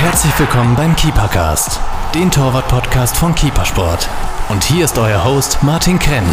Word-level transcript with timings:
Herzlich 0.00 0.38
willkommen 0.38 0.74
beim 0.76 0.96
Keepercast, 0.96 1.78
den 2.14 2.30
Torwart-Podcast 2.30 3.14
von 3.18 3.34
Keepersport. 3.34 4.08
Und 4.48 4.64
hier 4.64 4.86
ist 4.86 4.96
euer 4.96 5.22
Host 5.26 5.62
Martin 5.62 5.98
Krenn. 5.98 6.24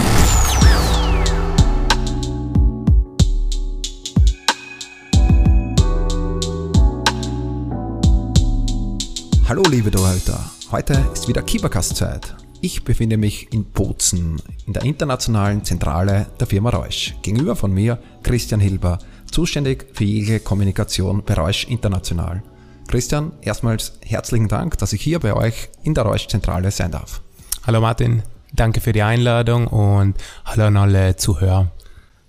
Hallo 9.49 9.63
liebe 9.69 9.91
Torhüter, 9.91 10.39
heute 10.71 10.93
ist 11.11 11.27
wieder 11.27 11.41
Keepercast-Zeit. 11.41 12.37
Ich 12.61 12.85
befinde 12.85 13.17
mich 13.17 13.51
in 13.51 13.65
Bozen, 13.65 14.41
in 14.65 14.71
der 14.71 14.83
internationalen 14.83 15.65
Zentrale 15.65 16.27
der 16.39 16.47
Firma 16.47 16.69
Reusch. 16.69 17.15
Gegenüber 17.21 17.57
von 17.57 17.73
mir 17.73 17.99
Christian 18.23 18.61
Hilber, 18.61 18.99
zuständig 19.29 19.87
für 19.91 20.05
jegliche 20.05 20.39
Kommunikation 20.39 21.21
bei 21.25 21.33
Reusch 21.33 21.65
International. 21.65 22.41
Christian, 22.87 23.33
erstmals 23.41 23.93
herzlichen 24.01 24.47
Dank, 24.47 24.77
dass 24.77 24.93
ich 24.93 25.01
hier 25.01 25.19
bei 25.19 25.33
euch 25.33 25.69
in 25.83 25.93
der 25.93 26.05
Reusch-Zentrale 26.05 26.71
sein 26.71 26.91
darf. 26.91 27.21
Hallo 27.65 27.81
Martin, 27.81 28.23
danke 28.53 28.81
für 28.81 28.93
die 28.93 29.01
Einladung 29.01 29.67
und 29.67 30.15
hallo 30.45 30.65
an 30.65 30.77
alle 30.77 31.15
Zuhörer. 31.17 31.71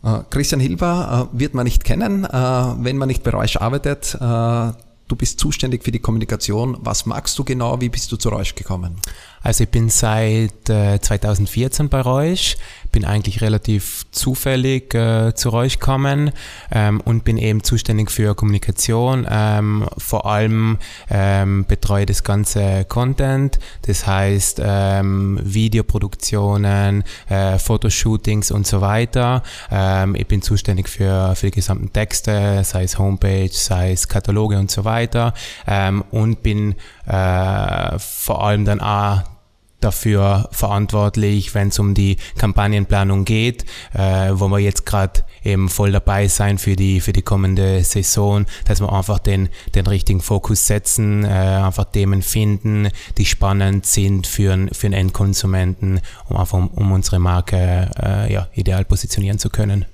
Äh, 0.03 0.21
Christian 0.31 0.61
Hilber 0.61 1.31
äh, 1.33 1.39
wird 1.39 1.55
man 1.55 1.65
nicht 1.65 1.85
kennen, 1.85 2.25
äh, 2.25 2.29
wenn 2.31 2.97
man 2.97 3.09
nicht 3.09 3.23
bei 3.23 3.31
Reusch 3.31 3.57
arbeitet. 3.57 4.17
Du 4.21 5.17
bist 5.17 5.41
zuständig 5.41 5.85
für 5.85 5.91
die 5.91 6.01
Kommunikation. 6.01 6.77
Was 6.81 7.07
magst 7.07 7.39
du 7.39 7.45
genau? 7.45 7.81
Wie 7.81 7.89
bist 7.89 8.13
du 8.13 8.17
zu 8.17 8.29
Reusch 8.29 8.55
gekommen? 8.55 8.97
Also 9.49 9.65
ich 9.65 9.71
bin 9.71 9.89
seit 9.89 10.69
äh, 10.69 11.01
2014 11.01 11.89
bei 11.89 12.03
Reusch, 12.03 12.59
bin 12.93 13.07
eigentlich 13.07 13.41
relativ 13.41 14.05
zufällig 14.11 14.93
äh, 14.93 15.35
zu 15.35 15.49
Reusch 15.49 15.79
gekommen 15.79 16.33
ähm, 16.71 17.01
und 17.01 17.25
bin 17.25 17.39
eben 17.39 17.65
zuständig 17.65 18.11
für 18.11 18.35
Kommunikation. 18.35 19.27
Ähm, 19.31 19.89
vor 19.97 20.27
allem 20.27 20.77
ähm, 21.09 21.65
betreue 21.67 22.05
das 22.05 22.25
ganze 22.25 22.85
Content, 22.85 23.59
das 23.87 24.07
heißt 24.07 24.61
ähm, 24.63 25.41
Videoproduktionen, 25.43 27.05
äh, 27.31 27.59
Fotoshootings 27.59 28.51
und 28.51 28.67
so 28.67 28.83
weiter. 28.83 29.43
Ähm, 29.71 30.15
ich 30.15 30.27
bin 30.27 30.43
zuständig 30.43 30.91
für, 30.91 31.35
für 31.37 31.47
die 31.47 31.53
gesamten 31.53 31.91
Texte, 31.91 32.61
sei 32.65 32.83
es 32.83 32.99
Homepage, 32.99 33.49
sei 33.51 33.93
es 33.93 34.09
Kataloge 34.09 34.59
und 34.59 34.71
so 34.71 34.85
weiter 34.85 35.33
ähm, 35.67 36.05
und 36.11 36.43
bin 36.43 36.75
äh, 37.07 37.99
vor 37.99 38.45
allem 38.45 38.67
dann 38.67 38.83
auch 38.83 39.23
dafür 39.81 40.49
verantwortlich, 40.53 41.55
wenn 41.55 41.69
es 41.69 41.79
um 41.79 41.95
die 41.95 42.17
Kampagnenplanung 42.37 43.25
geht, 43.25 43.65
äh, 43.95 44.31
wo 44.33 44.49
wir 44.49 44.59
jetzt 44.59 44.87
gerade 44.87 45.25
eben 45.45 45.69
voll 45.69 45.93
dabei 45.93 46.29
sein 46.29 46.59
für 46.59 46.77
die 46.77 47.01
für 47.01 47.13
die 47.13 47.23
kommende 47.23 47.85
Saison, 47.85 48.47
dass 48.65 48.81
wir 48.81 48.93
einfach 48.93 49.19
den 49.19 49.49
den 49.75 49.87
richtigen 49.87 50.21
Fokus 50.21 50.67
setzen, 50.67 51.25
äh, 51.25 51.29
einfach 51.29 51.85
Themen 51.85 52.23
finden, 52.23 52.89
die 53.17 53.25
spannend 53.25 53.87
sind 53.87 54.27
für 54.27 54.69
für 54.73 54.89
den 54.89 54.95
Endkonsumenten, 54.95 56.01
um 56.29 56.37
einfach 56.37 56.59
um, 56.59 56.69
um 56.69 56.93
unsere 56.93 57.19
Marke 57.19 57.91
äh, 58.03 58.33
ja 58.33 58.49
ideal 58.55 58.85
positionieren 58.85 59.39
zu 59.39 59.51
können. 59.51 59.85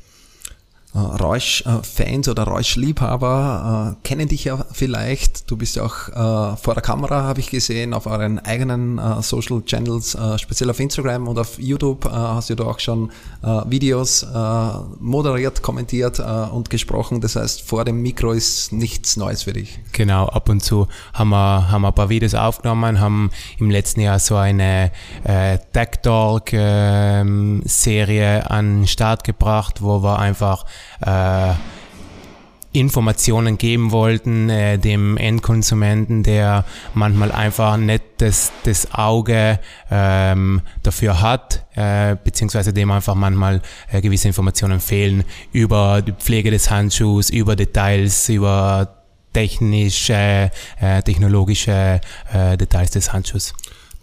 Äh, 0.95 0.98
Reusch-Fans 0.98 2.28
oder 2.28 2.45
Reusch-Liebhaber 2.45 3.97
äh, 3.97 4.06
kennen 4.06 4.28
dich 4.28 4.45
ja 4.45 4.64
vielleicht. 4.70 5.51
Du 5.51 5.56
bist 5.56 5.75
ja 5.75 5.84
auch 5.84 6.09
äh, 6.09 6.56
vor 6.56 6.75
der 6.75 6.83
Kamera, 6.83 7.25
habe 7.25 7.41
ich 7.41 7.51
gesehen, 7.51 7.92
auf 7.95 8.06
euren 8.06 8.39
eigenen 8.39 8.98
äh, 8.98 9.20
Social 9.20 9.62
Channels, 9.64 10.14
äh, 10.14 10.39
speziell 10.39 10.70
auf 10.70 10.78
Instagram 10.78 11.27
und 11.27 11.39
auf 11.39 11.59
YouTube 11.59 12.05
äh, 12.05 12.11
hast 12.11 12.51
du 12.51 12.55
da 12.55 12.64
auch 12.64 12.78
schon 12.78 13.11
Videos 13.67 14.27
moderiert, 15.01 15.61
kommentiert 15.62 16.19
und 16.19 16.70
gesprochen. 16.70 17.20
Das 17.20 17.36
heißt, 17.36 17.62
vor 17.62 17.84
dem 17.84 18.01
Mikro 18.01 18.33
ist 18.33 18.73
nichts 18.73 19.17
Neues 19.17 19.42
für 19.42 19.53
dich. 19.53 19.79
Genau, 19.92 20.27
ab 20.27 20.48
und 20.48 20.61
zu 20.62 20.89
haben 21.12 21.31
wir, 21.31 21.70
haben 21.70 21.83
wir 21.83 21.89
ein 21.89 21.95
paar 21.95 22.08
Videos 22.08 22.34
aufgenommen, 22.34 23.01
haben 23.01 23.31
im 23.58 23.70
letzten 23.70 24.01
Jahr 24.01 24.19
so 24.19 24.36
eine 24.36 24.92
äh, 25.24 25.58
Tech 25.73 26.01
Talk 26.02 26.52
ähm, 26.52 27.63
an 28.48 28.80
den 28.80 28.86
Start 28.86 29.24
gebracht, 29.24 29.83
wo 29.83 30.02
wir 30.02 30.19
einfach 30.19 30.64
äh, 31.05 31.55
Informationen 32.74 33.56
geben 33.56 33.92
wollten, 33.92 34.50
äh, 34.50 34.78
dem 34.78 35.17
Endkonsumenten, 35.17 36.24
der 36.24 36.64
manchmal 36.92 37.30
einfach 37.30 37.77
nicht 37.77 38.02
das, 38.18 38.52
das 38.64 38.92
Auge 38.92 39.61
ähm, 39.90 40.61
dafür 40.83 41.20
hat, 41.20 41.64
äh, 41.77 42.17
beziehungsweise 42.22 42.72
dem 42.72 42.90
einfach 42.90 43.14
manchmal 43.14 43.62
äh, 43.92 44.00
gewisse 44.00 44.27
Informationen 44.27 44.80
fehlen 44.80 45.24
über 45.52 46.02
die 46.02 46.12
Pflege 46.12 46.50
des 46.50 46.68
Handschuhs, 46.68 47.30
über 47.30 47.55
Details, 47.55 48.28
über 48.28 49.05
technische, 49.33 50.51
äh, 50.80 51.02
technologische 51.02 52.01
äh, 52.33 52.56
Details 52.56 52.90
des 52.90 53.12
Handschuhs. 53.12 53.52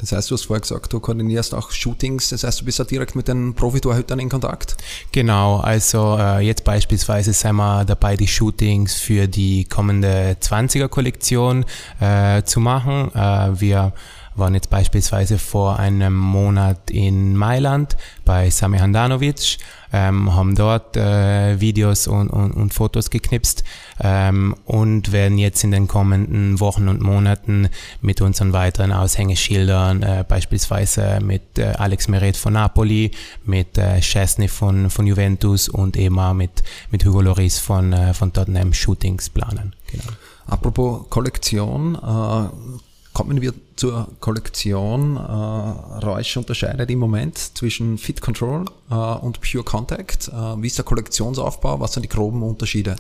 Das 0.02 0.12
heißt, 0.12 0.32
du 0.32 0.36
hast 0.36 0.46
vorher 0.46 0.62
gesagt, 0.62 0.92
du 0.92 1.00
koordinierst 1.00 1.54
auch 1.54 1.72
Shootings, 1.72 2.30
das 2.30 2.44
heißt, 2.44 2.62
du 2.62 2.66
bist 2.66 2.80
ja 2.80 2.86
direkt 2.86 3.16
mit 3.16 3.28
den 3.28 3.54
Profitorhütern 3.54 4.20
in 4.20 4.30
Kontakt? 4.30 4.76
Genau, 5.12 5.58
also 5.58 6.18
äh, 6.20 6.40
jetzt 6.40 6.64
beispielsweise 6.64 7.34
sind 7.34 7.56
wir 7.56 7.86
dabei, 7.86 8.18
die 8.18 8.28
Shootings 8.28 8.96
für 8.96 9.28
die 9.28 9.66
kommende 9.66 10.36
20er-Kollektion 10.42 11.66
äh, 12.00 12.42
zu 12.44 12.60
machen. 12.60 13.14
Äh, 13.14 13.62
wir 13.62 13.94
waren 14.36 14.54
jetzt 14.56 14.70
beispielsweise 14.70 15.38
vor 15.38 15.80
einem 15.80 16.16
Monat 16.16 16.90
in 16.90 17.36
Mailand 17.36 17.98
bei 18.26 18.50
Sami 18.50 18.80
Handanovic, 18.80 19.58
ähm, 19.94 20.34
haben 20.34 20.56
dort 20.56 20.96
äh, 20.96 21.60
Videos 21.60 22.08
und, 22.08 22.30
und, 22.30 22.52
und, 22.52 22.74
Fotos 22.74 23.10
geknipst 23.10 23.64
ähm, 24.02 24.56
und 24.66 25.12
werden 25.12 25.38
jetzt 25.38 25.64
in 25.64 25.72
den 25.72 25.88
kommenden 25.88 26.60
Wochen 26.60 26.88
und 26.88 27.02
Monaten 27.02 27.70
mit 28.02 28.22
unseren 28.22 28.54
weiteren 28.54 28.92
Aushängeschildern, 28.92 30.04
äh, 30.04 30.26
beispielsweise 30.28 31.20
mit 31.22 31.60
äh, 31.60 31.74
Alex 31.78 32.08
Meret 32.08 32.38
von 32.38 32.54
Napoli, 32.54 33.12
mit 33.46 33.78
äh, 33.78 34.00
Chesney 34.00 34.48
von, 34.48 34.90
von 34.90 35.08
Juventus 35.08 35.68
und 35.68 35.98
eben 35.98 36.20
auch 36.20 36.34
mit, 36.34 36.64
mit 36.90 37.06
Hugo 37.06 37.22
Loris 37.22 37.60
von, 37.60 37.94
äh, 37.94 38.14
von 38.14 38.32
Tottenham 38.34 38.74
Shootings 38.74 39.30
planen. 39.30 39.74
Genau. 39.92 40.04
Apropos 40.48 41.06
Kollektion, 41.10 41.96
äh, 41.96 42.82
Kommen 43.14 43.42
wir 43.42 43.54
zur 43.76 44.08
Kollektion. 44.22 45.18
Äh, 45.18 45.20
Reusch 45.20 46.38
unterscheidet 46.38 46.90
im 46.90 47.00
Moment 47.00 47.38
zwischen 47.38 47.98
Fit 47.98 48.22
Control 48.22 48.66
äh, 48.90 48.94
und 48.94 49.42
Pure 49.42 49.66
Contact. 49.66 50.30
Äh, 50.30 50.62
wie 50.62 50.68
ist 50.68 50.78
der 50.78 50.86
Kollektionsaufbau? 50.86 51.80
Was 51.82 51.94
sind 51.94 52.04
die 52.04 52.10
groben 52.10 52.42
Unterschiede? 52.42 52.96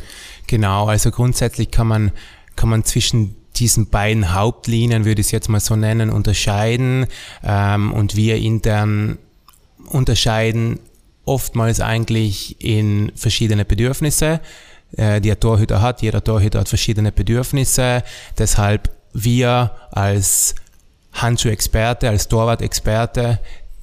Genau, 0.48 0.88
also 0.88 1.12
grundsätzlich 1.12 1.72
kann 1.72 1.88
man, 1.88 2.12
kann 2.58 2.68
man 2.68 2.84
zwischen 2.84 3.36
diesen 3.56 3.88
beiden 3.88 4.34
Hauptlinien, 4.34 5.06
würde 5.06 5.22
ich 5.22 5.28
es 5.28 5.32
jetzt 5.32 5.48
mal 5.48 5.60
so 5.60 5.76
nennen, 5.78 6.10
unterscheiden. 6.10 7.06
Ähm, 7.44 7.94
und 7.94 8.16
wir 8.18 8.38
intern 8.38 9.18
unterscheiden 9.88 10.80
oftmals 11.26 11.80
eigentlich 11.80 12.58
in 12.60 13.12
verschiedene 13.16 13.64
Bedürfnisse, 13.64 14.42
äh, 14.98 15.22
die 15.22 15.30
der 15.30 15.40
Torhüter 15.40 15.82
hat. 15.82 16.02
Jeder 16.02 16.24
Torhüter 16.24 16.60
hat 16.60 16.70
verschiedene 16.70 17.12
Bedürfnisse. 17.12 18.04
Deshalb 18.38 18.90
wir 19.14 19.72
als 19.92 20.56
Handschuhexperte, 21.14 22.10
als 22.10 22.28
Torwart-Experte, 22.28 23.40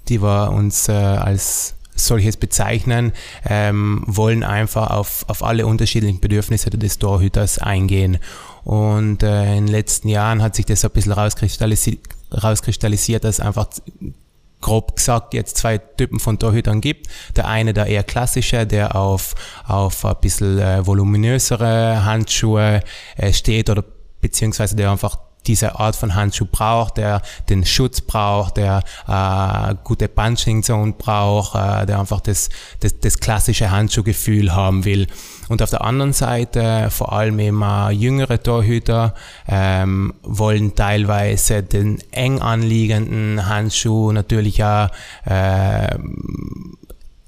die 0.09 0.23
wir 0.23 0.51
uns 0.53 0.89
äh, 0.89 0.93
als 0.93 1.75
solches 1.95 2.37
bezeichnen, 2.37 3.13
ähm, 3.45 4.05
wollen 4.07 4.45
einfach 4.45 4.91
auf, 4.91 5.25
auf 5.29 5.43
alle 5.43 5.67
unterschiedlichen 5.67 6.21
Bedürfnisse 6.21 6.71
des 6.71 6.99
Torhüters 6.99 7.59
eingehen. 7.59 8.19
Und 8.65 9.23
äh, 9.23 9.57
in 9.57 9.67
den 9.67 9.73
letzten 9.73 10.09
Jahren 10.09 10.43
hat 10.43 10.55
sich 10.55 10.67
das 10.67 10.85
ein 10.85 10.91
bisschen 10.91 11.13
rauskristallisiert, 11.13 12.01
rauskristallisiert 12.33 13.25
dass 13.25 13.41
einfach 13.41 13.67
grob 14.61 14.97
gesagt 14.97 15.35
jetzt 15.35 15.57
zwei 15.57 15.79
Typen 15.79 16.19
von 16.19 16.39
Torhütern 16.39 16.81
gibt. 16.81 17.07
Der 17.37 17.47
eine, 17.47 17.75
der 17.75 17.87
eher 17.87 18.03
klassische, 18.03 18.67
der 18.67 18.97
auf, 18.97 19.35
auf 19.67 20.05
ein 20.05 20.17
bisschen 20.21 20.59
äh, 20.59 20.87
voluminösere 20.87 22.05
Handschuhe 22.05 22.83
äh, 23.17 23.33
steht 23.33 23.71
oder 23.71 23.85
beziehungsweise 24.21 24.77
der 24.77 24.91
einfach 24.91 25.19
diese 25.47 25.79
Art 25.79 25.97
von 25.97 26.15
Handschuh 26.15 26.47
braucht, 26.51 26.99
der 26.99 27.23
den 27.49 27.65
Schutz 27.65 28.01
braucht, 28.01 28.59
der 28.59 28.83
äh, 29.09 29.75
gute 29.83 30.09
Punching 30.09 30.63
Zone 30.63 30.93
braucht, 30.93 31.55
äh, 31.55 31.87
der 31.87 31.99
einfach 31.99 32.21
das, 32.21 32.51
das, 32.81 33.01
das 33.01 33.19
klassische 33.19 33.71
Handschuhgefühl 33.71 34.55
haben 34.55 34.85
will. 34.85 35.07
Und 35.49 35.63
auf 35.63 35.71
der 35.71 35.83
anderen 35.83 36.13
Seite 36.13 36.89
vor 36.91 37.13
allem 37.13 37.39
äh, 37.39 37.91
jüngere 37.91 38.43
Torhüter 38.43 39.15
ähm, 39.49 40.15
wollen 40.23 40.75
teilweise 40.75 41.63
den 41.63 41.99
eng 42.13 42.41
anliegenden 42.41 43.49
Handschuh 43.49 44.13
natürlich 44.13 44.63
auch 44.63 44.89
äh, 45.25 45.97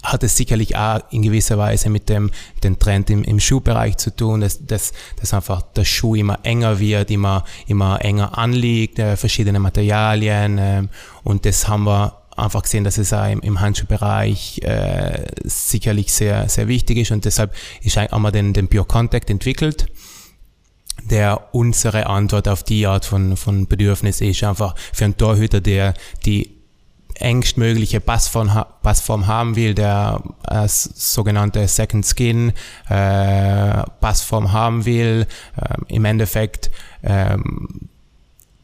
hat 0.03 0.23
es 0.23 0.37
sicherlich 0.37 0.77
auch 0.77 1.01
in 1.11 1.23
gewisser 1.23 1.59
Weise 1.59 1.91
mit 1.91 2.09
dem 2.09 2.31
den 2.63 2.79
Trend 2.79 3.11
im, 3.11 3.23
im 3.25 3.39
Schuhbereich 3.39 3.97
zu 3.99 4.15
tun, 4.15 4.41
dass, 4.41 4.65
dass, 4.65 4.93
dass 5.17 5.35
einfach 5.35 5.63
der 5.63 5.85
Schuh 5.85 6.15
immer 6.15 6.39
enger 6.43 6.79
wird, 6.79 7.11
immer, 7.11 7.45
immer 7.67 8.03
enger 8.03 8.39
anliegt, 8.39 8.99
äh, 8.99 9.17
verschiedene 9.17 9.61
Materialien 9.61 10.59
äh, 10.59 10.83
und 11.23 11.45
das 11.45 11.69
haben 11.69 11.85
wir 11.85 12.17
einfach 12.37 12.63
gesehen, 12.63 12.85
dass 12.85 12.97
es 12.97 13.13
auch 13.13 13.31
im, 13.31 13.41
im 13.41 13.61
Handschuhbereich 13.61 14.63
äh, 14.63 15.27
sicherlich 15.45 16.13
sehr, 16.13 16.49
sehr 16.49 16.69
wichtig 16.69 16.99
ist 16.99 17.11
und 17.11 17.25
deshalb 17.25 17.55
ist, 17.83 17.97
haben 17.97 18.23
wir 18.23 18.33
den, 18.33 18.55
den 18.55 18.69
Pure 18.69 18.87
Contact 18.87 19.29
entwickelt 19.29 19.87
der 21.09 21.55
unsere 21.55 22.07
Antwort 22.07 22.47
auf 22.47 22.63
die 22.63 22.87
Art 22.87 23.07
von, 23.07 23.37
von 23.37 23.67
Bedürfnis 23.67 24.21
ist. 24.21 24.45
Einfach 24.45 24.75
für 24.93 25.07
einen 25.07 25.17
Torhüter, 25.17 25.61
der 25.63 25.95
die 26.27 26.60
engstmögliche 27.21 28.01
Passform, 28.01 28.51
Passform 28.83 29.27
haben 29.27 29.57
will, 29.57 29.75
der 29.75 30.23
äh, 30.49 30.67
sogenannte 30.67 31.67
Second 31.69 32.07
Skin 32.07 32.53
äh, 32.89 33.83
Passform 34.01 34.53
haben 34.53 34.85
will, 34.85 35.27
äh, 35.57 35.95
im 35.95 36.05
Endeffekt 36.05 36.71
ähm, 37.03 37.89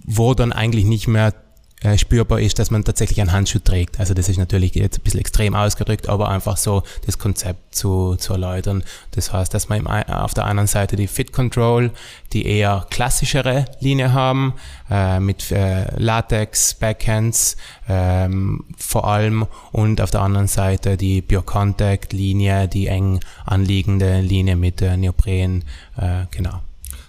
wo 0.07 0.35
dann 0.35 0.53
eigentlich 0.53 0.85
nicht 0.85 1.09
mehr 1.09 1.35
äh, 1.83 1.99
spürbar 1.99 2.41
ist, 2.41 2.59
dass 2.59 2.71
man 2.71 2.85
tatsächlich 2.85 3.21
einen 3.21 3.33
Handschuh 3.33 3.59
trägt. 3.59 4.01
Also 4.01 4.15
das 4.15 4.31
ist 4.31 4.39
natürlich 4.39 4.75
jetzt 4.75 4.99
ein 4.99 5.03
bisschen 5.03 5.21
extrem 5.21 5.55
ausgedrückt, 5.55 6.09
aber 6.09 6.31
einfach 6.31 6.57
so 6.57 6.83
das 7.05 7.19
Konzept 7.19 7.75
zu, 7.75 8.17
zu 8.17 8.33
erläutern. 8.33 8.83
Das 9.11 9.31
heißt, 9.33 9.53
dass 9.53 9.69
wir 9.69 10.23
auf 10.23 10.33
der 10.33 10.47
anderen 10.47 10.69
Seite 10.69 10.97
die 10.97 11.07
Fit 11.07 11.35
Control, 11.35 11.91
die 12.33 12.47
eher 12.47 12.87
klassischere 12.89 13.67
Linie 13.81 14.15
haben, 14.15 14.55
äh, 14.91 15.21
mit 15.21 15.53
äh, 15.53 15.95
Latex, 15.99 16.73
Backhands 16.75 17.59
ähm, 17.89 18.65
vor 18.79 19.07
allem 19.07 19.47
und 19.73 20.01
auf 20.01 20.11
der 20.11 20.23
anderen 20.23 20.49
Seite 20.49 20.97
die 20.97 21.21
Pure 21.21 21.43
Contact 21.43 22.15
Linie, 22.15 22.69
die 22.69 22.87
eng 22.87 23.21
anliegende 23.45 24.23
Linie 24.23 24.57
mit 24.57 24.81
äh, 24.81 24.97
Neopren, 24.97 25.63
äh, 25.99 26.25
genau. 26.31 26.63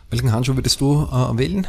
Welchen 0.10 0.32
Handschuh 0.34 0.56
würdest 0.56 0.82
du 0.82 1.08
äh, 1.10 1.38
wählen? 1.38 1.68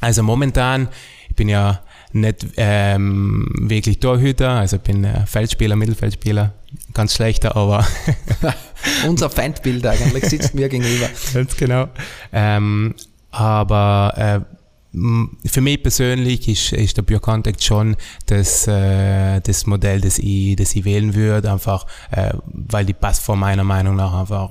Also 0.00 0.22
momentan, 0.22 0.88
ich 1.28 1.36
bin 1.36 1.48
ja 1.48 1.80
nicht 2.14 2.46
ähm, 2.56 3.48
wirklich 3.58 3.98
Torhüter, 3.98 4.50
also 4.50 4.76
ich 4.76 4.82
bin 4.82 5.04
äh, 5.04 5.26
Feldspieler, 5.26 5.76
Mittelfeldspieler, 5.76 6.54
ganz 6.92 7.14
schlechter, 7.14 7.56
aber 7.56 7.86
unser 9.08 9.30
Feindbild 9.30 9.86
eigentlich 9.86 10.24
sitzt 10.24 10.54
mir 10.54 10.68
gegenüber. 10.68 11.08
Ganz 11.34 11.56
genau. 11.56 11.88
Ähm, 12.32 12.94
aber 13.30 14.44
äh, 14.46 15.48
für 15.48 15.60
mich 15.60 15.82
persönlich 15.82 16.48
ist, 16.48 16.72
ist 16.72 16.96
der 16.96 17.02
Pure 17.02 17.20
Contact 17.20 17.62
schon 17.64 17.96
das, 18.26 18.68
äh, 18.68 19.40
das 19.40 19.66
Modell, 19.66 20.00
das 20.00 20.18
ich, 20.18 20.54
das 20.56 20.74
ich 20.76 20.84
wählen 20.84 21.14
würde, 21.14 21.50
einfach 21.50 21.86
äh, 22.12 22.32
weil 22.46 22.86
die 22.86 22.92
Passform 22.92 23.40
meiner 23.40 23.64
Meinung 23.64 23.96
nach 23.96 24.14
einfach 24.14 24.50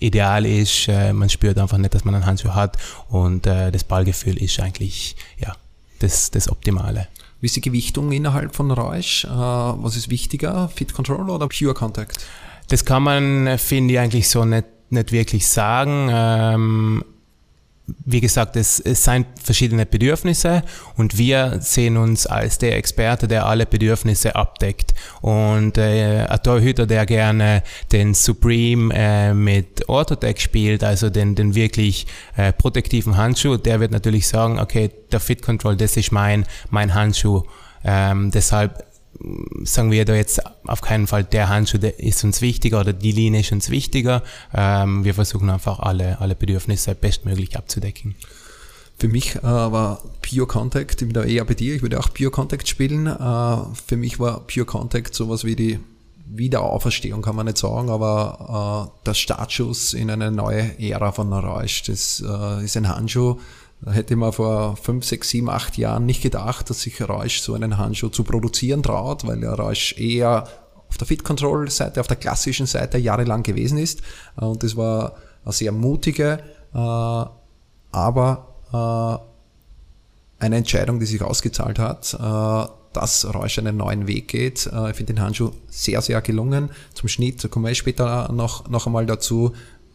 ideal 0.00 0.44
ist. 0.44 0.88
Äh, 0.88 1.12
man 1.12 1.28
spürt 1.28 1.58
einfach 1.58 1.78
nicht, 1.78 1.94
dass 1.94 2.04
man 2.04 2.16
einen 2.16 2.26
Handschuh 2.26 2.54
hat 2.54 2.76
und 3.08 3.46
äh, 3.46 3.70
das 3.70 3.84
Ballgefühl 3.84 4.42
ist 4.42 4.58
eigentlich 4.58 5.14
ja, 5.38 5.54
das, 6.04 6.30
das 6.30 6.50
Optimale. 6.50 7.08
Wie 7.40 7.46
ist 7.46 7.56
die 7.56 7.60
Gewichtung 7.60 8.12
innerhalb 8.12 8.54
von 8.54 8.70
Rausch? 8.70 9.24
Äh, 9.24 9.28
was 9.28 9.96
ist 9.96 10.10
wichtiger, 10.10 10.68
Fit 10.68 10.92
Control 10.92 11.30
oder 11.30 11.48
Pure 11.48 11.74
Contact? 11.74 12.24
Das 12.68 12.84
kann 12.84 13.02
man, 13.02 13.58
finde 13.58 13.94
ich, 13.94 14.00
eigentlich 14.00 14.28
so 14.28 14.44
nicht, 14.44 14.66
nicht 14.90 15.12
wirklich 15.12 15.48
sagen. 15.48 16.08
Ähm, 16.10 17.04
wie 17.86 18.20
gesagt, 18.20 18.56
es, 18.56 18.80
es 18.80 19.04
sind 19.04 19.26
verschiedene 19.42 19.84
Bedürfnisse 19.84 20.62
und 20.96 21.18
wir 21.18 21.58
sehen 21.60 21.98
uns 21.98 22.26
als 22.26 22.56
der 22.56 22.76
Experte, 22.76 23.28
der 23.28 23.44
alle 23.46 23.66
Bedürfnisse 23.66 24.34
abdeckt. 24.34 24.94
Und 25.20 25.76
äh, 25.76 26.24
ein 26.26 26.42
Torhüter, 26.42 26.86
der 26.86 27.04
gerne 27.04 27.62
den 27.92 28.14
Supreme 28.14 28.94
äh, 28.94 29.34
mit 29.34 29.88
Orthotech 29.88 30.40
spielt, 30.40 30.82
also 30.82 31.10
den, 31.10 31.34
den 31.34 31.54
wirklich 31.54 32.06
äh, 32.36 32.52
protektiven 32.52 33.18
Handschuh, 33.18 33.58
der 33.58 33.80
wird 33.80 33.92
natürlich 33.92 34.28
sagen, 34.28 34.58
okay, 34.58 34.90
der 35.12 35.20
Fit 35.20 35.42
Control, 35.42 35.76
das 35.76 35.96
ist 35.98 36.10
mein, 36.10 36.46
mein 36.70 36.94
Handschuh. 36.94 37.42
Ähm, 37.84 38.30
deshalb 38.30 38.82
sagen 39.64 39.90
wir 39.90 40.04
da 40.04 40.14
jetzt 40.14 40.40
auf 40.66 40.80
keinen 40.80 41.06
Fall, 41.06 41.24
der 41.24 41.48
Handschuh 41.48 41.78
der 41.78 42.00
ist 42.00 42.24
uns 42.24 42.40
wichtiger 42.40 42.80
oder 42.80 42.92
die 42.92 43.12
Linie 43.12 43.40
ist 43.40 43.52
uns 43.52 43.70
wichtiger. 43.70 44.22
Ähm, 44.54 45.04
wir 45.04 45.14
versuchen 45.14 45.50
einfach 45.50 45.78
alle, 45.78 46.20
alle 46.20 46.34
Bedürfnisse 46.34 46.94
bestmöglich 46.94 47.56
abzudecken. 47.56 48.14
Für 48.98 49.08
mich 49.08 49.36
äh, 49.36 49.42
war 49.42 50.02
Pure 50.22 50.46
Contact, 50.46 51.02
ich 51.02 51.08
bin 51.08 51.12
da 51.12 51.24
eher 51.24 51.44
bei 51.44 51.54
dir, 51.54 51.74
ich 51.74 51.82
würde 51.82 51.98
auch 51.98 52.12
Pure 52.14 52.30
Contact 52.30 52.68
spielen. 52.68 53.06
Äh, 53.06 53.56
für 53.86 53.96
mich 53.96 54.20
war 54.20 54.40
Pure 54.40 54.66
Contact 54.66 55.14
sowas 55.14 55.44
wie 55.44 55.56
die 55.56 55.80
Wiederauferstehung, 56.26 57.20
kann 57.20 57.36
man 57.36 57.46
nicht 57.46 57.58
sagen, 57.58 57.90
aber 57.90 58.92
äh, 59.02 59.06
der 59.06 59.14
Startschuss 59.14 59.94
in 59.94 60.10
eine 60.10 60.30
neue 60.30 60.78
Ära 60.78 61.12
von 61.12 61.32
Rausch. 61.32 61.82
Das 61.84 62.22
äh, 62.26 62.64
ist 62.64 62.76
ein 62.76 62.88
Handschuh, 62.88 63.38
da 63.84 63.92
hätte 63.92 64.16
man 64.16 64.32
vor 64.32 64.76
fünf, 64.76 65.04
sechs, 65.04 65.28
sieben, 65.28 65.50
acht 65.50 65.76
Jahren 65.76 66.06
nicht 66.06 66.22
gedacht, 66.22 66.70
dass 66.70 66.80
sich 66.80 67.06
Rausch 67.06 67.40
so 67.40 67.52
einen 67.52 67.76
Handschuh 67.76 68.08
zu 68.08 68.24
produzieren 68.24 68.82
traut, 68.82 69.26
weil 69.26 69.40
der 69.40 69.52
Rausch 69.52 69.94
eher 69.98 70.48
auf 70.88 70.96
der 70.96 71.06
Fit-Control-Seite, 71.06 72.00
auf 72.00 72.06
der 72.06 72.16
klassischen 72.16 72.66
Seite 72.66 72.96
jahrelang 72.96 73.42
gewesen 73.42 73.76
ist. 73.76 74.00
Äh, 74.40 74.44
und 74.46 74.62
das 74.62 74.76
war 74.76 75.16
eine 75.44 75.52
sehr 75.52 75.72
mutige, 75.72 76.38
äh, 76.72 77.26
aber 77.92 78.46
äh, 78.72 80.44
eine 80.44 80.56
Entscheidung, 80.56 80.98
die 80.98 81.06
sich 81.06 81.20
ausgezahlt 81.22 81.78
hat, 81.78 82.18
dass 82.92 83.34
Rausch 83.34 83.58
einen 83.58 83.78
neuen 83.78 84.06
Weg 84.06 84.28
geht. 84.28 84.66
Ich 84.66 84.96
finde 84.96 85.14
den 85.14 85.20
Handschuh 85.22 85.52
sehr, 85.68 86.02
sehr 86.02 86.20
gelungen. 86.20 86.70
Zum 86.92 87.08
Schnitt, 87.08 87.42
da 87.42 87.48
kommen 87.48 87.64
wir 87.64 87.74
später 87.74 88.30
noch, 88.30 88.68
noch 88.68 88.86
einmal 88.86 89.06
dazu. 89.06 89.52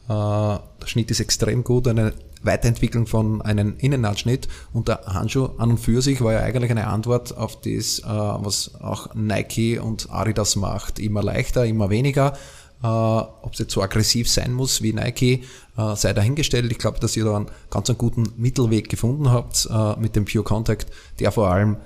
Der 0.08 0.62
Schnitt 0.86 1.12
ist 1.12 1.20
extrem 1.20 1.64
gut, 1.64 1.88
eine 1.88 2.14
Weiterentwicklung 2.42 3.06
von 3.06 3.42
einem 3.42 3.76
Innennahtschnitt 3.78 4.48
und 4.74 4.88
der 4.88 5.02
Handschuh 5.06 5.50
an 5.58 5.72
und 5.72 5.78
für 5.78 6.02
sich 6.02 6.22
war 6.22 6.34
ja 6.34 6.40
eigentlich 6.40 6.72
eine 6.72 6.88
Antwort 6.88 7.36
auf 7.36 7.60
das, 7.62 8.00
äh, 8.00 8.04
was 8.06 8.76
auch 8.82 9.14
Nike 9.14 9.80
und 9.80 10.12
Adidas 10.12 10.56
macht. 10.56 11.00
Immer 11.00 11.22
leichter, 11.24 11.66
immer 11.66 11.90
weniger. 11.90 12.34
Äh, 12.82 12.88
ob 12.88 13.52
es 13.52 13.60
jetzt 13.60 13.74
so 13.74 13.82
aggressiv 13.82 14.30
sein 14.30 14.54
muss 14.54 14.82
wie 14.82 14.94
Nike, 14.94 15.44
äh, 15.78 15.96
sei 15.96 16.14
dahingestellt. 16.14 16.72
Ich 16.72 16.78
glaube, 16.78 17.00
dass 17.00 17.18
ihr 17.18 17.26
da 17.26 17.36
einen 17.36 17.48
ganz 17.70 17.90
einen 17.90 17.98
guten 17.98 18.32
Mittelweg 18.38 18.88
gefunden 18.88 19.32
habt 19.32 19.68
mit 20.00 20.16
dem 20.16 20.26
Pure 20.26 20.44
Contact, 20.44 20.88
der 21.20 21.32
vor 21.32 21.52
allem 21.52 21.78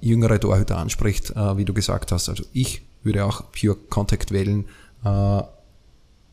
jüngere 0.00 0.40
Torhüter 0.40 0.76
anspricht, 0.76 1.32
wie 1.36 1.64
du 1.64 1.72
gesagt 1.72 2.10
hast. 2.10 2.28
Also 2.28 2.42
ich 2.52 2.82
würde 3.04 3.24
auch 3.24 3.44
Pure 3.52 3.76
Contact 3.76 4.32
wählen, 4.32 4.64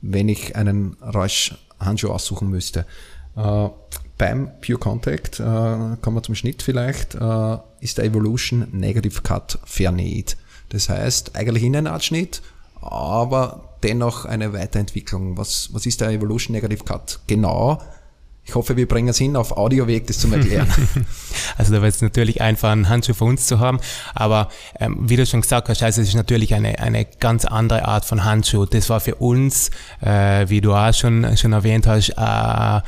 wenn 0.02 0.30
ich 0.30 0.56
einen 0.56 0.98
Roush-Handschuh 1.00 2.10
aussuchen 2.10 2.50
müsste. 2.50 2.88
Äh, 3.36 3.70
beim 4.18 4.52
Pure 4.66 4.80
Contact, 4.80 5.40
äh, 5.40 5.44
kommen 5.44 6.16
wir 6.16 6.24
zum 6.24 6.36
Schnitt 6.36 6.62
vielleicht, 6.62 7.16
äh, 7.16 7.58
ist 7.80 7.98
der 7.98 8.06
Evolution 8.06 8.68
Negative 8.72 9.22
Cut 9.22 9.60
vernäht. 9.66 10.38
Das 10.70 10.90
heißt, 10.90 11.36
eigentlich 11.36 11.64
Innenartschnitt, 11.64 12.42
aber 12.82 13.78
dennoch 13.84 14.26
eine 14.26 14.54
Weiterentwicklung. 14.54 15.38
Was, 15.38 15.70
was 15.74 15.86
ist 15.86 16.02
der 16.02 16.10
Evolution 16.10 16.54
Negative 16.54 16.84
Cut 16.84 17.20
genau? 17.28 17.82
Ich 18.46 18.56
hoffe, 18.56 18.76
wir 18.76 18.88
bringen 18.90 19.08
es 19.08 19.18
hin, 19.18 19.38
auf 19.38 19.56
Audioweg 19.56 20.06
das 20.08 20.20
zu 20.20 20.32
Erklären. 20.32 20.68
also 21.58 21.74
da 21.74 21.82
wird 21.82 21.96
es 21.96 22.02
natürlich 22.02 22.42
einfach 22.42 22.72
einen 22.72 22.90
Handschuh 22.90 23.14
für 23.14 23.24
uns 23.24 23.48
zu 23.48 23.60
haben, 23.60 23.80
aber 24.14 24.50
ähm, 24.80 24.98
wie 25.00 25.16
du 25.16 25.26
schon 25.26 25.42
gesagt 25.42 25.70
hast, 25.70 25.82
also 25.82 26.02
es 26.02 26.10
ist 26.10 26.16
natürlich 26.16 26.54
eine, 26.54 26.78
eine 26.80 27.06
ganz 27.06 27.46
andere 27.46 27.86
Art 27.86 28.04
von 28.04 28.26
Handschuh. 28.26 28.66
Das 28.66 28.90
war 28.90 29.00
für 29.00 29.16
uns, 29.16 29.72
äh, 30.02 30.50
wie 30.50 30.60
du 30.60 30.74
auch 30.74 30.94
schon, 30.94 31.38
schon 31.38 31.54
erwähnt 31.54 31.88
hast, 31.88 32.10
äh, 32.10 32.82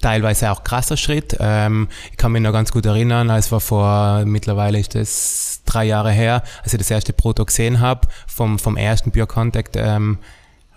teilweise 0.00 0.50
auch 0.50 0.64
krasser 0.64 0.96
Schritt. 0.96 1.36
Ähm, 1.40 1.88
ich 2.10 2.16
kann 2.16 2.32
mich 2.32 2.42
noch 2.42 2.52
ganz 2.52 2.72
gut 2.72 2.86
erinnern, 2.86 3.30
als 3.30 3.50
wir 3.50 3.60
vor, 3.60 4.24
mittlerweile 4.24 4.78
ist 4.78 4.94
das 4.94 5.62
drei 5.64 5.84
Jahre 5.84 6.12
her, 6.12 6.42
als 6.62 6.72
ich 6.72 6.78
das 6.78 6.90
erste 6.90 7.12
Proto 7.12 7.44
gesehen 7.44 7.80
habe, 7.80 8.08
vom, 8.26 8.58
vom 8.58 8.76
ersten 8.76 9.12
Pure 9.12 9.26
Contact, 9.26 9.76
ähm, 9.76 10.18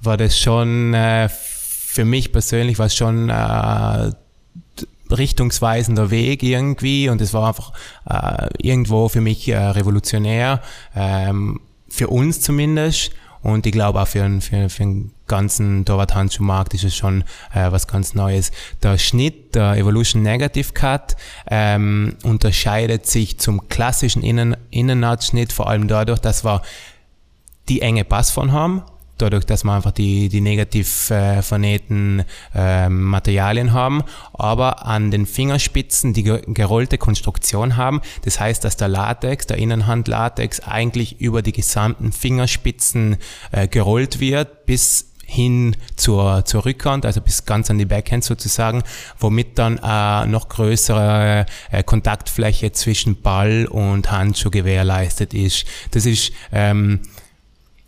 war 0.01 0.17
das 0.17 0.39
schon, 0.39 0.93
äh, 0.93 1.29
für 1.29 2.05
mich 2.05 2.31
persönlich 2.31 2.79
war 2.79 2.87
es 2.87 2.95
schon 2.95 3.29
äh, 3.29 4.11
richtungsweisender 5.11 6.09
Weg 6.09 6.41
irgendwie 6.41 7.09
und 7.09 7.21
es 7.21 7.33
war 7.33 7.47
einfach 7.47 7.73
äh, 8.09 8.47
irgendwo 8.57 9.09
für 9.09 9.21
mich 9.21 9.47
äh, 9.47 9.57
revolutionär, 9.57 10.61
ähm, 10.95 11.59
für 11.89 12.07
uns 12.07 12.41
zumindest 12.41 13.11
und 13.43 13.65
ich 13.65 13.71
glaube 13.71 14.01
auch 14.01 14.07
für, 14.07 14.41
für, 14.41 14.69
für 14.69 14.83
einen 14.83 15.11
ganzen 15.27 15.85
Torwart-Handschuhmarkt 15.85 16.73
ist 16.73 16.83
es 16.83 16.95
schon 16.95 17.23
äh, 17.53 17.71
was 17.71 17.87
ganz 17.87 18.13
Neues. 18.13 18.51
Der 18.83 18.97
Schnitt, 18.97 19.55
der 19.55 19.75
Evolution 19.77 20.21
Negative 20.21 20.73
Cut, 20.73 21.15
ähm, 21.49 22.15
unterscheidet 22.23 23.07
sich 23.07 23.39
zum 23.39 23.67
klassischen 23.69 24.23
Innen 24.23 24.55
Innennahtschnitt 24.69 25.53
vor 25.53 25.69
allem 25.69 25.87
dadurch, 25.87 26.19
dass 26.19 26.43
wir 26.43 26.61
die 27.69 27.81
enge 27.81 28.03
Passform 28.03 28.51
haben 28.51 28.83
dadurch, 29.21 29.45
dass 29.45 29.63
wir 29.63 29.73
einfach 29.73 29.91
die, 29.91 30.29
die 30.29 30.41
negativ 30.41 31.09
äh, 31.09 31.41
vernähten 31.41 32.23
äh, 32.55 32.89
Materialien 32.89 33.73
haben, 33.73 34.03
aber 34.33 34.85
an 34.85 35.11
den 35.11 35.25
Fingerspitzen 35.25 36.13
die 36.13 36.23
gerollte 36.23 36.97
Konstruktion 36.97 37.77
haben. 37.77 38.01
Das 38.23 38.39
heißt, 38.39 38.63
dass 38.63 38.77
der 38.77 38.87
Latex, 38.87 39.47
der 39.47 39.57
Innenhandlatex 39.57 40.61
eigentlich 40.61 41.21
über 41.21 41.41
die 41.41 41.51
gesamten 41.51 42.11
Fingerspitzen 42.11 43.17
äh, 43.51 43.67
gerollt 43.67 44.19
wird, 44.19 44.65
bis 44.65 45.11
hin 45.31 45.77
zur, 45.95 46.43
zur 46.43 46.65
Rückhand, 46.65 47.05
also 47.05 47.21
bis 47.21 47.45
ganz 47.45 47.69
an 47.69 47.77
die 47.77 47.85
Backhand 47.85 48.23
sozusagen, 48.23 48.83
womit 49.17 49.57
dann 49.57 49.77
äh, 49.77 50.25
noch 50.27 50.49
größere 50.49 51.45
äh, 51.71 51.83
Kontaktfläche 51.83 52.73
zwischen 52.73 53.21
Ball 53.21 53.65
und 53.65 54.11
Handschuh 54.11 54.49
gewährleistet 54.49 55.33
ist. 55.33 55.65
Das 55.91 56.05
ist 56.05 56.33
ähm, 56.51 56.99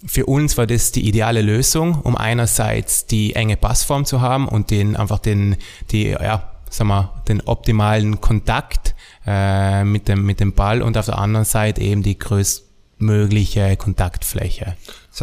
für 0.05 0.25
uns 0.25 0.57
war 0.57 0.67
das 0.67 0.91
die 0.91 1.07
ideale 1.07 1.41
Lösung, 1.41 1.99
um 2.01 2.17
einerseits 2.17 3.05
die 3.05 3.35
enge 3.35 3.57
Passform 3.57 4.05
zu 4.05 4.21
haben 4.21 4.47
und 4.47 4.71
den 4.71 4.95
einfach 4.95 5.19
den, 5.19 5.55
die, 5.91 6.07
ja, 6.07 6.51
sagen 6.69 6.89
wir, 6.89 7.21
den 7.27 7.41
optimalen 7.41 8.19
Kontakt 8.19 8.95
äh, 9.25 9.83
mit, 9.83 10.07
dem, 10.07 10.25
mit 10.25 10.39
dem 10.39 10.53
Ball 10.53 10.81
und 10.81 10.97
auf 10.97 11.05
der 11.05 11.17
anderen 11.17 11.45
Seite 11.45 11.81
eben 11.81 12.03
die 12.03 12.17
größtmögliche 12.17 13.77
Kontaktfläche. 13.77 14.75
Das 15.11 15.21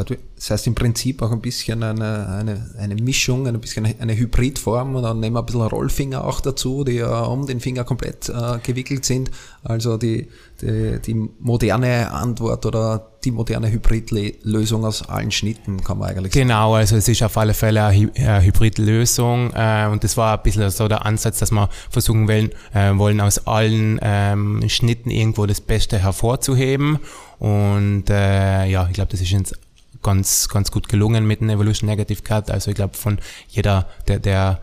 heißt 0.49 0.67
im 0.69 0.75
Prinzip 0.75 1.21
auch 1.21 1.33
ein 1.33 1.43
bisschen 1.43 1.83
eine, 1.83 2.29
eine, 2.29 2.71
eine 2.79 2.95
Mischung, 2.95 3.47
ein 3.47 3.61
bisschen 3.61 3.85
eine 4.01 4.17
Hybridform 4.17 4.95
und 4.95 5.03
dann 5.03 5.21
nehmen 5.21 5.37
wir 5.37 5.41
ein 5.41 5.47
bisschen 5.47 5.61
Rollfinger 5.61 6.25
auch 6.25 6.41
dazu, 6.41 6.83
die 6.83 6.93
ja 6.93 7.25
um 7.25 7.47
den 7.47 7.61
Finger 7.61 7.85
komplett 7.85 8.31
äh, 8.31 8.59
gewickelt 8.63 9.05
sind. 9.05 9.31
Also 9.63 9.99
die, 9.99 10.29
die, 10.63 10.99
die 11.05 11.15
moderne 11.41 12.11
Antwort 12.11 12.65
oder 12.65 13.11
die 13.23 13.33
moderne 13.33 13.71
Hybridlösung 13.71 14.87
aus 14.87 15.07
allen 15.07 15.31
Schnitten, 15.31 15.85
kann 15.85 15.99
man 15.99 16.09
eigentlich 16.09 16.33
sagen. 16.33 16.49
Genau, 16.49 16.75
also 16.75 16.97
es 16.97 17.07
ist 17.07 17.23
auf 17.23 17.37
alle 17.37 17.53
Fälle 17.53 17.85
eine 17.85 18.43
Hybridlösung 18.43 19.53
äh, 19.53 19.89
und 19.93 20.03
das 20.05 20.17
war 20.17 20.39
ein 20.39 20.43
bisschen 20.43 20.71
so 20.71 20.89
der 20.89 21.05
Ansatz, 21.05 21.41
dass 21.41 21.51
wir 21.51 21.69
versuchen 21.91 22.27
wollen, 22.29 22.51
äh, 22.73 22.97
wollen 22.97 23.21
aus 23.21 23.47
allen 23.47 24.01
ähm, 24.01 24.65
Schnitten 24.69 25.11
irgendwo 25.11 25.45
das 25.45 25.61
Beste 25.61 25.99
hervorzuheben 25.99 26.99
und 27.39 28.09
äh, 28.09 28.67
ja, 28.67 28.87
ich 28.87 28.95
glaube, 28.95 29.11
das 29.11 29.21
ist 29.21 29.33
uns 29.33 29.53
ganz, 30.03 30.49
ganz 30.49 30.71
gut 30.71 30.89
gelungen 30.89 31.27
mit 31.27 31.41
dem 31.41 31.51
Evolution 31.51 31.89
Negative 31.89 32.23
Cut. 32.23 32.51
Also 32.51 32.71
ich 32.71 32.77
glaube, 32.77 32.97
von 32.97 33.19
jeder, 33.49 33.87
der, 34.09 34.19
der 34.19 34.61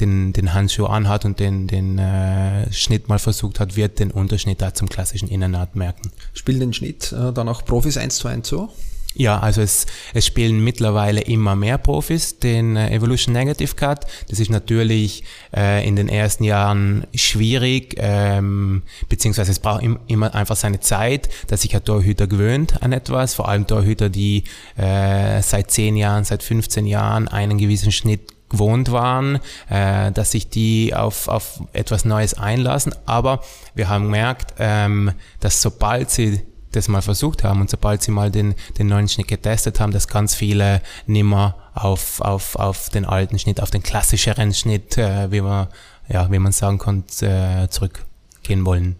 den, 0.00 0.32
den 0.32 0.52
Handschuh 0.52 0.86
anhat 0.86 1.24
und 1.24 1.40
den, 1.40 1.66
den 1.66 1.98
äh, 1.98 2.70
Schnitt 2.72 3.08
mal 3.08 3.18
versucht 3.18 3.60
hat, 3.60 3.76
wird 3.76 3.98
den 3.98 4.10
Unterschnitt 4.10 4.60
da 4.60 4.74
zum 4.74 4.88
klassischen 4.88 5.28
Innennaht 5.28 5.74
merken. 5.74 6.10
Spielen 6.34 6.60
den 6.60 6.72
Schnitt 6.72 7.12
äh, 7.12 7.32
dann 7.32 7.48
auch 7.48 7.64
Profis 7.64 7.96
eins 7.96 8.16
zu 8.16 8.28
eins 8.28 8.48
so? 8.48 8.70
Ja, 9.14 9.40
also 9.40 9.60
es, 9.60 9.86
es 10.14 10.24
spielen 10.24 10.62
mittlerweile 10.62 11.20
immer 11.20 11.56
mehr 11.56 11.78
Profis 11.78 12.38
den 12.38 12.76
äh, 12.76 12.94
Evolution 12.94 13.32
Negative 13.32 13.74
Cut. 13.74 14.06
Das 14.28 14.38
ist 14.38 14.50
natürlich 14.50 15.24
äh, 15.54 15.86
in 15.86 15.96
den 15.96 16.08
ersten 16.08 16.44
Jahren 16.44 17.06
schwierig, 17.14 17.96
ähm, 17.98 18.82
beziehungsweise 19.08 19.50
es 19.50 19.58
braucht 19.58 19.82
im, 19.82 19.98
immer 20.06 20.32
einfach 20.36 20.54
seine 20.54 20.78
Zeit, 20.78 21.28
dass 21.48 21.62
sich 21.62 21.74
ein 21.74 21.84
Torhüter 21.84 22.28
gewöhnt 22.28 22.82
an 22.84 22.92
etwas, 22.92 23.34
vor 23.34 23.48
allem 23.48 23.66
Torhüter, 23.66 24.10
die 24.10 24.44
äh, 24.76 25.42
seit 25.42 25.72
10 25.72 25.96
Jahren, 25.96 26.22
seit 26.22 26.44
15 26.44 26.86
Jahren 26.86 27.26
einen 27.26 27.58
gewissen 27.58 27.90
Schnitt 27.90 28.32
gewohnt 28.48 28.92
waren, 28.92 29.40
äh, 29.68 30.12
dass 30.12 30.32
sich 30.32 30.50
die 30.50 30.94
auf, 30.94 31.26
auf 31.26 31.62
etwas 31.72 32.04
Neues 32.04 32.34
einlassen. 32.34 32.94
Aber 33.06 33.42
wir 33.74 33.88
haben 33.88 34.04
gemerkt, 34.04 34.54
ähm, 34.58 35.12
dass 35.40 35.62
sobald 35.62 36.10
sie 36.10 36.42
das 36.72 36.88
mal 36.88 37.02
versucht 37.02 37.44
haben 37.44 37.60
und 37.60 37.70
sobald 37.70 38.02
sie 38.02 38.10
mal 38.10 38.30
den, 38.30 38.54
den 38.78 38.86
neuen 38.86 39.08
Schnitt 39.08 39.28
getestet 39.28 39.80
haben, 39.80 39.92
dass 39.92 40.08
ganz 40.08 40.34
viele 40.34 40.82
nimmer 41.06 41.56
auf, 41.74 42.20
auf, 42.20 42.56
auf 42.56 42.90
den 42.90 43.04
alten 43.04 43.38
Schnitt, 43.38 43.60
auf 43.60 43.70
den 43.70 43.82
klassischeren 43.82 44.54
Schnitt, 44.54 44.96
äh, 44.98 45.30
wie 45.30 45.40
man, 45.40 45.68
ja, 46.08 46.30
wie 46.30 46.38
man 46.38 46.52
sagen 46.52 46.78
kann, 46.78 47.04
äh, 47.20 47.68
zurückgehen 47.68 48.64
wollen. 48.64 48.96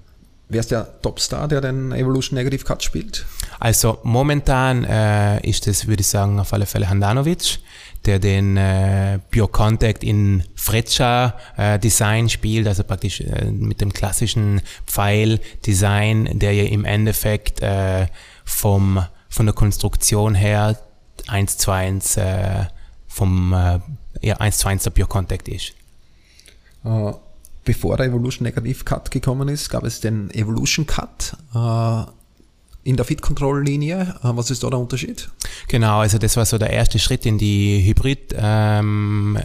Wer 0.48 0.60
ist 0.60 0.72
der 0.72 1.00
Topstar, 1.00 1.46
der 1.46 1.60
den 1.60 1.92
Evolution 1.92 2.36
Negative 2.36 2.64
Cut 2.64 2.82
spielt? 2.82 3.24
Also 3.60 3.98
momentan 4.02 4.82
äh, 4.82 5.48
ist 5.48 5.68
es, 5.68 5.86
würde 5.86 6.00
ich 6.00 6.08
sagen, 6.08 6.40
auf 6.40 6.52
alle 6.52 6.66
Fälle 6.66 6.88
Handanovic 6.88 7.60
der 8.06 8.18
den 8.18 8.56
äh, 8.56 9.18
Pure 9.30 9.48
Contact 9.48 10.02
in 10.02 10.44
Freccia 10.54 11.36
äh, 11.56 11.78
Design 11.78 12.28
spielt, 12.28 12.66
also 12.66 12.82
praktisch 12.84 13.20
äh, 13.20 13.50
mit 13.50 13.80
dem 13.80 13.92
klassischen 13.92 14.62
Pfeil-Design, 14.86 16.38
der 16.38 16.52
ja 16.52 16.64
im 16.64 16.84
Endeffekt 16.84 17.60
äh, 17.60 18.06
vom, 18.44 19.04
von 19.28 19.46
der 19.46 19.54
Konstruktion 19.54 20.34
her 20.34 20.78
1 21.28 21.58
zu 21.58 21.70
1 21.70 22.16
äh, 22.16 22.64
vom 23.06 23.52
äh, 23.52 23.80
ja, 24.22 24.36
1 24.36 24.58
zu 24.58 24.68
1 24.68 24.84
der 24.84 24.90
Pure 24.90 25.08
Contact 25.08 25.48
ist. 25.48 25.72
Uh, 26.84 27.14
bevor 27.64 27.96
der 27.98 28.06
Evolution 28.06 28.44
Negative 28.44 28.84
Cut 28.84 29.10
gekommen 29.10 29.48
ist, 29.48 29.68
gab 29.68 29.84
es 29.84 30.00
den 30.00 30.30
Evolution 30.30 30.86
Cut. 30.86 31.36
In 32.82 32.96
der 32.96 33.04
Fit-Control-Linie. 33.04 34.16
Äh, 34.22 34.28
was 34.34 34.50
ist 34.50 34.62
da 34.62 34.70
der 34.70 34.78
Unterschied? 34.78 35.30
Genau, 35.68 36.00
also 36.00 36.18
das 36.18 36.36
war 36.36 36.46
so 36.46 36.58
der 36.58 36.70
erste 36.70 36.98
Schritt 36.98 37.26
in 37.26 37.38
die 37.38 37.84
Hybrid, 37.84 38.34
ähm, 38.36 39.38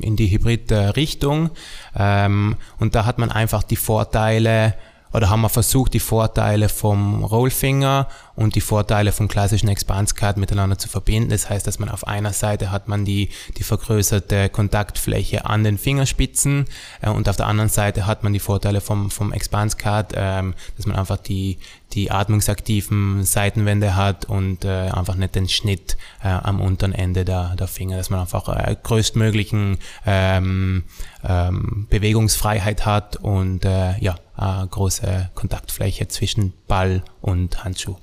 in 0.00 0.16
die 0.16 0.30
Hybrid-Richtung. 0.30 1.50
Ähm, 1.96 2.56
und 2.78 2.94
da 2.94 3.06
hat 3.06 3.18
man 3.18 3.30
einfach 3.30 3.62
die 3.62 3.76
Vorteile 3.76 4.74
oder 5.12 5.30
haben 5.30 5.40
wir 5.40 5.48
versucht, 5.48 5.94
die 5.94 6.00
Vorteile 6.00 6.68
vom 6.68 7.24
Rollfinger 7.24 8.08
und 8.36 8.54
die 8.54 8.60
Vorteile 8.60 9.12
vom 9.12 9.28
klassischen 9.28 9.68
Expanse 9.68 10.14
Card 10.14 10.36
miteinander 10.36 10.78
zu 10.78 10.88
verbinden. 10.88 11.30
Das 11.30 11.48
heißt, 11.48 11.66
dass 11.66 11.78
man 11.78 11.88
auf 11.88 12.06
einer 12.06 12.32
Seite 12.32 12.70
hat 12.70 12.88
man 12.88 13.04
die, 13.04 13.30
die 13.56 13.62
vergrößerte 13.62 14.48
Kontaktfläche 14.50 15.46
an 15.46 15.64
den 15.64 15.78
Fingerspitzen 15.78 16.66
äh, 17.00 17.08
und 17.08 17.28
auf 17.28 17.36
der 17.36 17.46
anderen 17.46 17.70
Seite 17.70 18.06
hat 18.06 18.22
man 18.22 18.32
die 18.32 18.38
Vorteile 18.38 18.80
vom, 18.80 19.10
vom 19.10 19.32
Expanse 19.32 19.76
Card, 19.76 20.12
ähm, 20.14 20.54
dass 20.76 20.86
man 20.86 20.96
einfach 20.96 21.18
die, 21.18 21.58
die 21.94 22.10
atmungsaktiven 22.10 23.24
Seitenwände 23.24 23.96
hat 23.96 24.26
und 24.26 24.64
äh, 24.64 24.90
einfach 24.90 25.14
nicht 25.14 25.34
den 25.34 25.48
Schnitt 25.48 25.96
äh, 26.22 26.28
am 26.28 26.60
unteren 26.60 26.92
Ende 26.92 27.24
der, 27.24 27.56
der 27.56 27.68
Finger, 27.68 27.96
dass 27.96 28.10
man 28.10 28.20
einfach 28.20 28.48
äh, 28.48 28.76
größtmöglichen 28.82 29.78
ähm, 30.06 30.84
ähm, 31.24 31.86
Bewegungsfreiheit 31.88 32.84
hat 32.84 33.16
und 33.16 33.64
äh, 33.64 33.98
ja, 34.00 34.16
eine 34.36 34.68
große 34.68 35.30
Kontaktfläche 35.34 36.08
zwischen 36.08 36.52
Ball 36.66 37.02
und 37.20 37.64
Handschuh. 37.64 37.96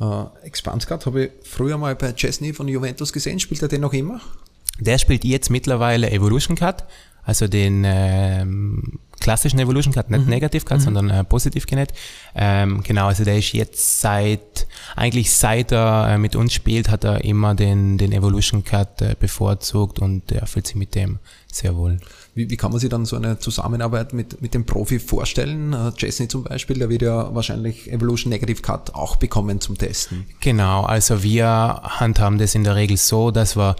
Uh, 0.00 0.28
Expanskat 0.42 1.04
habe 1.04 1.26
ich 1.26 1.30
früher 1.44 1.76
mal 1.76 1.94
bei 1.94 2.12
Chesney 2.12 2.54
von 2.54 2.66
Juventus 2.68 3.12
gesehen. 3.12 3.38
Spielt 3.38 3.60
er 3.60 3.68
den 3.68 3.82
noch 3.82 3.92
immer? 3.92 4.20
Der 4.78 4.96
spielt 4.96 5.24
jetzt 5.24 5.50
mittlerweile 5.50 6.10
Evolution 6.10 6.56
Cut, 6.56 6.84
also 7.22 7.48
den 7.48 7.82
ähm, 7.84 8.98
klassischen 9.20 9.58
Evolution 9.58 9.92
Cut, 9.94 10.10
nicht 10.10 10.24
mhm. 10.24 10.30
Negative 10.30 10.64
Cut, 10.64 10.78
mhm. 10.78 10.82
sondern 10.82 11.10
äh, 11.10 11.24
positiv 11.24 11.66
genäht. 11.66 11.92
Ähm, 12.34 12.82
genau, 12.82 13.06
also 13.06 13.24
der 13.24 13.38
ist 13.38 13.52
jetzt 13.52 14.00
seit, 14.00 14.66
eigentlich 14.96 15.32
seit 15.32 15.72
er 15.72 16.08
äh, 16.08 16.18
mit 16.18 16.34
uns 16.36 16.52
spielt, 16.52 16.88
hat 16.88 17.04
er 17.04 17.24
immer 17.24 17.54
den, 17.54 17.98
den 17.98 18.12
Evolution 18.12 18.64
Cut 18.64 19.02
äh, 19.02 19.14
bevorzugt 19.18 19.98
und 19.98 20.32
er 20.32 20.46
fühlt 20.46 20.66
sich 20.66 20.76
mit 20.76 20.94
dem 20.94 21.18
sehr 21.52 21.76
wohl. 21.76 21.98
Wie, 22.34 22.48
wie 22.48 22.56
kann 22.56 22.70
man 22.70 22.80
sich 22.80 22.88
dann 22.88 23.04
so 23.04 23.16
eine 23.16 23.38
Zusammenarbeit 23.38 24.12
mit, 24.12 24.40
mit 24.40 24.54
dem 24.54 24.64
Profi 24.64 24.98
vorstellen? 24.98 25.74
Uh, 25.74 25.90
Jesse 25.96 26.28
zum 26.28 26.44
Beispiel, 26.44 26.78
der 26.78 26.88
wird 26.88 27.02
ja 27.02 27.34
wahrscheinlich 27.34 27.90
Evolution 27.90 28.30
Negative 28.30 28.62
Cut 28.62 28.94
auch 28.94 29.16
bekommen 29.16 29.60
zum 29.60 29.76
Testen. 29.76 30.26
Genau, 30.40 30.84
also 30.84 31.22
wir 31.22 31.48
handhaben 31.82 32.38
das 32.38 32.54
in 32.54 32.64
der 32.64 32.76
Regel 32.76 32.96
so, 32.96 33.30
dass 33.30 33.56
wir 33.56 33.76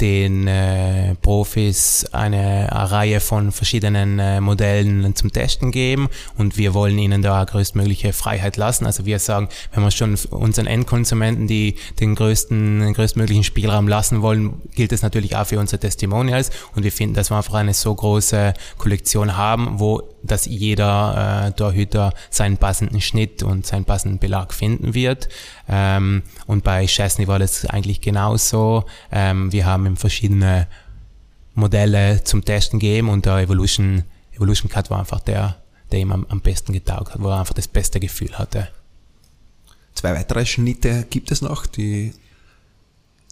den 0.00 0.46
äh, 0.46 1.14
Profis 1.22 2.06
eine, 2.12 2.70
eine, 2.72 2.90
Reihe 2.90 3.20
von 3.20 3.50
verschiedenen 3.50 4.18
äh, 4.18 4.40
Modellen 4.40 5.14
zum 5.14 5.32
Testen 5.32 5.70
geben 5.70 6.08
und 6.36 6.58
wir 6.58 6.74
wollen 6.74 6.98
ihnen 6.98 7.22
da 7.22 7.42
größtmögliche 7.44 8.12
Freiheit 8.12 8.56
lassen. 8.56 8.84
Also 8.84 9.06
wir 9.06 9.18
sagen, 9.18 9.48
wenn 9.72 9.82
wir 9.82 9.90
schon 9.90 10.16
unseren 10.30 10.66
Endkonsumenten 10.66 11.46
die 11.46 11.76
den 11.98 12.14
größten, 12.14 12.92
größtmöglichen 12.92 13.44
Spielraum 13.44 13.88
lassen 13.88 14.22
wollen, 14.22 14.60
gilt 14.74 14.92
das 14.92 15.02
natürlich 15.02 15.34
auch 15.34 15.46
für 15.46 15.58
unsere 15.58 15.80
Testimonials 15.80 16.50
und 16.74 16.84
wir 16.84 16.92
finden, 16.92 17.14
dass 17.14 17.30
wir 17.30 17.36
einfach 17.36 17.54
eine 17.54 17.74
so 17.74 17.94
große 17.94 18.54
Kollektion 18.78 19.36
haben, 19.36 19.78
wo 19.80 20.02
dass 20.26 20.46
jeder 20.46 21.46
äh, 21.46 21.52
Torhüter 21.52 22.12
seinen 22.30 22.56
passenden 22.56 23.00
Schnitt 23.00 23.42
und 23.42 23.66
seinen 23.66 23.84
passenden 23.84 24.18
Belag 24.18 24.52
finden 24.52 24.94
wird. 24.94 25.28
Ähm, 25.68 26.22
und 26.46 26.64
bei 26.64 26.86
Chesney 26.86 27.26
war 27.28 27.38
das 27.38 27.66
eigentlich 27.66 28.00
genauso. 28.00 28.84
Ähm, 29.10 29.52
wir 29.52 29.66
haben 29.66 29.86
ihm 29.86 29.96
verschiedene 29.96 30.66
Modelle 31.54 32.22
zum 32.24 32.44
Testen 32.44 32.78
gegeben 32.78 33.08
und 33.08 33.26
der 33.26 33.38
Evolution, 33.38 34.04
Evolution 34.32 34.70
Cut 34.70 34.90
war 34.90 35.00
einfach 35.00 35.20
der, 35.20 35.56
der 35.90 36.00
ihm 36.00 36.12
am, 36.12 36.26
am 36.28 36.40
besten 36.40 36.72
getaugt 36.72 37.14
hat, 37.14 37.22
wo 37.22 37.28
er 37.28 37.40
einfach 37.40 37.54
das 37.54 37.68
beste 37.68 37.98
Gefühl 38.00 38.38
hatte. 38.38 38.68
Zwei 39.94 40.14
weitere 40.14 40.44
Schnitte 40.44 41.06
gibt 41.08 41.30
es 41.30 41.40
noch, 41.40 41.64
die 41.64 42.12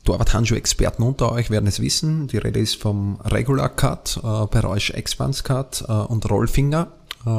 Torwart-Handschuh-Experten 0.04 1.02
unter 1.02 1.32
euch 1.32 1.50
werden 1.50 1.66
es 1.66 1.80
wissen. 1.80 2.28
Die 2.28 2.38
Rede 2.38 2.60
ist 2.60 2.80
vom 2.80 3.20
Regular 3.22 3.68
Cut, 3.68 4.20
äh, 4.22 4.46
bei 4.46 4.64
euch 4.64 4.90
Expanse 4.90 5.42
Cut 5.42 5.84
äh, 5.88 5.92
und 5.92 6.28
Rollfinger. 6.30 6.88
Äh, 7.26 7.30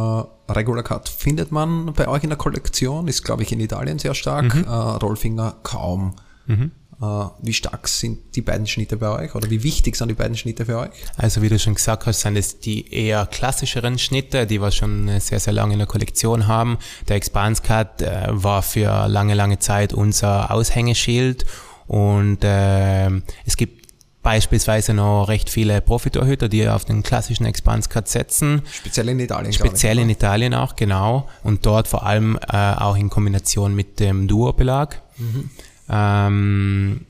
Regular 0.51 0.84
Cut 0.84 1.10
findet 1.10 1.51
man 1.51 1.93
bei 1.93 2.07
euch 2.07 2.24
in 2.24 2.29
der 2.29 2.38
Kollektion, 2.38 3.07
ist 3.07 3.24
glaube 3.24 3.43
ich 3.43 3.51
in 3.51 3.60
Italien 3.60 4.00
sehr 4.00 4.15
stark, 4.15 4.53
mhm. 4.53 4.63
äh, 4.63 4.69
Rollfinger 4.69 5.55
kaum. 5.63 6.15
Mhm. 6.48 6.72
Äh, 7.01 7.05
wie 7.41 7.53
stark 7.53 7.88
sind 7.88 8.36
die 8.36 8.41
beiden 8.41 8.67
Schnitte 8.67 8.98
bei 8.98 9.10
euch 9.10 9.36
oder 9.36 9.50
wie 9.50 9.63
wichtig 9.63 9.95
sind 9.95 10.07
die 10.07 10.15
beiden 10.15 10.38
Schnitte 10.38 10.65
für 10.65 10.77
euch? 10.77 10.91
Also 11.17 11.41
wie 11.41 11.50
du 11.50 11.60
schon 11.60 11.75
gesagt 11.75 12.05
hast, 12.05 12.22
sind 12.22 12.38
es 12.38 12.60
die 12.60 12.91
eher 12.93 13.25
klassischeren 13.25 14.00
Schnitte, 14.00 14.48
die 14.48 14.62
wir 14.62 14.72
schon 14.72 15.19
sehr, 15.19 15.39
sehr 15.39 15.53
lange 15.53 15.74
in 15.74 15.79
der 15.79 15.88
Kollektion 15.88 16.48
haben. 16.48 16.77
Der 17.10 17.17
Expanse 17.17 17.62
Cut 17.62 18.01
äh, 18.01 18.27
war 18.29 18.62
für 18.62 19.07
lange, 19.07 19.34
lange 19.36 19.60
Zeit 19.60 19.93
unser 19.93 20.51
Aushängeschild 20.51 21.45
und 21.88 22.44
äh, 22.44 23.08
es 23.46 23.58
gibt 23.58 23.86
beispielsweise 24.25 24.96
noch 24.96 25.25
recht 25.25 25.51
viele 25.51 25.82
Profitorhüter, 25.82 26.50
die 26.50 26.68
auf 26.68 26.84
den 26.84 27.04
klassischen 27.04 27.46
Expanse 27.46 27.89
Cut 27.89 28.08
setzen. 28.08 28.63
Speziell 28.72 29.10
in 29.10 29.20
Italien. 29.20 29.54
Speziell 29.54 30.00
in 30.00 30.10
Italien 30.10 30.56
auch, 30.56 30.75
genau. 30.75 31.30
Und 31.44 31.68
dort 31.68 31.88
vor 31.88 32.08
allem 32.08 32.39
äh, 32.51 32.74
auch 32.74 32.98
in 32.98 33.12
Kombination 33.12 33.75
mit 33.75 34.00
dem 34.00 34.27
Duo-Belag. 34.27 35.00
Mhm. 35.18 35.50
Ähm, 35.89 37.06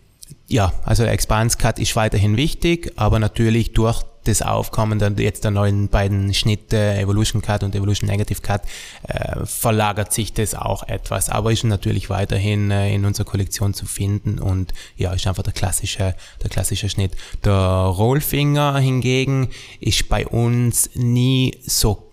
ja, 0.48 0.74
also 0.84 1.03
der 1.03 1.13
Expanse 1.13 1.58
Cut 1.58 1.79
ist 1.79 1.96
weiterhin 1.96 2.36
wichtig, 2.36 2.91
aber 2.98 3.20
natürlich 3.20 3.72
durch 3.72 4.03
das 4.27 4.41
Aufkommen 4.41 5.00
dann 5.00 5.17
jetzt 5.17 5.44
der 5.44 5.51
neuen 5.51 5.89
beiden 5.89 6.34
Schnitte, 6.34 6.96
Evolution 6.96 7.41
Cut 7.41 7.63
und 7.63 7.75
Evolution 7.75 8.10
Negative 8.10 8.41
Cut, 8.41 8.62
äh, 9.08 9.46
verlagert 9.46 10.13
sich 10.13 10.34
das 10.34 10.55
auch 10.55 10.84
etwas, 10.88 11.29
aber 11.29 11.51
ist 11.51 11.63
natürlich 11.63 12.10
weiterhin 12.10 12.72
äh, 12.72 12.94
in 12.94 13.05
unserer 13.05 13.25
Kollektion 13.25 13.74
zu 13.74 13.86
finden 13.86 14.39
und 14.39 14.74
ja, 14.98 15.13
ist 15.13 15.27
einfach 15.27 15.44
der 15.44 15.53
klassische, 15.53 16.15
der 16.44 16.50
klassische 16.50 16.89
Schnitt. 16.89 17.12
Der 17.44 17.53
Rollfinger 17.53 18.77
hingegen 18.79 19.50
ist 19.79 20.10
bei 20.10 20.27
uns 20.27 20.89
nie 20.96 21.58
so 21.65 22.04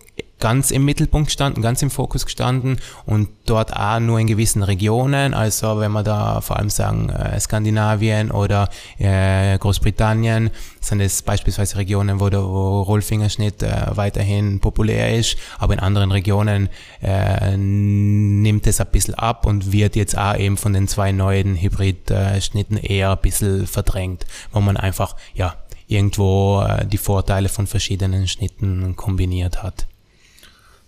ganz 0.43 0.71
im 0.71 0.83
Mittelpunkt 0.83 1.27
gestanden, 1.27 1.63
ganz 1.63 1.81
im 1.83 1.89
Fokus 1.89 2.25
gestanden 2.25 2.77
und 3.05 3.29
dort 3.45 3.73
auch 3.73 4.01
nur 4.01 4.19
in 4.19 4.27
gewissen 4.27 4.61
Regionen. 4.61 5.33
Also 5.33 5.79
wenn 5.79 5.93
wir 5.93 6.03
da 6.03 6.41
vor 6.41 6.57
allem 6.57 6.69
sagen 6.69 7.07
äh, 7.07 7.39
Skandinavien 7.39 8.29
oder 8.29 8.69
äh, 8.97 9.57
Großbritannien, 9.57 10.49
sind 10.81 10.99
es 10.99 11.21
beispielsweise 11.21 11.77
Regionen, 11.77 12.19
wo 12.19 12.27
der 12.27 12.41
Rollfingerschnitt 12.41 13.63
äh, 13.63 13.95
weiterhin 13.95 14.59
populär 14.59 15.17
ist, 15.17 15.37
aber 15.59 15.75
in 15.75 15.79
anderen 15.79 16.11
Regionen 16.11 16.67
äh, 17.01 17.55
nimmt 17.55 18.67
es 18.67 18.81
ein 18.81 18.87
bisschen 18.91 19.13
ab 19.13 19.45
und 19.45 19.71
wird 19.71 19.95
jetzt 19.95 20.17
auch 20.17 20.35
eben 20.35 20.57
von 20.57 20.73
den 20.73 20.89
zwei 20.89 21.13
neuen 21.13 21.55
Hybrid-Schnitten 21.55 22.75
eher 22.75 23.11
ein 23.11 23.21
bisschen 23.21 23.65
verdrängt, 23.65 24.25
wo 24.51 24.59
man 24.59 24.75
einfach 24.75 25.15
ja 25.33 25.55
irgendwo 25.87 26.65
äh, 26.67 26.85
die 26.85 26.97
Vorteile 26.97 27.47
von 27.47 27.65
verschiedenen 27.65 28.27
Schnitten 28.27 28.97
kombiniert 28.97 29.63
hat. 29.63 29.87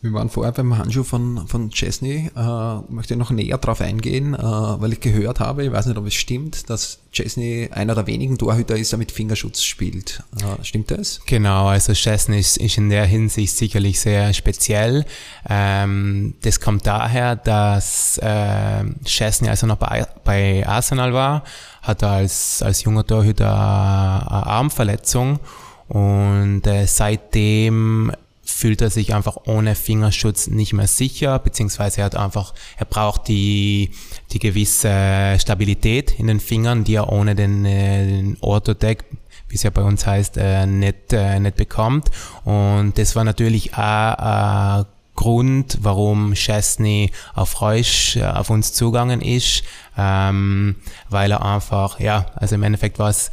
Wir 0.05 0.13
waren 0.13 0.29
vorher 0.29 0.51
beim 0.51 0.77
Handschuh 0.77 1.03
von, 1.03 1.47
von 1.47 1.71
Chesney. 1.71 2.29
Äh, 2.35 2.93
möchte 2.93 3.15
noch 3.15 3.31
näher 3.31 3.57
darauf 3.57 3.81
eingehen, 3.81 4.35
äh, 4.35 4.37
weil 4.39 4.93
ich 4.93 4.99
gehört 4.99 5.39
habe, 5.39 5.65
ich 5.65 5.71
weiß 5.71 5.87
nicht, 5.87 5.97
ob 5.97 6.05
es 6.05 6.13
stimmt, 6.13 6.69
dass 6.69 6.99
Chesney 7.11 7.69
einer 7.71 7.95
der 7.95 8.05
wenigen 8.05 8.37
Torhüter 8.37 8.77
ist, 8.77 8.91
der 8.91 8.99
mit 8.99 9.11
Fingerschutz 9.11 9.63
spielt. 9.63 10.21
Äh, 10.37 10.63
stimmt 10.63 10.91
das? 10.91 11.21
Genau, 11.25 11.69
also 11.69 11.93
Chesney 11.93 12.37
ist, 12.37 12.57
ist, 12.57 12.77
in 12.77 12.91
der 12.91 13.07
Hinsicht 13.07 13.57
sicherlich 13.57 13.99
sehr 13.99 14.31
speziell. 14.35 15.05
Ähm, 15.49 16.35
das 16.43 16.59
kommt 16.59 16.85
daher, 16.85 17.35
dass 17.35 18.19
äh, 18.19 18.83
Chesney, 19.05 19.49
als 19.49 19.63
er 19.63 19.69
noch 19.69 19.77
bei, 19.77 20.05
bei 20.23 20.67
Arsenal 20.67 21.13
war, 21.13 21.43
hat 21.81 22.03
er 22.03 22.11
als, 22.11 22.61
als 22.61 22.83
junger 22.83 23.07
Torhüter 23.07 23.49
eine 23.49 24.45
Armverletzung 24.45 25.39
und 25.87 26.61
äh, 26.67 26.85
seitdem 26.85 28.11
fühlt 28.45 28.81
er 28.81 28.89
sich 28.89 29.13
einfach 29.13 29.37
ohne 29.45 29.75
Fingerschutz 29.75 30.47
nicht 30.47 30.73
mehr 30.73 30.87
sicher, 30.87 31.39
beziehungsweise 31.39 32.01
er 32.01 32.05
hat 32.05 32.15
einfach, 32.15 32.53
er 32.77 32.85
braucht 32.85 33.27
die, 33.27 33.91
die 34.31 34.39
gewisse 34.39 35.37
Stabilität 35.39 36.19
in 36.19 36.27
den 36.27 36.39
Fingern, 36.39 36.83
die 36.83 36.95
er 36.95 37.11
ohne 37.11 37.35
den, 37.35 37.65
äh, 37.65 38.05
den 38.07 38.37
Orthodeck 38.41 39.05
wie 39.47 39.55
es 39.55 39.63
ja 39.63 39.69
bei 39.69 39.83
uns 39.83 40.05
heißt, 40.05 40.37
äh, 40.37 40.65
nicht, 40.65 41.13
äh, 41.13 41.39
nicht 41.39 41.55
bekommt. 41.55 42.09
Und 42.43 42.97
das 42.97 43.15
war 43.15 43.23
natürlich 43.23 43.73
auch 43.75 43.77
ein 44.17 44.85
Grund, 45.15 45.77
warum 45.81 46.33
Chesney 46.33 47.11
auf 47.33 47.61
Reusch 47.61 48.17
äh, 48.17 48.25
auf 48.25 48.49
uns 48.49 48.73
zugangen 48.73 49.21
ist, 49.21 49.63
ähm, 49.97 50.75
weil 51.09 51.31
er 51.31 51.43
einfach, 51.43 51.99
ja, 51.99 52.25
also 52.35 52.55
im 52.55 52.63
Endeffekt 52.63 52.99
war 52.99 53.09
es 53.09 53.29
äh, 53.29 53.31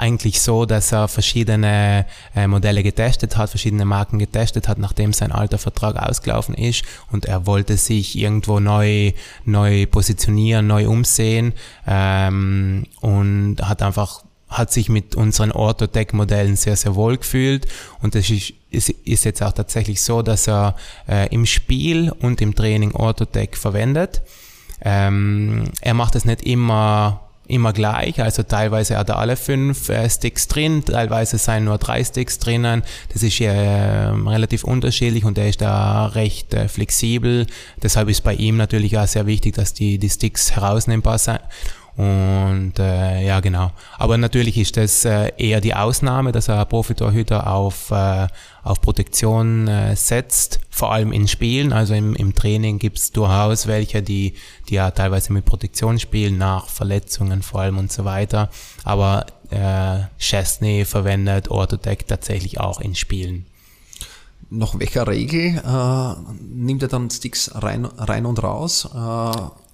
eigentlich 0.00 0.40
so, 0.40 0.64
dass 0.64 0.92
er 0.92 1.06
verschiedene 1.06 2.06
äh, 2.34 2.46
Modelle 2.46 2.82
getestet 2.82 3.36
hat, 3.36 3.50
verschiedene 3.50 3.84
Marken 3.84 4.18
getestet 4.18 4.66
hat, 4.66 4.78
nachdem 4.78 5.12
sein 5.12 5.30
alter 5.30 5.58
Vertrag 5.58 5.96
ausgelaufen 5.96 6.54
ist 6.54 6.84
und 7.12 7.26
er 7.26 7.46
wollte 7.46 7.76
sich 7.76 8.16
irgendwo 8.16 8.60
neu, 8.60 9.12
neu 9.44 9.86
positionieren, 9.86 10.66
neu 10.66 10.88
umsehen 10.88 11.52
ähm, 11.86 12.86
und 13.00 13.56
hat 13.62 13.82
einfach 13.82 14.22
hat 14.48 14.72
sich 14.72 14.88
mit 14.88 15.14
unseren 15.14 15.52
Orthodeck-Modellen 15.52 16.56
sehr, 16.56 16.74
sehr 16.74 16.96
wohl 16.96 17.18
gefühlt 17.18 17.68
und 18.00 18.16
es 18.16 18.30
ist, 18.30 18.54
ist, 18.70 18.88
ist 18.88 19.24
jetzt 19.24 19.42
auch 19.42 19.52
tatsächlich 19.52 20.02
so, 20.02 20.22
dass 20.22 20.48
er 20.48 20.74
äh, 21.08 21.32
im 21.32 21.46
Spiel 21.46 22.10
und 22.10 22.40
im 22.40 22.54
Training 22.54 22.92
Orthodeck 22.92 23.56
verwendet. 23.56 24.22
Ähm, 24.82 25.64
er 25.82 25.94
macht 25.94 26.16
es 26.16 26.24
nicht 26.24 26.42
immer 26.42 27.29
immer 27.50 27.72
gleich. 27.72 28.20
Also 28.22 28.42
teilweise 28.42 28.96
hat 28.96 29.08
er 29.08 29.18
alle 29.18 29.36
fünf 29.36 29.88
äh, 29.88 30.08
Sticks 30.08 30.48
drin, 30.48 30.84
teilweise 30.84 31.38
seien 31.38 31.64
nur 31.64 31.78
drei 31.78 32.02
Sticks 32.04 32.38
drinnen. 32.38 32.82
Das 33.12 33.22
ist 33.22 33.40
äh, 33.40 33.50
relativ 33.50 34.64
unterschiedlich 34.64 35.24
und 35.24 35.36
er 35.38 35.48
ist 35.48 35.60
da 35.60 36.06
recht 36.06 36.54
äh, 36.54 36.68
flexibel. 36.68 37.46
Deshalb 37.82 38.08
ist 38.08 38.22
bei 38.22 38.34
ihm 38.34 38.56
natürlich 38.56 38.96
auch 38.98 39.06
sehr 39.06 39.26
wichtig, 39.26 39.54
dass 39.54 39.74
die, 39.74 39.98
die 39.98 40.10
Sticks 40.10 40.52
herausnehmbar 40.52 41.18
sind. 41.18 41.40
Und 41.96 42.78
äh, 42.78 43.26
ja, 43.26 43.40
genau. 43.40 43.72
Aber 43.98 44.16
natürlich 44.16 44.56
ist 44.56 44.76
das 44.76 45.04
äh, 45.04 45.32
eher 45.36 45.60
die 45.60 45.74
Ausnahme, 45.74 46.32
dass 46.32 46.48
ein 46.48 46.66
Profitorhüter 46.68 47.52
auf, 47.52 47.90
äh, 47.90 48.26
auf 48.62 48.80
Protektion 48.80 49.68
äh, 49.68 49.96
setzt, 49.96 50.60
vor 50.70 50.92
allem 50.92 51.12
in 51.12 51.28
Spielen. 51.28 51.72
Also 51.72 51.94
im, 51.94 52.14
im 52.14 52.34
Training 52.34 52.78
gibt's 52.78 53.12
durchaus 53.12 53.66
welche, 53.66 54.02
die, 54.02 54.34
die 54.68 54.74
ja 54.74 54.90
teilweise 54.92 55.32
mit 55.32 55.44
Protektion 55.44 55.98
spielen, 55.98 56.38
nach 56.38 56.68
Verletzungen 56.68 57.42
vor 57.42 57.60
allem 57.60 57.78
und 57.78 57.92
so 57.92 58.04
weiter. 58.04 58.50
Aber 58.84 59.26
äh, 59.50 60.04
Chesney 60.18 60.84
verwendet 60.84 61.50
Orthodeck 61.50 62.06
tatsächlich 62.06 62.60
auch 62.60 62.80
in 62.80 62.94
Spielen. 62.94 63.46
Nach 64.48 64.78
welcher 64.78 65.06
Regel 65.06 65.62
äh, 65.64 66.14
nimmt 66.40 66.82
er 66.82 66.88
dann 66.88 67.10
Sticks 67.10 67.50
rein, 67.54 67.84
rein 67.84 68.26
und 68.26 68.42
raus? 68.42 68.88
Äh, 68.94 69.69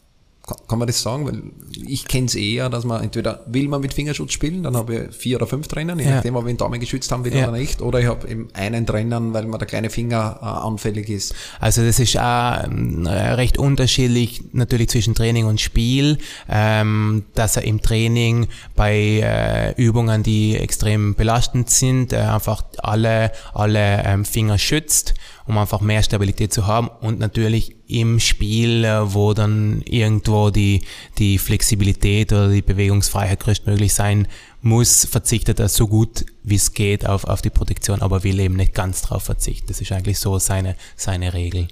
kann 0.68 0.78
man 0.78 0.86
das 0.86 1.02
sagen? 1.02 1.26
Weil 1.26 1.42
ich 1.88 2.06
kenne 2.06 2.26
es 2.26 2.36
eher, 2.36 2.68
dass 2.68 2.84
man 2.84 3.02
entweder 3.02 3.42
will 3.46 3.68
man 3.68 3.80
mit 3.80 3.94
Fingerschutz 3.94 4.32
spielen, 4.32 4.62
dann 4.62 4.76
habe 4.76 5.08
ich 5.08 5.16
vier 5.16 5.36
oder 5.36 5.46
fünf 5.46 5.66
drinnen, 5.66 5.98
je 5.98 6.04
ja. 6.04 6.16
nachdem, 6.16 6.36
ob 6.36 6.44
ich 6.44 6.52
den 6.52 6.56
Daumen 6.56 6.78
geschützt 6.78 7.10
haben 7.10 7.24
will 7.24 7.34
ja. 7.34 7.48
oder 7.48 7.58
nicht, 7.58 7.82
oder 7.82 8.00
ich 8.00 8.06
habe 8.06 8.28
eben 8.28 8.48
einen 8.54 8.86
drinnen, 8.86 9.34
weil 9.34 9.46
man 9.46 9.58
der 9.58 9.66
kleine 9.66 9.90
Finger 9.90 10.38
äh, 10.40 10.44
anfällig 10.44 11.08
ist. 11.08 11.34
Also 11.58 11.84
das 11.84 11.98
ist 11.98 12.16
auch 12.18 12.64
ähm, 12.64 13.06
recht 13.06 13.58
unterschiedlich 13.58 14.42
natürlich 14.52 14.88
zwischen 14.90 15.14
Training 15.14 15.46
und 15.46 15.60
Spiel, 15.60 16.18
ähm, 16.48 17.24
dass 17.34 17.56
er 17.56 17.64
im 17.64 17.82
Training 17.82 18.46
bei 18.76 18.94
äh, 18.96 19.74
Übungen, 19.82 20.22
die 20.22 20.56
extrem 20.56 21.14
belastend 21.16 21.70
sind, 21.70 22.12
äh, 22.12 22.18
einfach 22.18 22.64
alle, 22.78 23.32
alle 23.52 24.02
ähm, 24.04 24.24
Finger 24.24 24.58
schützt 24.58 25.14
um 25.46 25.58
einfach 25.58 25.80
mehr 25.80 26.02
Stabilität 26.02 26.52
zu 26.52 26.66
haben 26.66 26.88
und 27.00 27.18
natürlich 27.18 27.76
im 27.86 28.18
Spiel, 28.18 28.84
äh, 28.84 29.14
wo 29.14 29.32
dann 29.32 29.82
irgendwo 29.82 30.50
die, 30.50 30.82
die 31.18 31.38
Flexibilität 31.38 32.32
oder 32.32 32.48
die 32.48 32.62
Bewegungsfreiheit 32.62 33.40
größtmöglich 33.40 33.94
sein 33.94 34.26
muss, 34.60 35.04
verzichtet 35.04 35.60
er 35.60 35.68
so 35.68 35.86
gut 35.86 36.26
wie 36.42 36.56
es 36.56 36.72
geht 36.72 37.06
auf, 37.06 37.24
auf 37.24 37.42
die 37.42 37.50
Protektion, 37.50 38.02
aber 38.02 38.24
will 38.24 38.40
eben 38.40 38.56
nicht 38.56 38.74
ganz 38.74 39.02
drauf 39.02 39.22
verzichten. 39.22 39.68
Das 39.68 39.80
ist 39.80 39.92
eigentlich 39.92 40.18
so 40.18 40.38
seine, 40.38 40.76
seine 40.96 41.34
Regel. 41.34 41.68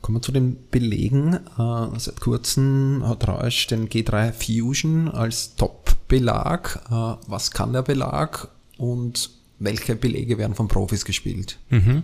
Kommen 0.00 0.16
wir 0.18 0.22
zu 0.22 0.32
den 0.32 0.56
Belegen. 0.70 1.34
Äh, 1.34 1.98
seit 1.98 2.20
kurzem 2.20 3.02
hat 3.06 3.28
Rausch 3.28 3.66
den 3.66 3.88
G3 3.88 4.32
Fusion 4.32 5.08
als 5.08 5.56
Top-Belag. 5.56 6.80
Äh, 6.90 7.28
was 7.28 7.50
kann 7.50 7.74
der 7.74 7.82
Belag 7.82 8.48
und 8.78 9.30
welche 9.58 9.94
Belege 9.94 10.38
werden 10.38 10.54
von 10.54 10.68
Profis 10.68 11.04
gespielt? 11.04 11.58
Mhm. 11.68 12.02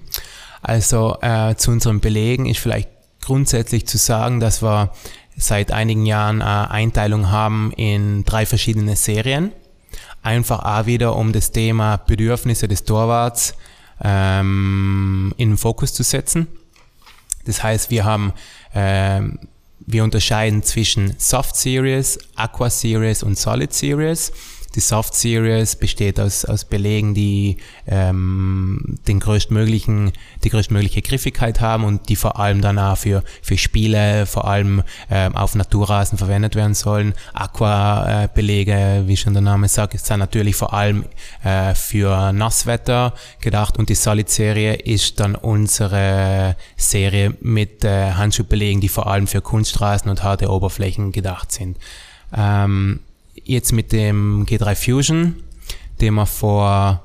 Also 0.69 1.17
äh, 1.21 1.55
zu 1.55 1.71
unseren 1.71 2.01
Belegen 2.01 2.47
ist 2.47 2.59
vielleicht 2.59 2.89
grundsätzlich 3.23 3.87
zu 3.87 3.99
sagen, 3.99 4.41
dass 4.41 4.65
wir 4.65 4.91
seit 5.37 5.71
einigen 5.71 6.05
Jahren 6.07 6.43
eine 6.43 6.73
Einteilung 6.73 7.31
haben 7.31 7.71
in 7.77 8.25
drei 8.25 8.47
verschiedene 8.47 8.97
Serien. 8.97 9.53
Einfach 10.25 10.65
auch 10.65 10.87
wieder, 10.87 11.15
um 11.15 11.33
das 11.33 11.53
Thema 11.53 11.99
Bedürfnisse 11.99 12.67
des 12.67 12.83
Torwarts 12.83 13.55
ähm, 14.03 15.33
in 15.37 15.51
den 15.51 15.57
Fokus 15.57 15.95
zu 15.95 16.03
setzen. 16.03 16.49
Das 17.45 17.63
heißt, 17.63 17.93
wir 17.93 18.05
haben 18.05 18.33
ähm, 18.75 19.39
wir 19.79 20.03
unterscheiden 20.03 20.65
zwischen 20.65 21.15
Soft 21.17 21.55
Series, 21.55 22.19
Aqua 22.35 22.71
Series 22.71 23.23
und 23.23 23.39
Solid 23.39 23.73
Series. 23.73 24.33
Die 24.75 24.81
Soft 24.81 25.15
Series 25.15 25.77
besteht 25.77 26.21
aus, 26.21 26.45
aus 26.45 26.65
Belegen, 26.65 27.15
die 27.15 27.57
ähm, 27.87 28.99
den 29.09 29.21
größtmöglichen, 29.21 30.13
die 30.45 30.51
größtmögliche 30.51 31.01
Griffigkeit 31.01 31.61
haben 31.61 31.85
und 31.85 32.09
die 32.11 32.17
vor 32.17 32.39
allem 32.39 32.61
dann 32.61 32.79
auch 32.79 32.99
für, 32.99 33.23
für 33.41 33.57
Spiele, 33.57 34.27
vor 34.27 34.47
allem 34.47 34.83
ähm, 35.11 35.35
auf 35.35 35.55
Naturrasen 35.55 36.19
verwendet 36.19 36.57
werden 36.57 36.75
sollen. 36.75 37.15
Aqua-Belege, 37.33 39.05
wie 39.07 39.17
schon 39.17 39.33
der 39.33 39.43
Name 39.43 39.69
sagt, 39.69 39.99
sind 39.99 40.19
natürlich 40.19 40.57
vor 40.57 40.75
allem 40.75 41.07
äh, 41.43 41.75
für 41.75 42.33
Nasswetter 42.33 43.15
gedacht 43.41 43.79
und 43.79 43.89
die 43.89 43.95
Solid-Serie 43.95 44.75
ist 44.75 45.21
dann 45.21 45.37
unsere 45.37 46.57
Serie 46.77 47.35
mit 47.41 47.85
äh, 47.85 48.13
Handschuhbelegen, 48.13 48.81
die 48.81 48.89
vor 48.89 49.07
allem 49.07 49.27
für 49.27 49.41
Kunststraßen 49.41 50.11
und 50.11 50.23
harte 50.23 50.51
Oberflächen 50.51 51.13
gedacht 51.13 51.51
sind. 51.51 51.79
Ähm, 52.37 53.01
jetzt 53.47 53.73
mit 53.73 53.93
dem 53.93 54.45
G3 54.47 54.75
Fusion, 54.75 55.43
den 56.01 56.15
wir 56.15 56.27
vor 56.27 57.03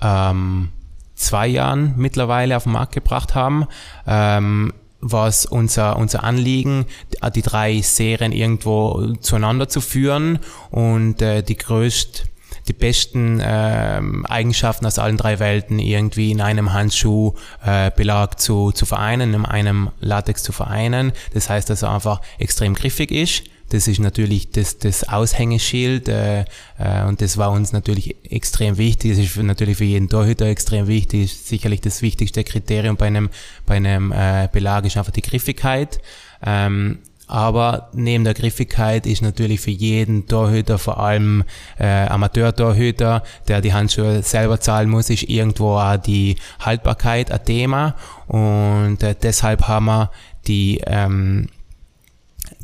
ähm, 0.00 0.68
zwei 1.14 1.46
Jahren 1.46 1.94
mittlerweile 1.96 2.56
auf 2.56 2.64
den 2.64 2.72
Markt 2.72 2.92
gebracht 2.92 3.34
haben, 3.34 3.66
ähm, 4.06 4.72
war 5.00 5.28
es 5.28 5.44
unser, 5.44 5.96
unser 5.96 6.24
Anliegen, 6.24 6.86
die 7.34 7.42
drei 7.42 7.80
Serien 7.82 8.32
irgendwo 8.32 9.14
zueinander 9.20 9.68
zu 9.68 9.80
führen 9.80 10.38
und 10.70 11.20
äh, 11.20 11.42
die 11.42 11.56
größte 11.56 12.24
die 12.68 12.72
besten 12.72 13.40
ähm, 13.42 14.24
Eigenschaften 14.26 14.86
aus 14.86 14.98
allen 14.98 15.16
drei 15.16 15.38
Welten 15.38 15.78
irgendwie 15.78 16.30
in 16.30 16.40
einem 16.40 16.72
Handschuhbelag 16.72 18.32
äh, 18.32 18.36
zu, 18.36 18.72
zu 18.72 18.86
vereinen, 18.86 19.34
in 19.34 19.44
einem 19.44 19.90
Latex 20.00 20.42
zu 20.42 20.52
vereinen. 20.52 21.12
Das 21.34 21.50
heißt, 21.50 21.68
dass 21.68 21.82
er 21.82 21.92
einfach 21.92 22.20
extrem 22.38 22.74
griffig 22.74 23.10
ist. 23.10 23.42
Das 23.74 23.88
ist 23.88 23.98
natürlich 23.98 24.52
das, 24.52 24.78
das 24.78 25.08
Aushängeschild 25.08 26.08
äh, 26.08 26.42
äh, 26.78 27.02
und 27.08 27.20
das 27.20 27.38
war 27.38 27.50
uns 27.50 27.72
natürlich 27.72 28.14
extrem 28.30 28.78
wichtig. 28.78 29.10
Das 29.10 29.18
ist 29.18 29.36
natürlich 29.36 29.78
für 29.78 29.84
jeden 29.84 30.08
Torhüter 30.08 30.46
extrem 30.46 30.86
wichtig. 30.86 31.24
Ist 31.24 31.48
sicherlich 31.48 31.80
das 31.80 32.00
wichtigste 32.00 32.44
Kriterium 32.44 32.96
bei 32.96 33.06
einem, 33.06 33.30
bei 33.66 33.74
einem 33.74 34.12
äh, 34.12 34.48
Belag 34.52 34.84
ist 34.84 34.96
einfach 34.96 35.10
die 35.10 35.22
Griffigkeit. 35.22 35.98
Ähm, 36.46 36.98
aber 37.26 37.88
neben 37.94 38.22
der 38.22 38.34
Griffigkeit 38.34 39.06
ist 39.06 39.22
natürlich 39.22 39.60
für 39.60 39.72
jeden 39.72 40.28
Torhüter, 40.28 40.78
vor 40.78 41.00
allem 41.00 41.42
äh, 41.76 42.06
Amateur-Torhüter, 42.06 43.24
der 43.48 43.60
die 43.60 43.72
Handschuhe 43.72 44.22
selber 44.22 44.60
zahlen 44.60 44.88
muss, 44.88 45.10
ist 45.10 45.24
irgendwo 45.24 45.78
auch 45.78 45.96
die 45.96 46.36
Haltbarkeit 46.60 47.32
ein 47.32 47.44
Thema. 47.44 47.96
Und 48.28 49.02
äh, 49.02 49.16
deshalb 49.20 49.66
haben 49.66 49.86
wir 49.86 50.12
die, 50.46 50.80
ähm, 50.86 51.48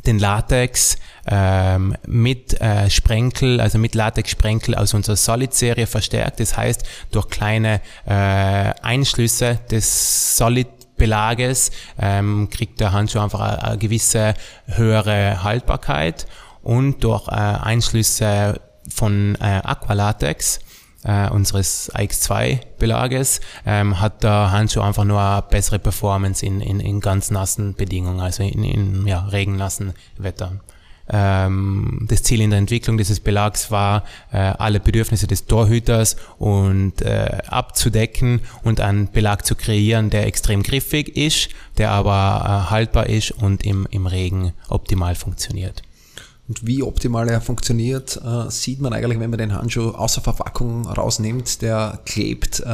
den 0.05 0.19
Latex 0.19 0.97
ähm, 1.27 1.95
mit 2.07 2.59
äh, 2.59 2.89
Sprenkel, 2.89 3.61
also 3.61 3.77
mit 3.77 3.95
Latex-Sprenkel 3.95 4.75
aus 4.75 4.93
unserer 4.93 5.15
Solid-Serie 5.15 5.87
verstärkt. 5.87 6.39
Das 6.39 6.57
heißt, 6.57 6.83
durch 7.11 7.29
kleine 7.29 7.81
äh, 8.05 8.11
Einschlüsse 8.11 9.59
des 9.69 10.37
Solid 10.37 10.67
Belages 10.97 11.71
ähm, 11.99 12.49
kriegt 12.51 12.79
der 12.79 12.91
Handschuh 12.91 13.19
einfach 13.19 13.39
eine, 13.39 13.63
eine 13.63 13.77
gewisse 13.77 14.35
höhere 14.67 15.43
Haltbarkeit 15.43 16.27
und 16.61 17.03
durch 17.03 17.27
äh, 17.27 17.31
Einschlüsse 17.31 18.61
von 18.87 19.35
äh, 19.41 19.61
Aqualatex 19.63 20.59
äh, 21.03 21.29
unseres 21.29 21.91
AX2-Belages 21.93 23.41
ähm, 23.65 23.99
hat 23.99 24.23
der 24.23 24.51
Handschuh 24.51 24.81
einfach 24.81 25.03
nur 25.03 25.19
eine 25.19 25.43
bessere 25.43 25.79
Performance 25.79 26.45
in, 26.45 26.61
in, 26.61 26.79
in 26.79 26.99
ganz 26.99 27.31
nassen 27.31 27.75
Bedingungen, 27.75 28.19
also 28.19 28.43
in, 28.43 28.63
in 28.63 29.07
ja, 29.07 29.25
regennassen 29.25 29.93
Wetter. 30.17 30.59
Ähm, 31.13 32.05
das 32.09 32.23
Ziel 32.23 32.41
in 32.41 32.51
der 32.51 32.59
Entwicklung 32.59 32.97
dieses 32.97 33.19
Belags 33.19 33.69
war, 33.69 34.05
äh, 34.31 34.37
alle 34.37 34.79
Bedürfnisse 34.79 35.27
des 35.27 35.45
Torhüters 35.45 36.15
und 36.37 37.01
äh, 37.01 37.39
abzudecken 37.47 38.39
und 38.63 38.79
einen 38.79 39.11
Belag 39.11 39.45
zu 39.45 39.55
kreieren, 39.55 40.09
der 40.09 40.25
extrem 40.25 40.63
griffig 40.63 41.17
ist, 41.17 41.49
der 41.77 41.91
aber 41.91 42.43
äh, 42.67 42.71
haltbar 42.71 43.07
ist 43.07 43.31
und 43.31 43.65
im, 43.65 43.87
im 43.91 44.07
Regen 44.07 44.53
optimal 44.69 45.15
funktioniert. 45.15 45.81
Und 46.51 46.67
wie 46.67 46.83
optimal 46.83 47.29
er 47.29 47.39
funktioniert, 47.39 48.19
äh, 48.25 48.51
sieht 48.51 48.81
man 48.81 48.91
eigentlich, 48.91 49.21
wenn 49.21 49.29
man 49.29 49.39
den 49.39 49.53
Handschuh 49.53 49.91
außer 49.91 50.19
Verpackung 50.19 50.85
rausnimmt. 50.85 51.61
Der 51.61 51.99
klebt 52.05 52.59
äh, 52.59 52.65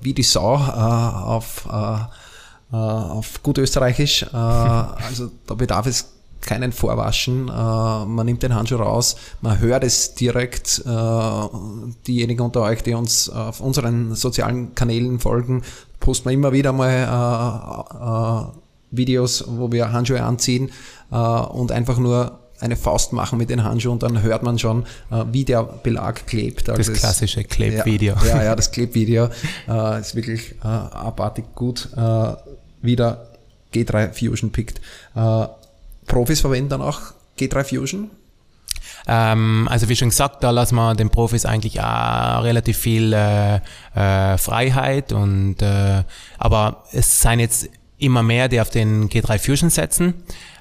wie 0.00 0.14
die 0.14 0.22
Sau 0.22 0.54
äh, 0.54 0.58
auf, 0.58 1.68
äh, 1.70 1.96
äh, 2.72 2.76
auf 2.76 3.42
gut 3.42 3.58
österreichisch. 3.58 4.22
Äh, 4.22 4.28
also 4.36 5.30
da 5.46 5.52
bedarf 5.52 5.84
es 5.84 6.08
keinen 6.40 6.72
Vorwaschen. 6.72 7.44
Man 7.44 8.24
nimmt 8.24 8.42
den 8.42 8.54
Handschuh 8.54 8.76
raus, 8.76 9.14
man 9.42 9.60
hört 9.60 9.84
es 9.84 10.14
direkt. 10.14 10.82
Diejenigen 12.08 12.40
unter 12.40 12.62
euch, 12.62 12.82
die 12.82 12.94
uns 12.94 13.30
auf 13.30 13.60
unseren 13.60 14.16
sozialen 14.16 14.74
Kanälen 14.74 15.20
folgen, 15.20 15.62
posten 16.00 16.30
wir 16.30 16.32
immer 16.32 16.52
wieder 16.52 16.72
mal 16.72 18.50
Videos, 18.90 19.44
wo 19.46 19.70
wir 19.70 19.92
Handschuhe 19.92 20.20
anziehen 20.20 20.72
und 21.10 21.70
einfach 21.70 21.98
nur 21.98 22.41
eine 22.62 22.76
Faust 22.76 23.12
machen 23.12 23.38
mit 23.38 23.50
den 23.50 23.64
Handschuhen 23.64 23.94
und 23.94 24.02
dann 24.02 24.22
hört 24.22 24.42
man 24.42 24.58
schon, 24.58 24.84
wie 25.30 25.44
der 25.44 25.62
Belag 25.62 26.26
klebt. 26.26 26.70
Also 26.70 26.92
das 26.92 27.00
klassische 27.00 27.44
Klebvideo. 27.44 28.14
Ja, 28.24 28.36
ja, 28.36 28.44
ja, 28.44 28.56
das 28.56 28.70
Klebvideo 28.70 29.28
äh, 29.68 30.00
ist 30.00 30.14
wirklich 30.14 30.52
äh, 30.62 30.66
abartig 30.66 31.44
gut. 31.54 31.88
Äh, 31.96 32.34
wieder 32.82 33.28
G3 33.74 34.12
Fusion 34.12 34.52
pickt. 34.52 34.80
Äh, 35.14 35.46
Profis 36.06 36.40
verwenden 36.40 36.68
dann 36.68 36.82
auch 36.82 37.00
G3 37.38 37.64
Fusion? 37.64 38.10
Ähm, 39.06 39.66
also 39.70 39.88
wie 39.88 39.96
schon 39.96 40.10
gesagt, 40.10 40.44
da 40.44 40.50
lassen 40.50 40.76
wir 40.76 40.94
den 40.94 41.10
Profis 41.10 41.44
eigentlich 41.44 41.80
auch 41.80 42.44
relativ 42.44 42.78
viel 42.78 43.12
äh, 43.12 43.56
äh, 43.94 44.38
Freiheit 44.38 45.12
und 45.12 45.60
äh, 45.60 46.04
aber 46.38 46.84
es 46.92 47.20
sind 47.20 47.40
jetzt 47.40 47.68
immer 48.02 48.22
mehr, 48.22 48.48
die 48.48 48.60
auf 48.60 48.70
den 48.70 49.08
G3 49.08 49.38
Fusion 49.38 49.70
setzen. 49.70 50.14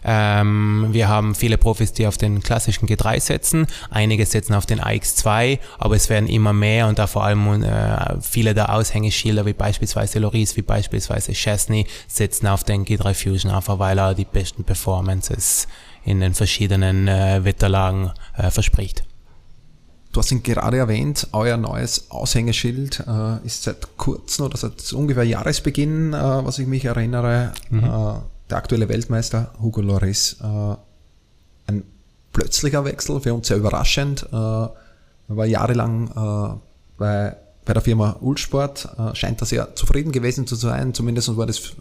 Ähm, 0.03 0.87
wir 0.91 1.07
haben 1.07 1.35
viele 1.35 1.57
Profis, 1.57 1.93
die 1.93 2.07
auf 2.07 2.17
den 2.17 2.41
klassischen 2.41 2.87
G3 2.87 3.19
setzen. 3.19 3.67
Einige 3.89 4.25
setzen 4.25 4.53
auf 4.53 4.65
den 4.65 4.79
AX2, 4.79 5.59
aber 5.77 5.95
es 5.95 6.09
werden 6.09 6.27
immer 6.27 6.53
mehr 6.53 6.87
und 6.87 6.99
da 6.99 7.07
vor 7.07 7.23
allem 7.23 7.63
äh, 7.63 8.21
viele 8.21 8.53
der 8.53 8.73
Aushängeschilder, 8.73 9.45
wie 9.45 9.53
beispielsweise 9.53 10.19
Loris, 10.19 10.57
wie 10.57 10.61
beispielsweise 10.61 11.33
Chesney, 11.33 11.85
setzen 12.07 12.47
auf 12.47 12.63
den 12.63 12.85
G3 12.85 13.13
Fusion, 13.13 13.51
einfach 13.51 13.79
weil 13.79 13.99
er 13.99 14.15
die 14.15 14.25
besten 14.25 14.63
Performances 14.63 15.67
in 16.03 16.19
den 16.19 16.33
verschiedenen 16.33 17.07
äh, 17.07 17.43
Wetterlagen 17.43 18.11
äh, 18.35 18.49
verspricht. 18.49 19.03
Du 20.11 20.19
hast 20.19 20.31
ihn 20.31 20.43
gerade 20.43 20.77
erwähnt, 20.77 21.27
euer 21.31 21.55
neues 21.55 22.11
Aushängeschild 22.11 23.03
äh, 23.07 23.45
ist 23.45 23.63
seit 23.63 23.97
kurzem 23.97 24.45
oder 24.45 24.57
seit 24.57 24.91
ungefähr 24.91 25.23
Jahresbeginn, 25.23 26.13
äh, 26.13 26.17
was 26.17 26.59
ich 26.59 26.67
mich 26.67 26.83
erinnere, 26.83 27.53
mhm. 27.69 27.83
äh, 27.83 28.13
der 28.49 28.57
aktuelle 28.57 28.89
Weltmeister 28.89 29.53
Hugo 29.61 29.79
Loris. 29.79 30.35
Äh, 30.41 30.75
ein 31.67 31.83
plötzlicher 32.33 32.83
Wechsel, 32.83 33.21
für 33.21 33.33
uns 33.33 33.47
sehr 33.47 33.55
überraschend. 33.55 34.27
Äh, 34.33 34.35
er 34.35 34.71
war 35.29 35.45
jahrelang 35.45 36.09
äh, 36.09 36.59
bei, 36.97 37.37
bei 37.63 37.73
der 37.73 37.81
Firma 37.81 38.17
Ulsport, 38.19 38.89
scheint 39.13 39.41
er 39.41 39.45
sehr 39.45 39.75
zufrieden 39.75 40.11
gewesen 40.11 40.45
zu 40.45 40.55
sein, 40.55 40.93
zumindest 40.93 41.37
war 41.37 41.45
das 41.45 41.71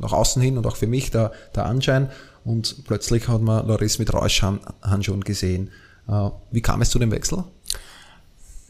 nach 0.00 0.12
außen 0.12 0.42
hin 0.42 0.58
und 0.58 0.66
auch 0.66 0.76
für 0.76 0.88
mich 0.88 1.12
der, 1.12 1.30
der 1.54 1.66
Anschein. 1.66 2.10
Und 2.44 2.84
plötzlich 2.84 3.28
hat 3.28 3.42
man 3.42 3.66
Loris 3.66 4.00
mit 4.00 4.12
Rauschhandschuhen 4.12 5.22
gesehen. 5.22 5.70
Wie 6.50 6.62
kam 6.62 6.82
es 6.82 6.90
zu 6.90 6.98
dem 6.98 7.10
Wechsel? 7.10 7.44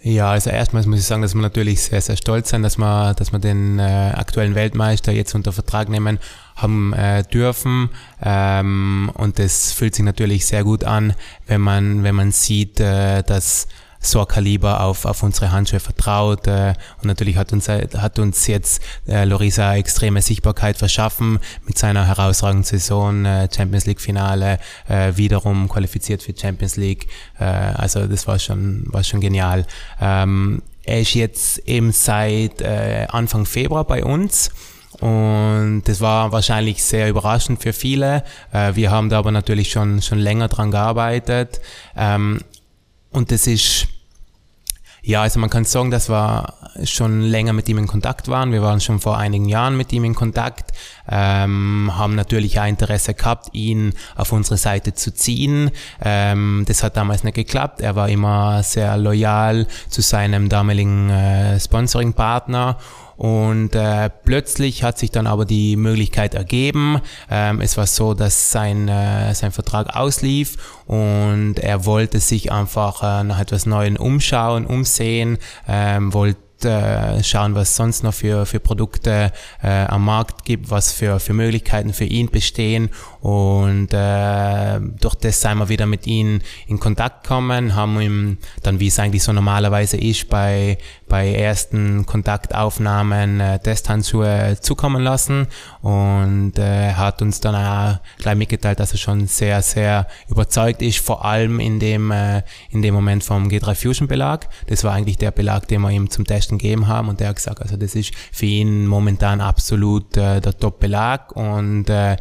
Ja, 0.09 0.31
also 0.31 0.51
erstmals 0.51 0.87
muss 0.87 1.01
ich 1.01 1.05
sagen, 1.05 1.23
dass 1.23 1.35
wir 1.35 1.43
natürlich 1.43 1.83
sehr, 1.83 2.01
sehr 2.01 2.17
stolz 2.17 2.51
sind, 2.51 2.63
dass 2.63 2.79
wir, 2.79 3.13
dass 3.15 3.33
wir 3.33 3.41
den 3.41 3.81
äh, 3.81 4.13
aktuellen 4.15 4.55
Weltmeister 4.55 5.11
jetzt 5.11 5.35
unter 5.35 5.51
Vertrag 5.53 5.89
nehmen 5.89 6.21
haben 6.55 6.93
äh, 6.93 7.25
dürfen. 7.25 7.91
Ähm, 8.23 9.11
und 9.15 9.41
das 9.41 9.73
fühlt 9.73 9.97
sich 9.97 10.05
natürlich 10.05 10.47
sehr 10.47 10.63
gut 10.63 10.85
an, 10.85 11.15
wenn 11.49 11.61
man, 11.61 12.05
wenn 12.05 12.15
man 12.15 12.31
sieht, 12.31 12.79
äh, 12.79 13.25
dass 13.25 13.67
so 14.07 14.21
ein 14.21 14.29
Kaliber 14.29 14.81
auf, 14.83 15.05
auf 15.05 15.23
unsere 15.23 15.53
Handschuhe 15.53 15.81
vertraut. 15.81 16.47
Äh, 16.47 16.75
und 17.01 17.07
natürlich 17.07 17.37
hat 17.37 17.53
uns, 17.53 17.69
hat 17.69 18.19
uns 18.19 18.47
jetzt 18.47 18.83
äh, 19.07 19.25
Lorisa 19.25 19.77
extreme 19.77 20.23
Sichtbarkeit 20.23 20.77
verschaffen 20.77 21.39
mit 21.67 21.79
seiner 21.79 22.07
herausragenden 22.07 22.65
Saison, 22.65 23.25
äh, 23.25 23.49
Champions 23.55 23.87
League 23.87 24.01
Finale, 24.01 24.59
äh, 24.89 25.13
wiederum 25.17 25.69
qualifiziert 25.69 26.23
für 26.23 26.35
Champions 26.37 26.77
League. 26.77 27.09
Äh, 27.39 27.45
also 27.45 28.07
das 28.07 28.27
war 28.27 28.39
schon, 28.39 28.85
war 28.87 29.05
schon 29.05 29.21
genial. 29.21 29.67
Ähm, 30.01 30.63
er 30.85 31.01
ist 31.01 31.15
jetzt 31.15 31.59
eben 31.67 31.93
seit 31.93 32.61
äh, 32.61 33.07
Anfang 33.11 33.45
Februar 33.45 33.85
bei 33.85 34.05
uns. 34.05 34.51
Und 35.01 35.83
das 35.85 36.01
war 36.01 36.33
wahrscheinlich 36.33 36.83
sehr 36.83 37.09
überraschend 37.09 37.61
für 37.61 37.73
viele. 37.73 38.25
Äh, 38.53 38.77
wir 38.77 38.91
haben 38.91 39.11
da 39.11 39.19
aber 39.19 39.31
natürlich 39.31 39.71
schon, 39.71 40.01
schon 40.01 40.19
länger 40.19 40.49
dran 40.49 40.71
gearbeitet. 40.71 41.61
Ähm, 41.97 42.41
und 43.11 43.31
das 43.31 43.47
ist 43.47 43.89
ja, 45.07 45.23
also 45.23 45.39
man 45.39 45.51
kann 45.51 45.65
sagen, 45.65 45.93
dass 45.93 46.11
wir 46.11 46.53
schon 46.83 47.21
länger 47.21 47.53
mit 47.53 47.69
ihm 47.69 47.79
in 47.79 47.87
Kontakt 47.87 48.27
waren. 48.27 48.51
Wir 48.51 48.61
waren 48.61 48.81
schon 48.81 48.99
vor 48.99 49.17
einigen 49.17 49.45
Jahren 49.45 49.77
mit 49.77 49.93
ihm 49.93 50.03
in 50.03 50.17
Kontakt, 50.17 50.73
ähm, 51.09 51.93
haben 51.95 52.17
natürlich 52.17 52.59
auch 52.59 52.67
Interesse 52.67 53.15
gehabt, 53.15 53.51
ihn 53.53 53.95
auf 54.17 54.33
unsere 54.33 54.57
Seite 54.57 54.95
zu 54.95 55.15
ziehen. 55.15 55.71
Ähm, 56.05 56.65
das 56.67 56.83
hat 56.83 56.97
damals 56.97 57.23
nicht 57.23 57.35
geklappt. 57.35 57.83
Er 57.83 57.95
war 57.95 58.09
immer 58.09 58.65
sehr 58.65 58.97
loyal 58.97 59.69
zu 59.89 60.03
seinem 60.03 60.49
damaligen 60.49 61.09
äh, 61.09 61.61
Sponsoring-Partner 61.61 62.77
und 63.17 63.75
äh, 63.75 64.11
plötzlich 64.25 64.83
hat 64.83 64.99
sich 64.99 65.11
dann 65.11 65.27
aber 65.27 65.45
die 65.45 65.77
Möglichkeit 65.77 66.35
ergeben. 66.35 67.01
Ähm, 67.31 67.61
es 67.61 67.77
war 67.77 67.87
so, 67.87 68.15
dass 68.15 68.51
sein, 68.51 68.89
äh, 68.89 69.35
sein 69.35 69.53
Vertrag 69.53 69.97
auslief 69.97 70.57
und 70.87 71.59
er 71.59 71.85
wollte 71.87 72.21
sich 72.21 72.53
einfach 72.53 73.03
äh, 73.03 73.25
nach 73.25 73.41
etwas 73.41 73.67
Neuem 73.67 73.97
umschauen, 73.97 74.67
umsehen, 74.67 75.39
ähm, 75.67 76.13
wollte 76.13 76.39
äh, 76.65 77.23
schauen, 77.23 77.55
was 77.55 77.77
sonst 77.77 78.03
noch 78.03 78.15
für, 78.15 78.47
für 78.47 78.61
Produkte 78.61 79.33
äh, 79.63 79.85
am 79.87 80.05
Markt 80.05 80.45
gibt, 80.45 80.71
was 80.71 80.91
für, 80.91 81.21
für 81.21 81.35
Möglichkeiten 81.35 81.93
für 81.93 82.05
ihn 82.05 82.31
bestehen. 82.31 82.89
Und 83.27 83.93
äh, 83.93 84.79
durch 85.01 85.17
das 85.17 85.41
sind 85.41 85.59
wir 85.59 85.69
wieder 85.69 85.87
mit 85.87 86.07
ihm 86.07 86.39
in 86.69 86.79
Kontakt 86.79 87.25
gekommen, 87.25 87.75
haben 87.75 88.01
ihm 88.01 88.39
dann, 88.63 88.79
wie 88.79 88.87
es 88.87 89.01
eigentlich 89.01 89.25
so 89.25 89.33
normalerweise 89.33 89.97
ist, 89.97 90.29
bei, 90.29 90.79
bei 91.09 91.35
ersten 91.35 92.07
Kontaktaufnahmen 92.07 93.41
äh, 93.41 93.59
Testhandschuhe 93.59 94.59
zukommen 94.61 95.03
lassen. 95.03 95.49
Und 95.83 96.57
äh, 96.61 96.93
hat 96.93 97.21
uns 97.21 97.41
dann 97.41 97.57
auch 97.57 97.99
gleich 98.19 98.37
mitgeteilt, 98.37 98.79
dass 98.79 98.93
er 98.93 98.99
schon 98.99 99.27
sehr, 99.27 99.61
sehr 99.61 100.07
überzeugt 100.29 100.81
ist, 100.81 101.01
vor 101.01 101.25
allem 101.25 101.59
in 101.59 101.81
dem, 101.81 102.13
äh, 102.13 102.43
in 102.71 102.81
dem 102.81 102.95
Moment 102.95 103.25
vom 103.25 103.49
G3 103.49 103.75
Fusion 103.75 104.07
Belag. 104.07 104.49
Das 104.69 104.85
war 104.85 104.93
eigentlich 104.93 105.19
der 105.19 105.33
Belag, 105.33 105.67
den 105.67 105.81
wir 105.81 105.91
ihm 105.91 106.11
zum 106.11 106.27
Testen 106.27 106.59
gegeben 106.59 106.87
haben. 106.87 107.09
Und 107.09 107.19
der 107.19 107.31
hat 107.31 107.37
gesagt, 107.37 107.61
also 107.61 107.77
das 107.77 107.97
ist 107.97 108.15
für 108.31 108.47
ihn 108.47 108.87
momentan 108.87 109.41
absolut 109.41 110.17
äh, 110.17 110.41
der 110.41 110.57
Top-Belag. 110.57 111.35
Und 111.35 111.91
äh, 111.91 112.19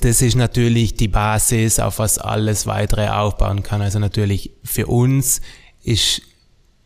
das 0.00 0.22
ist 0.22 0.36
natürlich 0.36 0.94
die 0.94 1.08
Basis, 1.08 1.80
auf 1.80 1.98
was 1.98 2.18
alles 2.18 2.66
weitere 2.66 3.08
aufbauen 3.08 3.62
kann. 3.62 3.82
Also 3.82 3.98
natürlich 3.98 4.52
für 4.62 4.86
uns 4.86 5.40
ist 5.82 6.22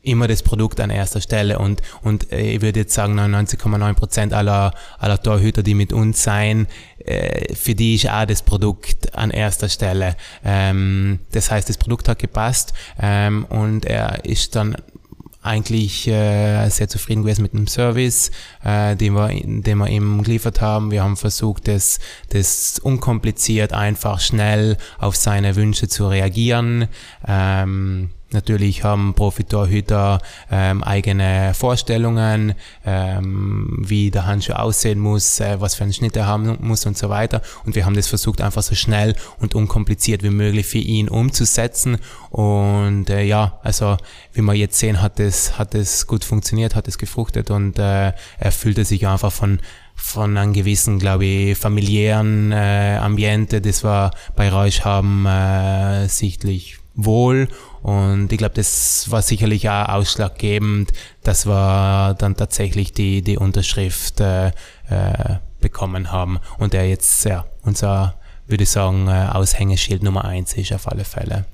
immer 0.03 0.27
das 0.27 0.43
Produkt 0.43 0.81
an 0.81 0.91
erster 0.91 1.21
Stelle 1.21 1.59
und, 1.59 1.81
und 2.03 2.33
äh, 2.33 2.55
ich 2.55 2.61
würde 2.61 2.81
jetzt 2.81 2.95
sagen 2.95 3.19
99,9 3.19 3.95
Prozent 3.95 4.33
aller, 4.33 4.75
aller 4.99 5.23
Torhüter, 5.23 5.63
die 5.63 5.75
mit 5.75 5.93
uns 5.93 6.23
sein, 6.25 6.67
äh, 6.99 7.55
für 7.55 7.75
die 7.75 7.95
ist 7.95 8.11
auch 8.11 8.25
das 8.25 8.43
Produkt 8.43 9.15
an 9.15 9.31
erster 9.31 9.69
Stelle. 9.69 10.17
Ähm, 10.45 11.21
das 11.31 11.51
heißt, 11.51 11.69
das 11.69 11.79
Produkt 11.79 12.09
hat 12.09 12.19
gepasst 12.19 12.73
ähm, 13.01 13.45
und 13.45 13.85
er 13.85 14.25
ist 14.25 14.57
dann 14.57 14.77
eigentlich 15.43 16.07
äh, 16.09 16.69
sehr 16.69 16.89
zufrieden 16.89 17.23
gewesen 17.23 17.43
mit 17.43 17.53
dem 17.53 17.67
Service, 17.67 18.31
äh, 18.65 18.97
den, 18.97 19.15
wir, 19.15 19.29
den 19.29 19.79
wir 19.79 19.89
ihm 19.89 20.23
geliefert 20.23 20.61
haben. 20.61 20.91
Wir 20.91 21.03
haben 21.03 21.17
versucht, 21.17 21.69
das, 21.69 21.99
das 22.31 22.79
unkompliziert, 22.79 23.73
einfach, 23.73 24.21
schnell 24.21 24.77
auf 24.99 25.17
seine 25.17 25.57
Wünsche 25.57 25.89
zu 25.89 26.09
reagieren. 26.09 26.89
Ähm, 27.27 28.11
Natürlich 28.33 28.85
haben 28.85 29.15
Profitorhüter 29.15 30.21
ähm, 30.51 30.83
eigene 30.83 31.53
Vorstellungen, 31.55 32.55
ähm, 32.85 33.77
wie 33.79 34.11
der 34.11 34.27
Handschuh 34.27 34.55
aussehen 34.55 34.99
muss, 34.99 35.41
äh, 35.41 35.61
was 35.61 35.75
für 35.75 35.85
einen 35.85 35.93
Schnitt 35.93 36.17
er 36.17 36.27
haben 36.27 36.59
muss 36.61 36.87
und 36.87 36.97
so 36.97 37.09
weiter. 37.09 37.43
Und 37.65 37.75
wir 37.75 37.85
haben 37.85 37.95
das 37.95 38.09
versucht, 38.09 38.41
einfach 38.41 38.63
so 38.63 38.75
schnell 38.75 39.15
und 39.39 39.55
unkompliziert 39.55 40.23
wie 40.23 40.31
möglich 40.31 40.67
für 40.67 40.79
ihn 40.79 41.09
umzusetzen. 41.09 41.99
Und 42.31 43.11
äh, 43.11 43.23
ja, 43.23 43.61
also 43.63 43.97
wie 44.33 44.43
wir 44.43 44.55
jetzt 44.55 44.79
sehen, 44.79 45.03
hat 45.03 45.21
es 45.21 45.59
hat 45.59 45.75
es 45.75 46.07
gut 46.07 46.25
funktioniert, 46.25 46.75
hat 46.75 46.89
es 46.89 46.99
gefruchtet 46.99 47.51
und 47.51 47.79
äh, 47.79 48.13
er 48.39 48.53
fühlte 48.53 48.85
sich 48.85 49.07
einfach 49.07 49.33
von 49.33 49.61
von 49.95 50.37
einem 50.37 50.53
gewissen, 50.53 50.99
glaube 50.99 51.25
ich, 51.25 51.59
familiären 51.59 52.51
äh, 52.51 52.99
Ambiente, 53.01 53.61
das 53.61 53.85
wir 53.85 54.11
bei 54.35 54.51
Reusch 54.51 54.81
haben, 54.81 55.27
äh, 55.27 56.09
sichtlich 56.09 56.82
wohl 56.95 57.49
und 57.83 58.33
ich 58.33 58.39
glaube, 58.39 58.55
das 58.55 59.11
war 59.11 59.23
sicherlich 59.23 59.69
auch 59.69 59.89
ausschlaggebend, 59.89 60.93
dass 61.23 61.47
wir 61.47 62.15
dann 62.19 62.37
tatsächlich 62.37 62.93
die, 62.93 63.23
die 63.23 63.39
Unterschrift 63.39 64.21
äh, 64.21 64.49
äh, 64.49 64.53
bekommen 65.61 66.13
haben 66.13 66.39
und 66.59 66.73
der 66.75 66.89
jetzt 66.89 67.25
ja, 67.25 67.47
unser, 67.63 68.15
würde 68.47 68.65
ich 68.65 68.71
sagen, 68.71 69.09
äh, 69.09 69.29
Aushängeschild 69.33 70.03
Nummer 70.03 70.25
eins 70.25 70.55
ist 70.55 70.73
auf 70.73 70.87
alle 70.91 71.05
Fälle. 71.05 71.47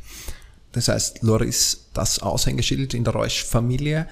Das 0.72 0.88
heißt, 0.88 1.22
Loris, 1.22 1.88
das 1.94 2.20
Aushängeschild 2.20 2.94
in 2.94 3.04
der 3.04 3.14
Reusch-Familie 3.14 4.06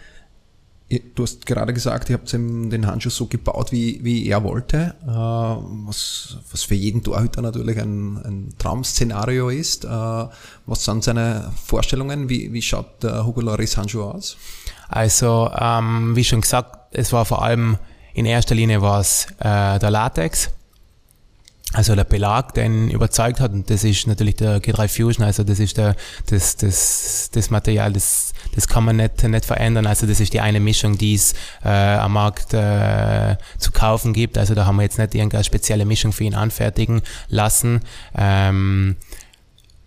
Du 0.88 1.24
hast 1.24 1.46
gerade 1.46 1.74
gesagt, 1.74 2.10
ihr 2.10 2.14
habt 2.14 2.32
den 2.32 2.86
Handschuh 2.86 3.10
so 3.10 3.26
gebaut, 3.26 3.72
wie, 3.72 4.04
wie 4.04 4.28
er 4.28 4.44
wollte, 4.44 4.94
äh, 5.02 5.08
was, 5.08 6.38
was 6.52 6.62
für 6.62 6.76
jeden 6.76 7.02
Torhüter 7.02 7.42
natürlich 7.42 7.80
ein, 7.80 8.18
ein 8.18 8.54
Traum-Szenario 8.56 9.48
ist. 9.48 9.84
Äh, 9.84 9.88
was 9.88 10.84
sind 10.84 11.02
seine 11.02 11.50
Vorstellungen? 11.64 12.28
Wie, 12.28 12.52
wie 12.52 12.62
schaut 12.62 13.02
der 13.02 13.26
Hugo 13.26 13.40
Loris 13.40 13.76
Handschuh 13.76 14.02
aus? 14.02 14.36
Also, 14.88 15.50
ähm, 15.58 16.14
wie 16.14 16.22
schon 16.22 16.42
gesagt, 16.42 16.76
es 16.92 17.12
war 17.12 17.24
vor 17.24 17.42
allem 17.42 17.78
in 18.14 18.24
erster 18.24 18.54
Linie 18.54 18.80
war 18.80 19.00
es 19.00 19.26
äh, 19.40 19.80
der 19.80 19.90
Latex 19.90 20.50
also 21.72 21.94
der 21.94 22.04
Belag, 22.04 22.54
der 22.54 22.66
ihn 22.66 22.90
überzeugt 22.90 23.40
hat, 23.40 23.52
und 23.52 23.68
das 23.68 23.82
ist 23.82 24.06
natürlich 24.06 24.36
der 24.36 24.62
G3 24.62 24.88
Fusion, 24.88 25.26
also 25.26 25.42
das 25.42 25.58
ist 25.58 25.76
der, 25.76 25.96
das, 26.30 26.56
das, 26.56 27.30
das 27.32 27.50
Material, 27.50 27.92
das, 27.92 28.32
das 28.54 28.68
kann 28.68 28.84
man 28.84 28.96
nicht, 28.96 29.22
nicht 29.24 29.44
verändern. 29.44 29.86
Also 29.86 30.06
das 30.06 30.20
ist 30.20 30.32
die 30.32 30.40
eine 30.40 30.60
Mischung, 30.60 30.96
die 30.96 31.14
es 31.14 31.34
äh, 31.64 31.68
am 31.68 32.12
Markt 32.12 32.54
äh, 32.54 33.36
zu 33.58 33.72
kaufen 33.72 34.12
gibt. 34.12 34.38
Also 34.38 34.54
da 34.54 34.64
haben 34.64 34.76
wir 34.76 34.84
jetzt 34.84 34.98
nicht 34.98 35.14
irgendeine 35.14 35.44
spezielle 35.44 35.84
Mischung 35.84 36.12
für 36.12 36.24
ihn 36.24 36.34
anfertigen 36.34 37.02
lassen. 37.28 37.80
Ähm, 38.16 38.96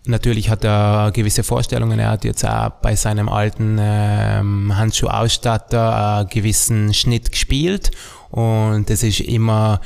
Natürlich 0.06 0.50
hat 0.50 0.64
er 0.64 1.12
gewisse 1.14 1.44
Vorstellungen. 1.44 2.00
Er 2.00 2.10
hat 2.10 2.24
jetzt 2.24 2.44
auch 2.44 2.70
bei 2.82 2.96
seinem 2.96 3.30
alten 3.30 3.78
ähm, 3.80 4.76
Handschuhausstatter 4.76 6.18
einen 6.20 6.30
gewissen 6.30 6.94
Schnitt 6.94 7.32
gespielt 7.32 7.92
und 8.32 8.90
das 8.90 9.04
ist 9.04 9.20
immer 9.20 9.82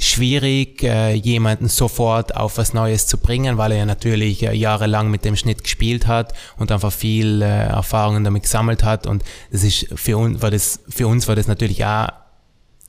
schwierig, 0.00 0.82
äh, 0.82 1.12
jemanden 1.14 1.68
sofort 1.68 2.36
auf 2.36 2.58
was 2.58 2.74
Neues 2.74 3.06
zu 3.06 3.18
bringen, 3.18 3.58
weil 3.58 3.72
er 3.72 3.86
natürlich 3.86 4.42
äh, 4.42 4.54
jahrelang 4.54 5.10
mit 5.10 5.24
dem 5.24 5.36
Schnitt 5.36 5.62
gespielt 5.62 6.06
hat 6.06 6.34
und 6.56 6.72
einfach 6.72 6.92
viel 6.92 7.42
äh, 7.42 7.66
Erfahrungen 7.66 8.24
damit 8.24 8.44
gesammelt 8.44 8.84
hat. 8.84 9.06
Und 9.06 9.24
das 9.50 9.64
ist 9.64 9.88
für 9.94 10.16
uns 10.16 10.42
war 10.42 10.50
das 10.50 10.80
für 10.88 11.06
uns 11.06 11.28
war 11.28 11.36
das 11.36 11.48
natürlich 11.48 11.84
auch 11.84 12.08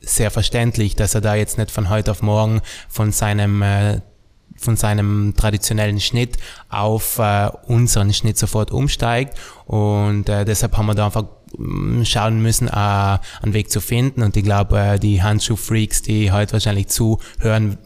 sehr 0.01 0.31
verständlich, 0.31 0.95
dass 0.95 1.15
er 1.15 1.21
da 1.21 1.35
jetzt 1.35 1.57
nicht 1.57 1.71
von 1.71 1.89
heute 1.89 2.11
auf 2.11 2.21
morgen 2.21 2.61
von 2.87 3.11
seinem 3.11 3.61
äh, 3.61 4.01
von 4.57 4.75
seinem 4.75 5.33
traditionellen 5.37 5.99
Schnitt 5.99 6.37
auf 6.69 7.17
äh, 7.19 7.49
unseren 7.67 8.13
Schnitt 8.13 8.37
sofort 8.37 8.71
umsteigt. 8.71 9.37
Und 9.65 10.27
äh, 10.27 10.43
deshalb 10.45 10.77
haben 10.77 10.85
wir 10.87 10.95
da 10.95 11.05
einfach 11.05 11.25
schauen 12.03 12.41
müssen, 12.41 12.67
äh, 12.67 12.71
einen 12.71 13.53
Weg 13.53 13.71
zu 13.71 13.81
finden. 13.81 14.23
Und 14.23 14.37
ich 14.37 14.43
glaube, 14.43 14.79
äh, 14.79 14.99
die 14.99 15.21
Handschuh-Freaks, 15.21 16.01
die 16.01 16.31
heute 16.31 16.53
wahrscheinlich 16.53 16.87
zuhören, 16.87 17.77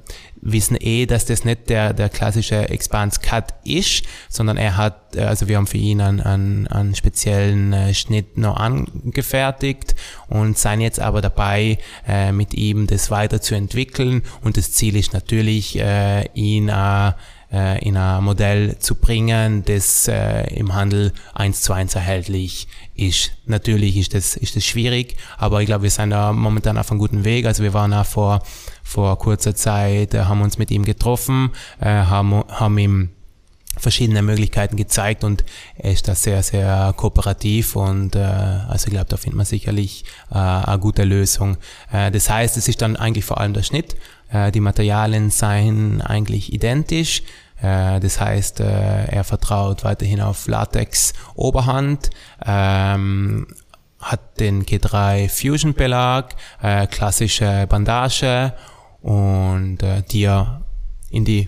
wissen 0.45 0.77
eh, 0.79 1.05
dass 1.05 1.25
das 1.25 1.45
nicht 1.45 1.69
der, 1.69 1.93
der 1.93 2.09
klassische 2.09 2.69
Expanse 2.69 3.21
Cut 3.21 3.53
ist, 3.63 4.03
sondern 4.29 4.57
er 4.57 4.77
hat, 4.77 5.15
äh, 5.15 5.21
also 5.21 5.47
wir 5.47 5.57
haben 5.57 5.67
für 5.67 5.77
ihn 5.77 6.01
einen, 6.01 6.19
einen, 6.19 6.67
einen 6.67 6.95
speziellen 6.95 7.73
äh, 7.73 7.93
Schnitt 7.93 8.37
noch 8.37 8.57
angefertigt 8.57 9.95
und 10.27 10.57
sind 10.57 10.81
jetzt 10.81 10.99
aber 10.99 11.21
dabei, 11.21 11.77
äh, 12.07 12.31
mit 12.31 12.53
ihm 12.53 12.87
das 12.87 13.09
weiterzuentwickeln 13.09 14.23
und 14.41 14.57
das 14.57 14.73
Ziel 14.73 14.95
ist 14.95 15.13
natürlich, 15.13 15.79
äh, 15.79 16.25
ihn 16.33 16.69
äh, 16.69 17.13
äh, 17.53 17.87
in 17.87 17.95
ein 17.95 18.23
Modell 18.23 18.77
zu 18.79 18.95
bringen, 18.95 19.63
das 19.63 20.07
äh, 20.07 20.53
im 20.55 20.73
Handel 20.73 21.13
eins 21.33 21.61
zu 21.61 21.71
eins 21.73 21.95
erhältlich 21.95 22.67
ist. 22.95 23.31
Natürlich 23.45 23.97
ist 23.97 24.13
das, 24.13 24.35
ist 24.35 24.55
das 24.55 24.65
schwierig, 24.65 25.17
aber 25.37 25.61
ich 25.61 25.67
glaube, 25.67 25.83
wir 25.83 25.89
sind 25.89 26.11
da 26.11 26.31
momentan 26.31 26.77
auf 26.77 26.91
einem 26.91 26.99
guten 26.99 27.23
Weg. 27.23 27.45
Also 27.45 27.63
wir 27.63 27.73
waren 27.73 27.93
auch 27.93 28.05
vor, 28.05 28.41
vor 28.83 29.17
kurzer 29.17 29.55
Zeit, 29.55 30.13
äh, 30.13 30.21
haben 30.21 30.41
uns 30.41 30.57
mit 30.57 30.71
ihm 30.71 30.85
getroffen, 30.85 31.51
äh, 31.79 31.85
haben, 31.85 32.43
haben 32.49 32.77
ihm 32.77 33.09
verschiedene 33.77 34.21
Möglichkeiten 34.21 34.75
gezeigt 34.75 35.23
und 35.23 35.43
er 35.75 35.91
ist 35.91 36.07
da 36.07 36.13
sehr, 36.13 36.43
sehr 36.43 36.93
kooperativ 36.95 37.75
und 37.75 38.15
äh, 38.15 38.19
also 38.19 38.87
ich 38.87 38.93
glaube, 38.93 39.07
da 39.09 39.17
findet 39.17 39.37
man 39.37 39.45
sicherlich 39.45 40.05
äh, 40.31 40.35
eine 40.35 40.79
gute 40.79 41.03
Lösung. 41.03 41.57
Äh, 41.91 42.11
das 42.11 42.29
heißt, 42.29 42.55
es 42.57 42.67
ist 42.67 42.81
dann 42.81 42.95
eigentlich 42.95 43.25
vor 43.25 43.39
allem 43.39 43.53
der 43.53 43.63
Schnitt. 43.63 43.95
Äh, 44.31 44.51
die 44.51 44.59
Materialien 44.59 45.31
seien 45.31 46.01
eigentlich 46.01 46.53
identisch. 46.53 47.23
Äh, 47.63 48.01
das 48.01 48.19
heißt, 48.19 48.59
äh, 48.59 49.05
er 49.05 49.23
vertraut 49.23 49.83
weiterhin 49.83 50.21
auf 50.21 50.47
Latex 50.47 51.13
Oberhand, 51.35 52.09
ähm, 52.45 53.47
hat 53.99 54.39
den 54.39 54.65
G3 54.65 55.29
Fusion 55.29 55.73
Belag, 55.73 56.35
äh, 56.61 56.87
klassische 56.87 57.65
Bandage 57.69 58.53
und 59.01 59.77
die 60.11 60.23
er 60.23 60.61
in 61.09 61.25
die 61.25 61.47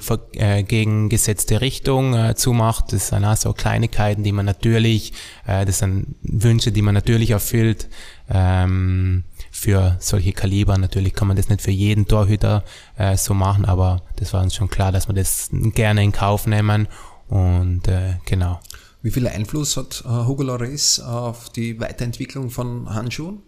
gegengesetzte 0.68 1.60
Richtung 1.62 2.36
zumacht. 2.36 2.92
Das 2.94 3.08
sind 3.08 3.26
auch 3.26 3.38
so 3.38 3.54
Kleinigkeiten, 3.54 4.24
die 4.24 4.34
man 4.34 4.46
natürlich, 4.46 5.14
das 5.46 5.80
sind 5.80 6.16
Wünsche, 6.22 6.74
die 6.74 6.82
man 6.82 6.94
natürlich 6.94 7.32
erfüllt. 7.32 7.88
Ähm, 8.30 9.24
für 9.56 9.96
solche 10.00 10.34
Kaliber. 10.34 10.78
Natürlich 10.78 11.14
kann 11.14 11.30
man 11.30 11.38
das 11.38 11.48
nicht 11.48 11.62
für 11.62 11.72
jeden 11.72 12.08
Torhüter 12.08 12.64
äh, 12.98 13.16
so 13.16 13.34
machen, 13.34 13.66
aber 13.66 14.02
das 14.18 14.34
war 14.34 14.44
uns 14.44 14.54
schon 14.54 14.70
klar, 14.70 14.92
dass 14.92 15.08
wir 15.08 15.16
das 15.16 15.50
gerne 15.52 16.04
in 16.04 16.12
Kauf 16.12 16.46
nehmen 16.46 16.88
und 17.30 17.88
äh, 17.88 18.16
genau. 18.26 18.60
Wie 19.02 19.12
viel 19.12 19.28
Einfluss 19.28 19.78
hat 19.78 20.04
äh, 20.06 20.10
Hugo 20.10 20.44
Lloris 20.44 21.00
auf 21.00 21.50
die 21.50 21.80
Weiterentwicklung 21.80 22.50
von 22.50 22.94
Handschuhen? 22.94 23.44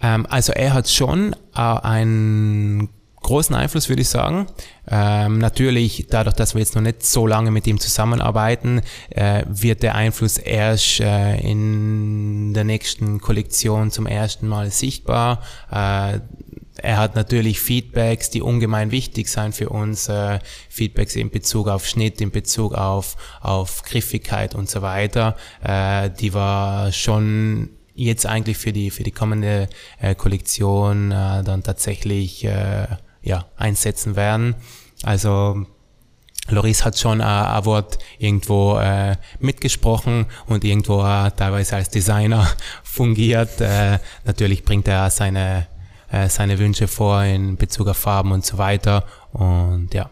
Ähm, 0.00 0.26
also 0.30 0.52
er 0.52 0.72
hat 0.72 0.88
schon 0.88 1.36
äh, 1.54 1.60
einen 1.60 2.88
großen 3.22 3.54
Einfluss, 3.54 3.88
würde 3.88 4.02
ich 4.02 4.08
sagen. 4.08 4.46
Ähm, 4.90 5.38
natürlich, 5.38 6.06
dadurch, 6.10 6.34
dass 6.36 6.54
wir 6.54 6.60
jetzt 6.60 6.74
noch 6.74 6.82
nicht 6.82 7.04
so 7.04 7.26
lange 7.26 7.50
mit 7.50 7.66
ihm 7.66 7.78
zusammenarbeiten, 7.78 8.82
äh, 9.10 9.44
wird 9.48 9.82
der 9.82 9.94
Einfluss 9.94 10.38
erst 10.38 11.00
äh, 11.00 11.38
in 11.38 12.52
der 12.54 12.64
nächsten 12.64 13.20
Kollektion 13.20 13.90
zum 13.90 14.06
ersten 14.06 14.48
Mal 14.48 14.70
sichtbar. 14.70 15.42
Äh, 15.70 16.20
er 16.76 16.96
hat 16.96 17.14
natürlich 17.14 17.60
Feedbacks, 17.60 18.30
die 18.30 18.42
ungemein 18.42 18.90
wichtig 18.90 19.28
sein 19.28 19.52
für 19.52 19.68
uns, 19.68 20.08
äh, 20.08 20.38
Feedbacks 20.68 21.16
in 21.16 21.30
Bezug 21.30 21.68
auf 21.68 21.86
Schnitt, 21.86 22.20
in 22.20 22.30
Bezug 22.30 22.74
auf, 22.74 23.16
auf 23.40 23.82
Griffigkeit 23.82 24.54
und 24.54 24.70
so 24.70 24.82
weiter, 24.82 25.36
äh, 25.62 26.10
die 26.10 26.32
war 26.34 26.90
schon 26.92 27.70
jetzt 27.94 28.26
eigentlich 28.26 28.56
für 28.56 28.72
die, 28.72 28.90
für 28.90 29.02
die 29.02 29.10
kommende 29.10 29.68
äh, 30.00 30.14
Kollektion 30.14 31.12
äh, 31.12 31.42
dann 31.44 31.62
tatsächlich 31.62 32.44
äh, 32.44 32.86
ja, 33.22 33.46
einsetzen 33.56 34.16
werden. 34.16 34.54
Also 35.02 35.66
Loris 36.48 36.84
hat 36.84 36.98
schon 36.98 37.20
äh, 37.20 37.24
ein 37.24 37.64
Wort 37.64 37.98
irgendwo 38.18 38.76
äh, 38.78 39.16
mitgesprochen 39.38 40.26
und 40.46 40.64
irgendwo 40.64 41.02
äh, 41.02 41.30
teilweise 41.30 41.76
als 41.76 41.88
Designer 41.88 42.46
fungiert. 42.82 43.60
Äh, 43.60 43.98
natürlich 44.24 44.64
bringt 44.64 44.88
er 44.88 45.08
seine, 45.10 45.68
äh, 46.10 46.28
seine 46.28 46.58
Wünsche 46.58 46.88
vor 46.88 47.22
in 47.22 47.56
Bezug 47.56 47.88
auf 47.88 47.96
Farben 47.96 48.32
und 48.32 48.44
so 48.44 48.58
weiter. 48.58 49.04
Und 49.32 49.94
ja. 49.94 50.10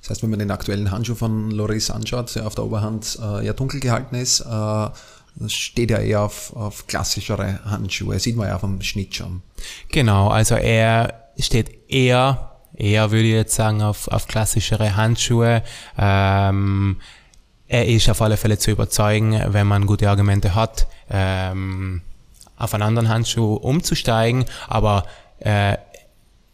Das 0.00 0.10
heißt, 0.10 0.22
wenn 0.22 0.30
man 0.30 0.38
den 0.38 0.50
aktuellen 0.50 0.90
Handschuh 0.90 1.14
von 1.14 1.50
Loris 1.50 1.90
anschaut, 1.90 2.34
der 2.34 2.46
auf 2.46 2.54
der 2.54 2.64
Oberhand 2.64 3.18
äh, 3.20 3.46
eher 3.46 3.54
dunkel 3.54 3.80
gehalten 3.80 4.14
ist, 4.14 4.40
äh, 4.40 4.88
steht 5.48 5.90
ja 5.90 5.98
eher 5.98 6.22
auf, 6.22 6.54
auf 6.54 6.86
klassischere 6.86 7.64
Handschuhe. 7.64 8.18
Sieht 8.20 8.36
man 8.36 8.48
ja 8.48 8.58
vom 8.58 8.80
Schnitt 8.82 9.16
schon. 9.16 9.42
Genau, 9.88 10.28
also 10.28 10.54
er 10.54 11.23
steht 11.38 11.90
eher 11.90 12.54
eher 12.76 13.10
würde 13.10 13.24
ich 13.24 13.32
jetzt 13.32 13.54
sagen 13.54 13.82
auf, 13.82 14.08
auf 14.08 14.26
klassischere 14.26 14.96
Handschuhe. 14.96 15.62
Ähm, 15.96 16.96
er 17.66 17.86
ist 17.86 18.08
auf 18.10 18.20
alle 18.20 18.36
Fälle 18.36 18.58
zu 18.58 18.70
überzeugen, 18.70 19.40
wenn 19.48 19.66
man 19.66 19.86
gute 19.86 20.10
Argumente 20.10 20.54
hat, 20.54 20.86
ähm, 21.10 22.02
auf 22.56 22.74
einen 22.74 22.82
anderen 22.82 23.08
Handschuh 23.08 23.54
umzusteigen, 23.54 24.44
aber 24.68 25.04
äh, 25.38 25.76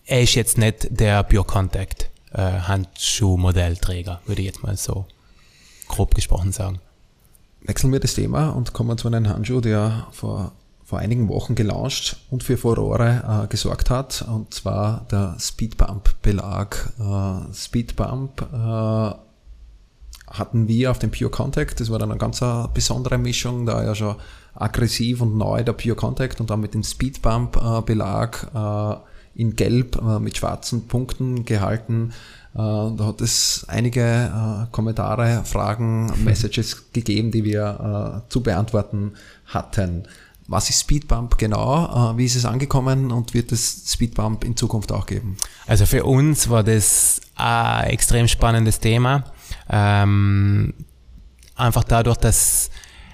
er 0.06 0.22
ist 0.22 0.34
jetzt 0.34 0.58
nicht 0.58 0.88
der 0.90 1.22
Pure 1.24 1.44
Contact 1.44 2.10
äh, 2.32 2.38
Handschuh-Modellträger, 2.38 4.20
würde 4.26 4.40
ich 4.40 4.46
jetzt 4.46 4.62
mal 4.62 4.76
so 4.76 5.06
grob 5.88 6.14
gesprochen 6.14 6.52
sagen. 6.52 6.80
Wechseln 7.62 7.92
wir 7.92 8.00
das 8.00 8.14
Thema 8.14 8.50
und 8.50 8.72
kommen 8.72 8.96
zu 8.96 9.08
einem 9.08 9.28
Handschuh, 9.28 9.60
der 9.60 10.06
vor 10.12 10.52
vor 10.90 10.98
einigen 10.98 11.28
Wochen 11.28 11.54
gelauncht 11.54 12.16
und 12.30 12.42
für 12.42 12.56
Furore 12.56 13.44
äh, 13.44 13.46
gesorgt 13.46 13.90
hat, 13.90 14.24
und 14.28 14.52
zwar 14.52 15.06
der 15.12 15.36
Speedbump-Belag. 15.38 16.94
Äh, 16.98 17.54
Speedbump 17.54 18.42
äh, 18.52 19.14
hatten 20.26 20.66
wir 20.66 20.90
auf 20.90 20.98
dem 20.98 21.12
Pure 21.12 21.30
Contact, 21.30 21.78
das 21.78 21.92
war 21.92 22.00
dann 22.00 22.10
eine 22.10 22.18
ganz 22.18 22.42
äh, 22.42 22.64
besondere 22.74 23.18
Mischung, 23.18 23.66
da 23.66 23.84
ja 23.84 23.94
schon 23.94 24.16
aggressiv 24.52 25.20
und 25.20 25.36
neu 25.36 25.62
der 25.62 25.74
Pure 25.74 25.94
Contact 25.94 26.40
und 26.40 26.50
dann 26.50 26.60
mit 26.60 26.74
dem 26.74 26.82
Speedbump-Belag 26.82 28.48
äh, 28.52 29.40
in 29.40 29.54
Gelb 29.54 29.94
äh, 29.94 30.18
mit 30.18 30.38
schwarzen 30.38 30.88
Punkten 30.88 31.44
gehalten. 31.44 32.12
Da 32.52 32.96
hat 32.98 33.20
es 33.20 33.64
einige 33.68 34.66
Kommentare, 34.72 35.42
Fragen, 35.44 36.12
Messages 36.24 36.92
gegeben, 36.92 37.30
die 37.30 37.44
wir 37.44 38.24
zu 38.28 38.42
beantworten 38.42 39.12
hatten. 39.46 40.02
Was 40.50 40.68
ist 40.68 40.80
Speedbump 40.80 41.38
genau? 41.38 42.12
Äh, 42.12 42.18
wie 42.18 42.24
ist 42.24 42.34
es 42.34 42.44
angekommen 42.44 43.12
und 43.12 43.34
wird 43.34 43.52
es 43.52 43.84
Speedbump 43.86 44.42
in 44.42 44.56
Zukunft 44.56 44.90
auch 44.90 45.06
geben? 45.06 45.36
Also 45.68 45.86
für 45.86 46.02
uns 46.02 46.50
war 46.50 46.64
das 46.64 47.20
ein 47.36 47.84
extrem 47.84 48.26
spannendes 48.26 48.80
Thema. 48.80 49.22
Ähm, 49.70 50.74
einfach 51.54 51.84
dadurch, 51.84 52.16
dass, 52.16 52.70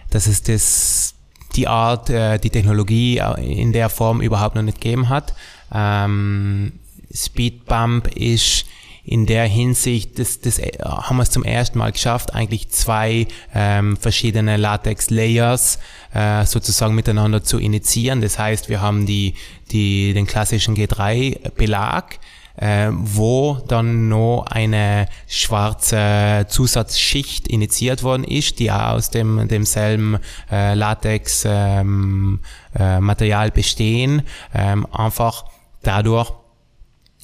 dass 0.08 0.26
es 0.26 0.44
das, 0.44 1.14
die 1.54 1.68
Art, 1.68 2.08
äh, 2.08 2.38
die 2.38 2.48
Technologie 2.48 3.20
in 3.36 3.74
der 3.74 3.90
Form 3.90 4.22
überhaupt 4.22 4.54
noch 4.54 4.62
nicht 4.62 4.80
gegeben 4.80 5.10
hat. 5.10 5.34
Ähm, 5.70 6.72
Speedbump 7.12 8.16
ist 8.16 8.64
in 9.06 9.24
der 9.24 9.46
Hinsicht, 9.46 10.18
das, 10.18 10.40
das 10.40 10.58
äh, 10.58 10.72
haben 10.82 11.16
wir 11.16 11.22
es 11.22 11.30
zum 11.30 11.44
ersten 11.44 11.78
Mal 11.78 11.92
geschafft, 11.92 12.34
eigentlich 12.34 12.70
zwei 12.70 13.28
ähm, 13.54 13.96
verschiedene 13.96 14.56
Latex-Layers 14.56 15.78
äh, 16.12 16.44
sozusagen 16.44 16.94
miteinander 16.94 17.44
zu 17.44 17.58
initiieren. 17.58 18.20
Das 18.20 18.38
heißt, 18.38 18.68
wir 18.68 18.82
haben 18.82 19.06
die, 19.06 19.34
die, 19.70 20.12
den 20.12 20.26
klassischen 20.26 20.76
G3-Belag, 20.76 22.18
äh, 22.56 22.88
wo 22.90 23.58
dann 23.68 24.08
noch 24.08 24.46
eine 24.46 25.06
schwarze 25.28 26.46
Zusatzschicht 26.48 27.46
initiiert 27.46 28.02
worden 28.02 28.24
ist, 28.24 28.58
die 28.58 28.72
auch 28.72 28.94
aus 28.94 29.10
dem 29.10 29.46
demselben 29.46 30.18
äh, 30.50 30.74
Latex 30.74 31.44
ähm, 31.46 32.40
äh, 32.76 32.98
Material 32.98 33.52
bestehen, 33.52 34.22
ähm, 34.52 34.84
einfach 34.90 35.44
dadurch 35.82 36.32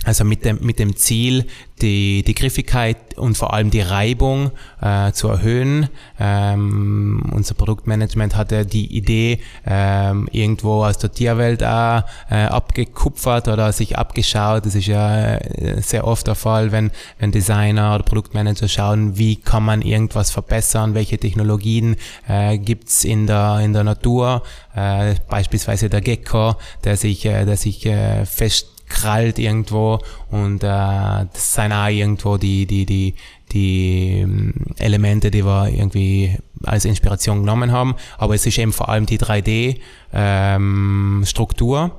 also 0.05 0.25
mit 0.25 0.45
dem, 0.45 0.59
mit 0.61 0.79
dem 0.79 0.97
Ziel, 0.97 1.47
die, 1.81 2.23
die 2.23 2.35
Griffigkeit 2.35 3.19
und 3.19 3.37
vor 3.37 3.53
allem 3.53 3.71
die 3.71 3.81
Reibung 3.81 4.51
äh, 4.81 5.13
zu 5.13 5.29
erhöhen. 5.29 5.89
Ähm, 6.19 7.23
unser 7.33 7.55
Produktmanagement 7.55 8.37
hatte 8.37 8.65
die 8.65 8.97
Idee 8.97 9.41
ähm, 9.67 10.29
irgendwo 10.33 10.85
aus 10.85 10.99
der 10.99 11.13
Tierwelt 11.13 11.63
auch, 11.63 12.03
äh, 12.31 12.45
abgekupfert 12.45 13.49
oder 13.49 13.73
sich 13.73 13.99
abgeschaut. 13.99 14.67
Das 14.67 14.75
ist 14.75 14.87
ja 14.87 15.37
äh, 15.37 15.81
sehr 15.83 16.07
oft 16.07 16.27
der 16.27 16.35
Fall, 16.35 16.73
wenn, 16.73 16.91
wenn 17.19 17.33
Designer 17.33 17.95
oder 17.95 18.05
Produktmanager 18.05 18.69
schauen, 18.69 19.19
wie 19.19 19.37
kann 19.37 19.65
man 19.65 19.83
irgendwas 19.83 20.31
verbessern, 20.31 20.95
welche 20.95 21.19
Technologien 21.19 21.97
äh, 22.29 22.59
gibt's 22.59 23.05
in 23.05 23.27
der, 23.27 23.61
in 23.61 23.73
der 23.73 23.85
Natur. 23.85 24.43
Äh, 24.75 25.15
beispielsweise 25.29 25.89
der 25.89 26.01
Gecko, 26.01 26.55
der 26.85 26.97
sich, 26.97 27.25
äh, 27.27 27.45
der 27.45 27.57
sich 27.57 27.85
äh, 27.87 28.25
fest 28.25 28.72
krallt 28.93 29.39
irgendwo 29.39 30.01
und 30.31 30.63
äh, 30.63 30.67
das 30.67 31.55
sind 31.55 31.73
auch 31.73 31.89
irgendwo 31.89 32.37
die, 32.37 32.67
die, 32.67 32.85
die, 32.87 33.15
die 33.51 34.21
ähm, 34.21 34.53
Elemente, 34.79 35.31
die 35.31 35.45
wir 35.45 35.69
irgendwie 35.69 36.39
als 36.65 36.85
Inspiration 36.85 37.41
genommen 37.41 37.73
haben. 37.73 37.97
Aber 38.19 38.35
es 38.35 38.45
ist 38.47 38.59
eben 38.59 38.73
vor 38.73 38.89
allem 38.89 39.07
die 39.07 39.19
3D-Struktur, 39.19 41.83
ähm, 41.83 41.91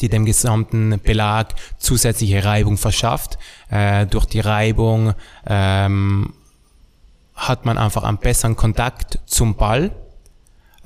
die 0.00 0.08
dem 0.08 0.24
gesamten 0.24 0.98
Belag 1.00 1.54
zusätzliche 1.78 2.44
Reibung 2.44 2.78
verschafft. 2.78 3.38
Äh, 3.70 4.06
durch 4.06 4.26
die 4.26 4.40
Reibung 4.40 5.14
ähm, 5.46 6.32
hat 7.34 7.64
man 7.64 7.78
einfach 7.78 8.02
einen 8.04 8.18
besseren 8.18 8.56
Kontakt 8.56 9.20
zum 9.26 9.56
Ball 9.56 9.92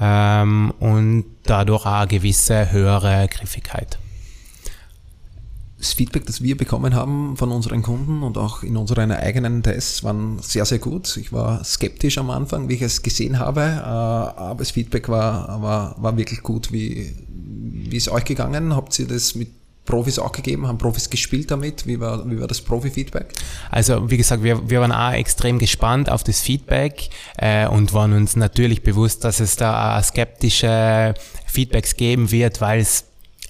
ähm, 0.01 0.73
und 0.79 1.25
dadurch 1.45 1.87
auch 1.87 1.93
eine 1.93 2.09
gewisse 2.09 2.71
höhere 2.71 3.29
Griffigkeit 3.29 3.99
das 5.79 5.93
Feedback, 5.93 6.27
das 6.27 6.43
wir 6.43 6.57
bekommen 6.57 6.95
haben 6.95 7.37
von 7.37 7.53
unseren 7.53 7.83
Kunden 7.83 8.23
und 8.25 8.37
auch 8.37 8.65
in 8.65 8.77
unseren 8.77 9.13
eigenen 9.13 9.63
Tests, 9.63 10.03
waren 10.03 10.41
sehr, 10.41 10.65
sehr 10.65 10.79
gut. 10.79 11.17
Ich 11.17 11.33
war 11.33 11.63
skeptisch 11.65 12.19
am 12.19 12.31
Anfang, 12.31 12.69
wie 12.69 12.75
ich 12.75 12.83
es 12.83 13.03
gesehen 13.03 13.39
habe, 13.39 13.61
äh, 13.61 13.83
aber 13.85 14.59
das 14.59 14.73
Feedback 14.73 15.09
war, 15.09 15.63
war, 15.63 15.95
war 15.99 16.17
wirklich 16.17 16.43
gut. 16.43 16.73
Wie, 16.73 17.15
wie 17.29 17.97
ist 17.97 18.09
euch 18.09 18.25
gegangen? 18.25 18.75
Habt 18.75 18.99
ihr 18.99 19.07
das 19.07 19.37
mit 19.37 19.51
Profis 19.85 20.19
auch 20.19 20.33
gegeben? 20.33 20.67
Haben 20.67 20.79
Profis 20.79 21.09
gespielt 21.09 21.51
damit? 21.51 21.87
Wie 21.87 21.99
war, 21.99 22.29
wie 22.29 22.41
war 22.41 22.49
das 22.49 22.61
Profi-Feedback? 22.61 23.33
Also 23.71 24.11
wie 24.11 24.17
gesagt, 24.17 24.43
wir, 24.43 24.69
wir 24.69 24.81
waren 24.81 24.93
auch 24.93 25.13
extrem 25.13 25.61
gespannt 25.61 26.11
auf 26.11 26.25
das 26.25 26.41
Feedback 26.41 27.09
äh, 27.37 27.67
und 27.69 27.95
waren 27.95 28.13
uns 28.13 28.37
natürlich 28.37 28.83
bewusst, 28.83 29.25
dass 29.25 29.39
es 29.41 29.57
da 29.57 30.03
skeptische 30.03 31.15
Feedbacks 31.47 31.97
geben 31.97 32.31
wird, 32.31 32.61
weil 32.61 32.81
es 32.81 33.08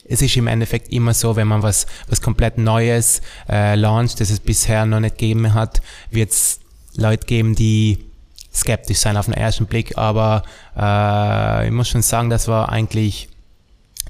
es 0.09 0.23
ist 0.23 0.37
im 0.37 0.47
Endeffekt 0.47 0.93
immer 0.93 1.15
so, 1.15 1.37
wenn 1.37 1.49
man 1.49 1.63
was, 1.63 1.87
was 2.09 2.21
komplett 2.21 2.59
Neues 2.59 3.21
äh, 3.49 3.75
launcht, 3.75 4.21
das 4.21 4.31
es 4.31 4.41
bisher 4.41 4.87
noch 4.87 5.01
nicht 5.01 5.19
gegeben 5.19 5.55
hat, 5.55 5.83
wird 6.11 6.31
es 6.31 6.61
Leute 6.97 7.27
geben, 7.27 7.55
die 7.55 8.05
skeptisch 8.55 8.99
sein 8.99 9.17
auf 9.17 9.27
den 9.27 9.35
ersten 9.35 9.67
Blick, 9.67 9.97
aber 9.97 10.43
äh, 10.77 11.67
ich 11.67 11.73
muss 11.73 11.89
schon 11.89 12.03
sagen, 12.03 12.31
dass 12.31 12.49
wir 12.49 12.71
eigentlich 12.71 13.29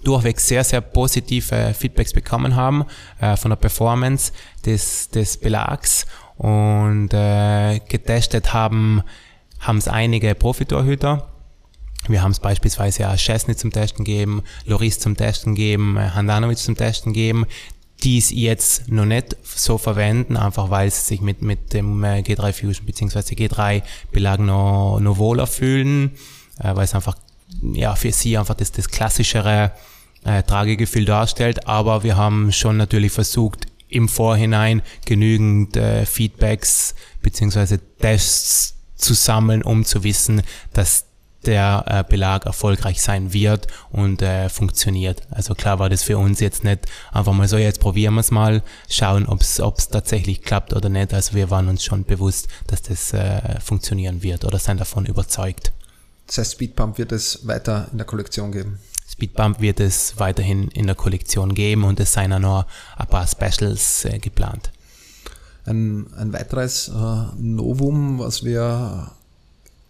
durchweg 0.04 0.40
sehr, 0.40 0.64
sehr 0.64 0.80
positive 0.80 1.74
Feedbacks 1.76 2.12
bekommen 2.12 2.54
haben 2.56 2.84
äh, 3.20 3.36
von 3.36 3.50
der 3.50 3.56
Performance 3.56 4.32
des, 4.64 5.10
des 5.10 5.36
Belags. 5.36 6.06
Und 6.36 7.12
äh, 7.12 7.80
getestet 7.80 8.52
haben 8.52 9.02
haben 9.58 9.78
es 9.78 9.88
einige 9.88 10.36
Profitorhüter 10.36 11.28
wir 12.08 12.22
haben 12.22 12.32
es 12.32 12.40
beispielsweise 12.40 13.08
auch 13.08 13.16
Chesney 13.16 13.56
zum 13.56 13.72
Testen 13.72 14.04
gegeben, 14.04 14.42
Loris 14.64 14.98
zum 14.98 15.16
Testen 15.16 15.54
gegeben, 15.54 15.96
äh, 15.96 16.10
Handanovic 16.10 16.58
zum 16.58 16.76
Testen 16.76 17.12
gegeben, 17.12 17.46
die 18.02 18.18
es 18.18 18.30
jetzt 18.30 18.88
noch 18.88 19.04
nicht 19.04 19.36
so 19.42 19.76
verwenden, 19.76 20.36
einfach 20.36 20.70
weil 20.70 20.90
sie 20.90 21.04
sich 21.04 21.20
mit, 21.20 21.42
mit 21.42 21.72
dem 21.72 22.04
äh, 22.04 22.20
G3 22.20 22.52
Fusion 22.52 22.86
bzw. 22.86 23.34
G3 23.34 23.82
Belag 24.12 24.40
noch, 24.40 25.00
noch 25.00 25.18
wohler 25.18 25.46
fühlen, 25.46 26.12
äh, 26.60 26.74
weil 26.76 26.84
es 26.84 26.94
einfach 26.94 27.16
ja, 27.72 27.94
für 27.94 28.12
sie 28.12 28.38
einfach 28.38 28.54
das, 28.54 28.72
das 28.72 28.88
klassischere 28.88 29.72
äh, 30.24 30.42
Tragegefühl 30.42 31.04
darstellt. 31.04 31.66
Aber 31.66 32.02
wir 32.02 32.16
haben 32.16 32.52
schon 32.52 32.76
natürlich 32.76 33.12
versucht, 33.12 33.66
im 33.88 34.08
Vorhinein 34.08 34.82
genügend 35.06 35.76
äh, 35.76 36.04
Feedbacks 36.04 36.94
bzw. 37.22 37.78
Tests 38.00 38.74
zu 38.96 39.14
sammeln, 39.14 39.62
um 39.62 39.84
zu 39.84 40.04
wissen, 40.04 40.42
dass 40.72 41.06
der 41.48 41.84
äh, 41.86 42.04
Belag 42.08 42.44
erfolgreich 42.46 43.02
sein 43.02 43.32
wird 43.32 43.66
und 43.90 44.22
äh, 44.22 44.48
funktioniert. 44.50 45.22
Also 45.30 45.54
klar 45.54 45.78
war 45.78 45.88
das 45.88 46.02
für 46.02 46.18
uns 46.18 46.40
jetzt 46.40 46.62
nicht 46.62 46.86
einfach 47.10 47.32
mal 47.32 47.48
so, 47.48 47.56
jetzt 47.56 47.80
probieren 47.80 48.14
wir 48.14 48.20
es 48.20 48.30
mal, 48.30 48.62
schauen, 48.88 49.26
ob 49.26 49.40
es 49.40 49.56
tatsächlich 49.90 50.42
klappt 50.42 50.74
oder 50.74 50.90
nicht. 50.90 51.14
Also 51.14 51.34
wir 51.34 51.50
waren 51.50 51.68
uns 51.68 51.82
schon 51.82 52.04
bewusst, 52.04 52.48
dass 52.66 52.82
das 52.82 53.12
äh, 53.14 53.60
funktionieren 53.60 54.22
wird 54.22 54.44
oder 54.44 54.58
sind 54.58 54.78
davon 54.78 55.06
überzeugt. 55.06 55.72
Das 56.26 56.36
heißt, 56.38 56.52
Speedpump 56.52 56.98
wird 56.98 57.12
es 57.12 57.46
weiter 57.46 57.88
in 57.90 57.98
der 57.98 58.06
Kollektion 58.06 58.52
geben? 58.52 58.78
Speedbump 59.10 59.60
wird 59.60 59.80
es 59.80 60.18
weiterhin 60.18 60.68
in 60.68 60.86
der 60.86 60.96
Kollektion 60.96 61.54
geben 61.54 61.84
und 61.84 61.98
es 61.98 62.12
seien 62.12 62.32
auch 62.34 62.38
noch 62.38 62.66
ein 62.98 63.06
paar 63.06 63.26
Specials 63.26 64.04
äh, 64.04 64.18
geplant. 64.18 64.70
Ein, 65.64 66.12
ein 66.14 66.32
weiteres 66.34 66.88
äh, 66.88 66.92
Novum, 67.38 68.18
was 68.18 68.44
wir, 68.44 69.12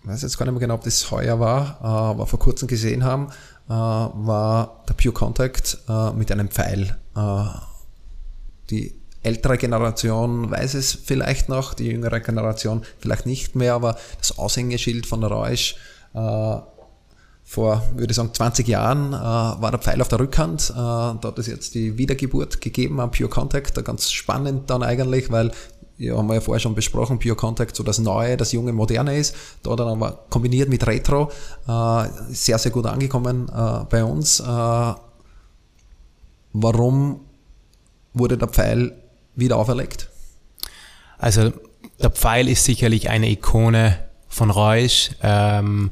weiß 0.09 0.23
jetzt 0.23 0.39
gar 0.39 0.47
nicht 0.47 0.53
mehr 0.53 0.61
genau, 0.61 0.75
ob 0.75 0.85
das 0.85 1.11
heuer 1.11 1.39
war, 1.39 1.79
äh, 1.81 1.87
aber 1.87 2.27
vor 2.27 2.39
kurzem 2.39 2.69
gesehen 2.69 3.05
haben, 3.05 3.29
äh, 3.69 3.73
war 3.73 4.85
der 4.89 4.95
Pure 4.95 5.13
Contact 5.13 5.79
äh, 5.89 6.13
mit 6.13 6.33
einem 6.33 6.49
Pfeil. 6.49 6.97
Die 8.71 8.95
ältere 9.23 9.59
Generation 9.59 10.51
weiß 10.51 10.75
es 10.75 10.93
vielleicht 10.93 11.49
noch, 11.49 11.75
die 11.75 11.87
jüngere 11.87 12.21
Generation 12.21 12.83
vielleicht 13.01 13.27
nicht 13.27 13.57
mehr, 13.57 13.75
aber 13.75 13.97
das 14.19 14.39
Aushängeschild 14.39 15.07
von 15.07 15.21
der 15.21 15.31
Reusch 15.31 15.77
vor, 17.49 17.83
würde 17.95 18.11
ich 18.11 18.17
sagen, 18.17 18.35
20 18.35 18.69
Jahren 18.69 19.15
äh, 19.15 19.17
war 19.17 19.71
der 19.71 19.81
Pfeil 19.81 20.03
auf 20.03 20.09
der 20.09 20.21
Rückhand. 20.21 20.69
Äh, 20.69 20.75
da 20.75 21.19
hat 21.23 21.39
es 21.39 21.47
jetzt 21.47 21.75
die 21.75 21.97
Wiedergeburt 21.97 22.61
gegeben 22.61 23.01
am 23.01 23.11
Pure 23.11 23.31
Contact. 23.31 23.83
Ganz 23.87 24.11
spannend 24.11 24.69
dann 24.69 24.83
eigentlich, 24.83 25.33
weil 25.33 25.51
ja, 25.99 26.17
haben 26.17 26.29
wir 26.29 26.35
ja 26.35 26.41
vorher 26.41 26.61
schon 26.61 26.75
besprochen, 26.75 27.19
Pure 27.19 27.35
Contact 27.35 27.75
so 27.75 27.83
das 27.83 27.99
Neue, 27.99 28.37
das 28.37 28.53
junge 28.53 28.73
Moderne 28.73 29.17
ist. 29.17 29.35
Da 29.63 29.75
dann 29.75 29.89
aber 29.89 30.25
kombiniert 30.31 30.69
mit 30.69 30.87
Retro 30.87 31.31
äh, 31.67 32.05
sehr, 32.31 32.59
sehr 32.59 32.71
gut 32.71 32.87
angekommen 32.87 33.49
äh, 33.49 33.85
bei 33.91 34.05
uns. 34.05 34.41
Äh, 34.41 34.95
warum 36.53 37.21
wurde 38.15 38.39
der 38.39 38.49
Pfeil 38.49 38.93
wieder 39.35 39.57
auferlegt? 39.57 40.09
Also 41.19 41.53
der 42.01 42.11
Pfeil 42.11 42.49
ist 42.49 42.65
sicherlich 42.65 43.11
eine 43.11 43.29
Ikone 43.29 43.99
von 44.29 44.51
Reusch. 44.51 45.11
Ähm, 45.23 45.91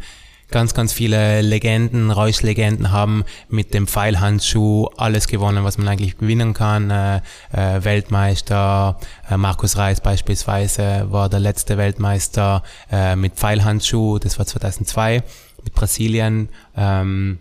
ganz, 0.51 0.75
ganz 0.75 0.93
viele 0.93 1.43
Legenden, 1.43 2.11
Reusch-Legenden 2.11 2.93
haben 2.93 3.25
mit 3.49 3.75
dem 3.75 3.87
Pfeilhandschuh 3.87 4.87
alles 4.97 5.29
gewonnen, 5.29 5.65
was 5.65 5.79
man 5.79 5.89
eigentlich 5.89 6.19
gewinnen 6.19 6.55
kann. 6.55 6.91
Äh, 6.91 7.17
äh, 7.53 7.85
Weltmeister, 7.85 8.99
äh, 9.31 9.37
Markus 9.37 9.77
Reis 9.77 10.01
beispielsweise 10.01 11.07
war 11.11 11.29
der 11.29 11.41
letzte 11.41 11.77
Weltmeister 11.79 12.63
äh, 12.91 13.17
mit 13.17 13.35
Pfeilhandschuh, 13.35 14.19
das 14.19 14.39
war 14.39 14.47
2002 14.47 15.23
mit 15.65 15.75
Brasilien. 15.75 16.49
Ähm, 16.77 17.39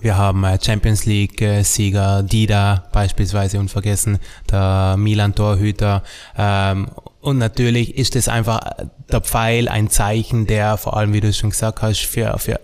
wir 0.00 0.16
haben 0.16 0.44
äh, 0.44 0.58
Champions 0.62 1.06
League-Sieger 1.06 2.22
Dida 2.22 2.84
beispielsweise 2.92 3.58
unvergessen, 3.58 4.18
der 4.50 4.96
Milan-Torhüter. 4.98 6.02
Ähm, 6.36 6.88
und 7.26 7.38
natürlich 7.38 7.98
ist 7.98 8.14
es 8.14 8.28
einfach 8.28 8.60
der 9.10 9.20
Pfeil 9.20 9.68
ein 9.68 9.90
Zeichen, 9.90 10.46
der 10.46 10.76
vor 10.76 10.96
allem, 10.96 11.12
wie 11.12 11.20
du 11.20 11.32
schon 11.32 11.50
gesagt 11.50 11.82
hast, 11.82 12.02
für, 12.02 12.38
für 12.38 12.60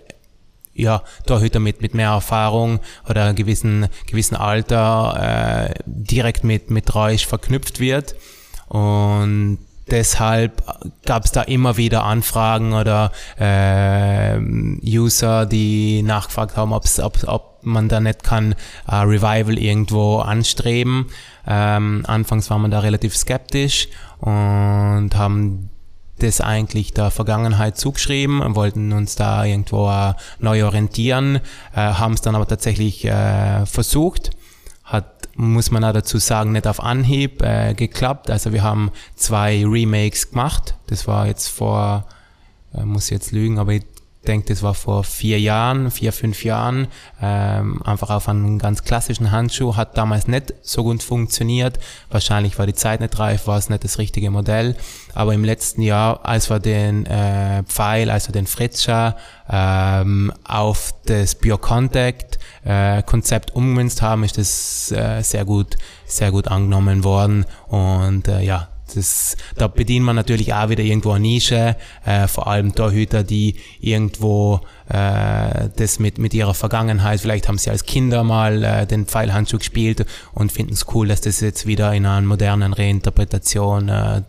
ja, 0.73 1.03
Torhüter 1.25 1.59
mit, 1.59 1.81
mit 1.81 1.93
mehr 1.93 2.11
Erfahrung 2.11 2.79
oder 3.09 3.33
gewissen, 3.33 3.89
gewissen 4.07 4.37
Alter 4.37 5.67
äh, 5.69 5.73
direkt 5.85 6.45
mit, 6.45 6.71
mit 6.71 6.95
Reusch 6.95 7.27
verknüpft 7.27 7.81
wird. 7.81 8.15
Und 8.69 9.57
deshalb 9.91 10.63
gab 11.05 11.25
es 11.25 11.33
da 11.33 11.41
immer 11.41 11.75
wieder 11.75 12.05
Anfragen 12.05 12.71
oder 12.71 13.11
äh, 13.37 14.32
User, 14.83 15.45
die 15.45 16.01
nachgefragt 16.03 16.57
haben, 16.57 16.73
ob's, 16.73 16.99
ob, 16.99 17.17
ob 17.27 17.59
man 17.63 17.89
da 17.89 17.99
nicht 17.99 18.23
kann 18.23 18.55
äh, 18.87 18.95
Revival 18.95 19.57
irgendwo 19.57 20.19
anstreben. 20.19 21.07
Ähm, 21.47 22.03
anfangs 22.07 22.49
war 22.49 22.59
man 22.59 22.71
da 22.71 22.79
relativ 22.79 23.15
skeptisch 23.15 23.87
und 24.19 25.11
haben 25.15 25.69
das 26.19 26.41
eigentlich 26.41 26.93
der 26.93 27.11
Vergangenheit 27.11 27.77
zugeschrieben, 27.77 28.55
wollten 28.55 28.93
uns 28.93 29.15
da 29.15 29.43
irgendwo 29.43 29.89
äh, 29.89 30.13
neu 30.39 30.65
orientieren, 30.65 31.37
äh, 31.73 31.79
haben 31.79 32.13
es 32.13 32.21
dann 32.21 32.35
aber 32.35 32.47
tatsächlich 32.47 33.03
äh, 33.05 33.65
versucht 33.65 34.31
hat, 34.83 35.29
muss 35.35 35.71
man 35.71 35.83
auch 35.83 35.93
dazu 35.93 36.19
sagen, 36.19 36.51
nicht 36.51 36.67
auf 36.67 36.81
Anhieb 36.81 37.41
äh, 37.41 37.73
geklappt. 37.73 38.29
Also 38.29 38.53
wir 38.53 38.63
haben 38.63 38.91
zwei 39.15 39.65
Remakes 39.65 40.29
gemacht. 40.29 40.75
Das 40.87 41.07
war 41.07 41.27
jetzt 41.27 41.47
vor, 41.47 42.05
äh, 42.75 42.83
muss 42.83 43.09
jetzt 43.09 43.31
lügen, 43.31 43.57
aber 43.57 43.73
ich 43.73 43.83
denke, 44.23 44.47
das 44.47 44.63
war 44.63 44.73
vor 44.73 45.03
vier 45.03 45.39
Jahren, 45.39 45.91
vier, 45.91 46.13
fünf 46.13 46.43
Jahren, 46.43 46.87
ähm, 47.21 47.81
einfach 47.83 48.09
auf 48.09 48.29
einen 48.29 48.59
ganz 48.59 48.83
klassischen 48.83 49.31
Handschuh, 49.31 49.75
hat 49.75 49.97
damals 49.97 50.27
nicht 50.27 50.53
so 50.61 50.83
gut 50.83 51.03
funktioniert. 51.03 51.79
Wahrscheinlich 52.09 52.57
war 52.57 52.65
die 52.65 52.73
Zeit 52.73 53.01
nicht 53.01 53.17
reif, 53.19 53.47
war 53.47 53.57
es 53.57 53.69
nicht 53.69 53.83
das 53.83 53.97
richtige 53.97 54.31
Modell. 54.31 54.75
Aber 55.13 55.33
im 55.33 55.43
letzten 55.43 55.81
Jahr, 55.81 56.25
als 56.25 56.49
wir 56.49 56.59
den 56.59 57.05
äh, 57.05 57.63
Pfeil, 57.63 58.09
also 58.09 58.31
den 58.31 58.47
Fritzscher, 58.47 59.15
ähm, 59.49 60.31
auf 60.43 60.93
das 61.05 61.35
Biocontact 61.35 62.39
äh, 62.63 63.03
Konzept 63.03 63.55
umgemünzt 63.55 64.01
haben, 64.01 64.23
ist 64.23 64.37
das 64.37 64.91
äh, 64.91 65.21
sehr 65.21 65.45
gut, 65.45 65.75
sehr 66.05 66.31
gut 66.31 66.47
angenommen 66.47 67.03
worden. 67.03 67.45
Und 67.67 68.27
äh, 68.27 68.41
ja, 68.41 68.69
das, 68.95 69.37
da 69.55 69.67
bedient 69.67 70.05
man 70.05 70.15
natürlich 70.15 70.53
auch 70.53 70.69
wieder 70.69 70.83
irgendwo 70.83 71.11
eine 71.11 71.21
Nische, 71.21 71.75
äh, 72.05 72.27
vor 72.27 72.47
allem 72.47 72.75
Torhüter, 72.75 73.23
die 73.23 73.55
irgendwo 73.79 74.61
äh, 74.89 75.69
das 75.75 75.99
mit, 75.99 76.17
mit 76.17 76.33
ihrer 76.33 76.53
Vergangenheit, 76.53 77.21
vielleicht 77.21 77.47
haben 77.47 77.57
sie 77.57 77.69
als 77.69 77.85
Kinder 77.85 78.23
mal 78.23 78.63
äh, 78.63 78.85
den 78.85 79.05
Pfeilhandschuh 79.05 79.57
gespielt 79.57 80.05
und 80.33 80.51
finden 80.51 80.73
es 80.73 80.85
cool, 80.93 81.07
dass 81.07 81.21
das 81.21 81.39
jetzt 81.39 81.65
wieder 81.65 81.93
in 81.93 82.05
einer 82.05 82.25
modernen 82.25 82.73
Reinterpretation 82.73 83.89
äh, 83.89 84.21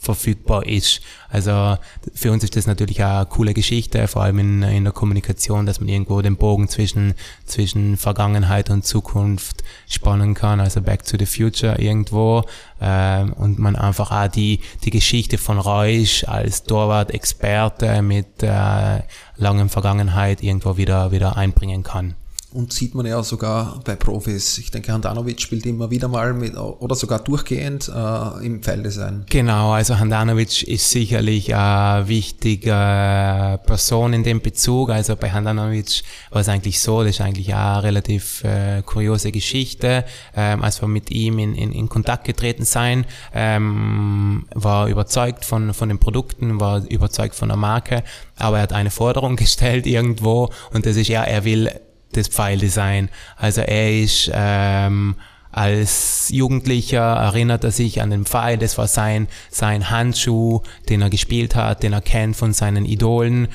verfügbar 0.00 0.66
ist. 0.66 1.02
Also 1.28 1.76
für 2.14 2.32
uns 2.32 2.42
ist 2.42 2.56
das 2.56 2.66
natürlich 2.66 3.04
auch 3.04 3.18
eine 3.18 3.26
coole 3.26 3.54
Geschichte, 3.54 4.08
vor 4.08 4.22
allem 4.22 4.38
in, 4.38 4.62
in 4.62 4.84
der 4.84 4.92
Kommunikation, 4.92 5.66
dass 5.66 5.78
man 5.78 5.88
irgendwo 5.88 6.22
den 6.22 6.36
Bogen 6.36 6.68
zwischen, 6.68 7.14
zwischen 7.44 7.98
Vergangenheit 7.98 8.70
und 8.70 8.84
Zukunft 8.84 9.62
spannen 9.86 10.34
kann, 10.34 10.58
also 10.58 10.80
Back 10.80 11.04
to 11.04 11.18
the 11.18 11.26
Future 11.26 11.78
irgendwo. 11.78 12.44
Ähm, 12.80 13.34
und 13.34 13.58
man 13.58 13.76
einfach 13.76 14.10
auch 14.10 14.28
die, 14.28 14.60
die 14.84 14.90
Geschichte 14.90 15.36
von 15.36 15.58
Reusch 15.58 16.24
als 16.24 16.64
Torwart-Experte 16.64 18.00
mit 18.00 18.42
äh, 18.42 19.00
langem 19.36 19.68
Vergangenheit 19.68 20.42
irgendwo 20.42 20.78
wieder, 20.78 21.12
wieder 21.12 21.36
einbringen 21.36 21.82
kann 21.82 22.14
und 22.52 22.72
sieht 22.72 22.94
man 22.94 23.06
ja 23.06 23.22
sogar 23.22 23.80
bei 23.84 23.94
Profis. 23.94 24.58
Ich 24.58 24.70
denke, 24.70 24.92
Handanovic 24.92 25.40
spielt 25.40 25.66
immer 25.66 25.90
wieder 25.90 26.08
mal 26.08 26.34
mit 26.34 26.56
oder 26.56 26.96
sogar 26.96 27.20
durchgehend 27.20 27.88
äh, 27.88 28.44
im 28.44 28.62
Pfeildesign. 28.62 29.24
Genau, 29.28 29.72
also 29.72 29.98
Handanovic 29.98 30.64
ist 30.64 30.90
sicherlich 30.90 31.54
eine 31.54 32.08
wichtige 32.08 33.60
Person 33.66 34.12
in 34.12 34.24
dem 34.24 34.40
Bezug. 34.40 34.90
Also 34.90 35.14
bei 35.14 35.30
Handanovic 35.30 36.02
war 36.30 36.40
es 36.40 36.48
eigentlich 36.48 36.80
so, 36.80 37.02
das 37.02 37.10
ist 37.10 37.20
eigentlich 37.20 37.54
eine 37.54 37.82
relativ 37.82 38.42
äh, 38.42 38.82
kuriose 38.82 39.30
Geschichte. 39.30 40.04
Ähm, 40.34 40.62
als 40.62 40.82
wir 40.82 40.88
mit 40.88 41.10
ihm 41.10 41.38
in, 41.38 41.54
in, 41.54 41.70
in 41.70 41.88
Kontakt 41.88 42.24
getreten 42.24 42.64
sein, 42.64 43.06
ähm, 43.32 44.46
war 44.54 44.88
überzeugt 44.88 45.44
von, 45.44 45.72
von 45.72 45.88
den 45.88 45.98
Produkten, 45.98 46.58
war 46.58 46.84
überzeugt 46.88 47.36
von 47.36 47.48
der 47.48 47.56
Marke, 47.56 48.02
aber 48.36 48.56
er 48.56 48.62
hat 48.64 48.72
eine 48.72 48.90
Forderung 48.90 49.36
gestellt 49.40 49.86
irgendwo 49.86 50.50
und 50.72 50.86
das 50.86 50.96
ist 50.96 51.08
ja, 51.08 51.22
er 51.22 51.44
will 51.44 51.70
das 52.12 52.28
Pfeildesign. 52.28 53.08
Also 53.36 53.60
er 53.60 54.00
ist 54.02 54.30
ähm, 54.32 55.16
als 55.52 56.28
Jugendlicher 56.30 57.00
erinnert 57.00 57.64
er 57.64 57.72
sich 57.72 58.00
an 58.00 58.10
den 58.10 58.24
Pfeil, 58.24 58.56
das 58.56 58.78
war 58.78 58.86
sein, 58.86 59.26
sein 59.50 59.90
Handschuh, 59.90 60.60
den 60.88 61.02
er 61.02 61.10
gespielt 61.10 61.56
hat, 61.56 61.82
den 61.82 61.92
er 61.92 62.00
kennt 62.00 62.36
von 62.36 62.52
seinen 62.52 62.84
Idolen. 62.84 63.48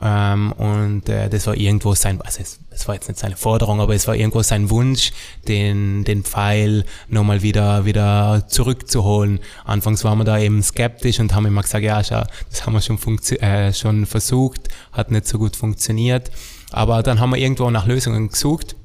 Ähm, 0.00 0.52
und 0.52 1.08
äh, 1.08 1.28
das 1.28 1.46
war 1.46 1.56
irgendwo 1.56 1.94
sein, 1.94 2.20
also 2.22 2.40
es, 2.40 2.60
es 2.70 2.86
war 2.86 2.94
jetzt 2.94 3.08
nicht 3.08 3.18
seine 3.18 3.36
Forderung, 3.36 3.80
aber 3.80 3.94
es 3.94 4.06
war 4.06 4.14
irgendwo 4.14 4.42
sein 4.42 4.70
Wunsch, 4.70 5.12
den, 5.48 6.04
den 6.04 6.22
Pfeil 6.22 6.84
nochmal 7.08 7.42
wieder, 7.42 7.84
wieder 7.84 8.44
zurückzuholen. 8.46 9.40
Anfangs 9.64 10.04
waren 10.04 10.18
wir 10.18 10.24
da 10.24 10.38
eben 10.38 10.62
skeptisch 10.62 11.18
und 11.18 11.34
haben 11.34 11.46
immer 11.46 11.62
gesagt, 11.62 11.84
ja, 11.84 12.02
schau, 12.02 12.22
das 12.48 12.64
haben 12.64 12.74
wir 12.74 12.80
schon, 12.80 12.98
äh, 13.40 13.74
schon 13.74 14.06
versucht, 14.06 14.68
hat 14.92 15.10
nicht 15.10 15.26
so 15.26 15.38
gut 15.38 15.56
funktioniert. 15.56 16.30
Aber 16.70 17.02
dann 17.02 17.20
haben 17.20 17.30
wir 17.30 17.38
irgendwo 17.38 17.70
nach 17.70 17.86
Lösungen 17.86 18.28
gesucht 18.28 18.76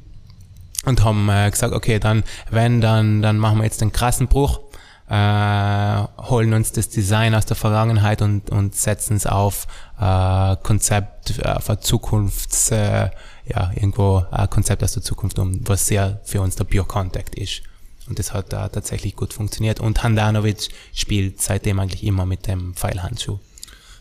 und 0.85 1.03
haben 1.03 1.29
äh, 1.29 1.49
gesagt, 1.49 1.73
okay, 1.73 1.99
dann, 1.99 2.23
wenn, 2.49 2.81
dann, 2.81 3.21
dann 3.21 3.37
machen 3.37 3.57
wir 3.57 3.65
jetzt 3.65 3.81
den 3.81 3.91
krassen 3.91 4.27
Bruch, 4.27 4.59
äh, 5.07 6.03
holen 6.23 6.53
uns 6.53 6.71
das 6.71 6.89
Design 6.89 7.35
aus 7.35 7.45
der 7.45 7.55
Vergangenheit 7.55 8.21
und, 8.21 8.49
und 8.49 8.75
setzen 8.75 9.15
es 9.17 9.27
auf 9.27 9.67
äh, 9.99 10.55
Konzept 10.63 11.37
äh, 11.39 11.59
für 11.59 11.79
Zukunfts, 11.79 12.71
äh, 12.71 13.09
ja, 13.47 13.71
irgendwo 13.75 14.25
ein 14.31 14.49
Konzept 14.49 14.83
aus 14.83 14.93
der 14.93 15.03
Zukunft 15.03 15.37
um, 15.37 15.61
was 15.67 15.85
sehr 15.85 16.21
für 16.23 16.41
uns 16.41 16.55
der 16.55 16.63
Pure 16.63 16.85
Contact 16.85 17.35
ist. 17.35 17.61
Und 18.07 18.19
das 18.19 18.33
hat 18.33 18.53
da 18.53 18.69
tatsächlich 18.69 19.15
gut 19.15 19.33
funktioniert. 19.33 19.79
Und 19.79 20.03
Handanovic 20.03 20.69
spielt 20.93 21.41
seitdem 21.41 21.79
eigentlich 21.79 22.03
immer 22.03 22.25
mit 22.25 22.47
dem 22.47 22.75
Pfeilhandschuh. 22.75 23.39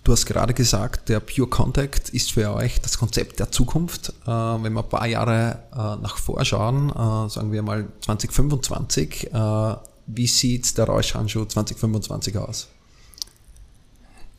Du 0.04 0.12
hast 0.12 0.26
gerade 0.26 0.52
gesagt, 0.52 1.08
der 1.08 1.20
Pure 1.20 1.48
Contact 1.48 2.10
ist 2.10 2.32
für 2.32 2.52
euch 2.54 2.78
das 2.82 2.98
Konzept 2.98 3.40
der 3.40 3.50
Zukunft. 3.50 4.10
Äh, 4.26 4.30
wenn 4.30 4.74
wir 4.74 4.82
ein 4.82 4.88
paar 4.88 5.06
Jahre 5.06 5.62
äh, 5.72 5.76
nach 5.76 6.18
vorschauen, 6.18 6.90
äh, 6.90 7.30
sagen 7.30 7.50
wir 7.52 7.62
mal 7.62 7.86
2025, 8.02 9.32
äh, 9.32 9.74
wie 10.06 10.26
sieht 10.26 10.76
der 10.76 10.84
Räuschhandschuh 10.84 11.46
2025 11.46 12.36
aus? 12.36 12.68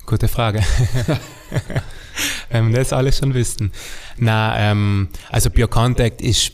Gute 0.05 0.27
Frage. 0.27 0.61
Wir 2.51 2.71
das 2.73 2.93
alles 2.93 3.17
schon 3.17 3.33
wüssten. 3.33 3.71
Na, 4.17 4.55
ähm, 4.59 5.09
also 5.31 5.49
Pure 5.49 5.67
Contact 5.67 6.21
ist 6.21 6.51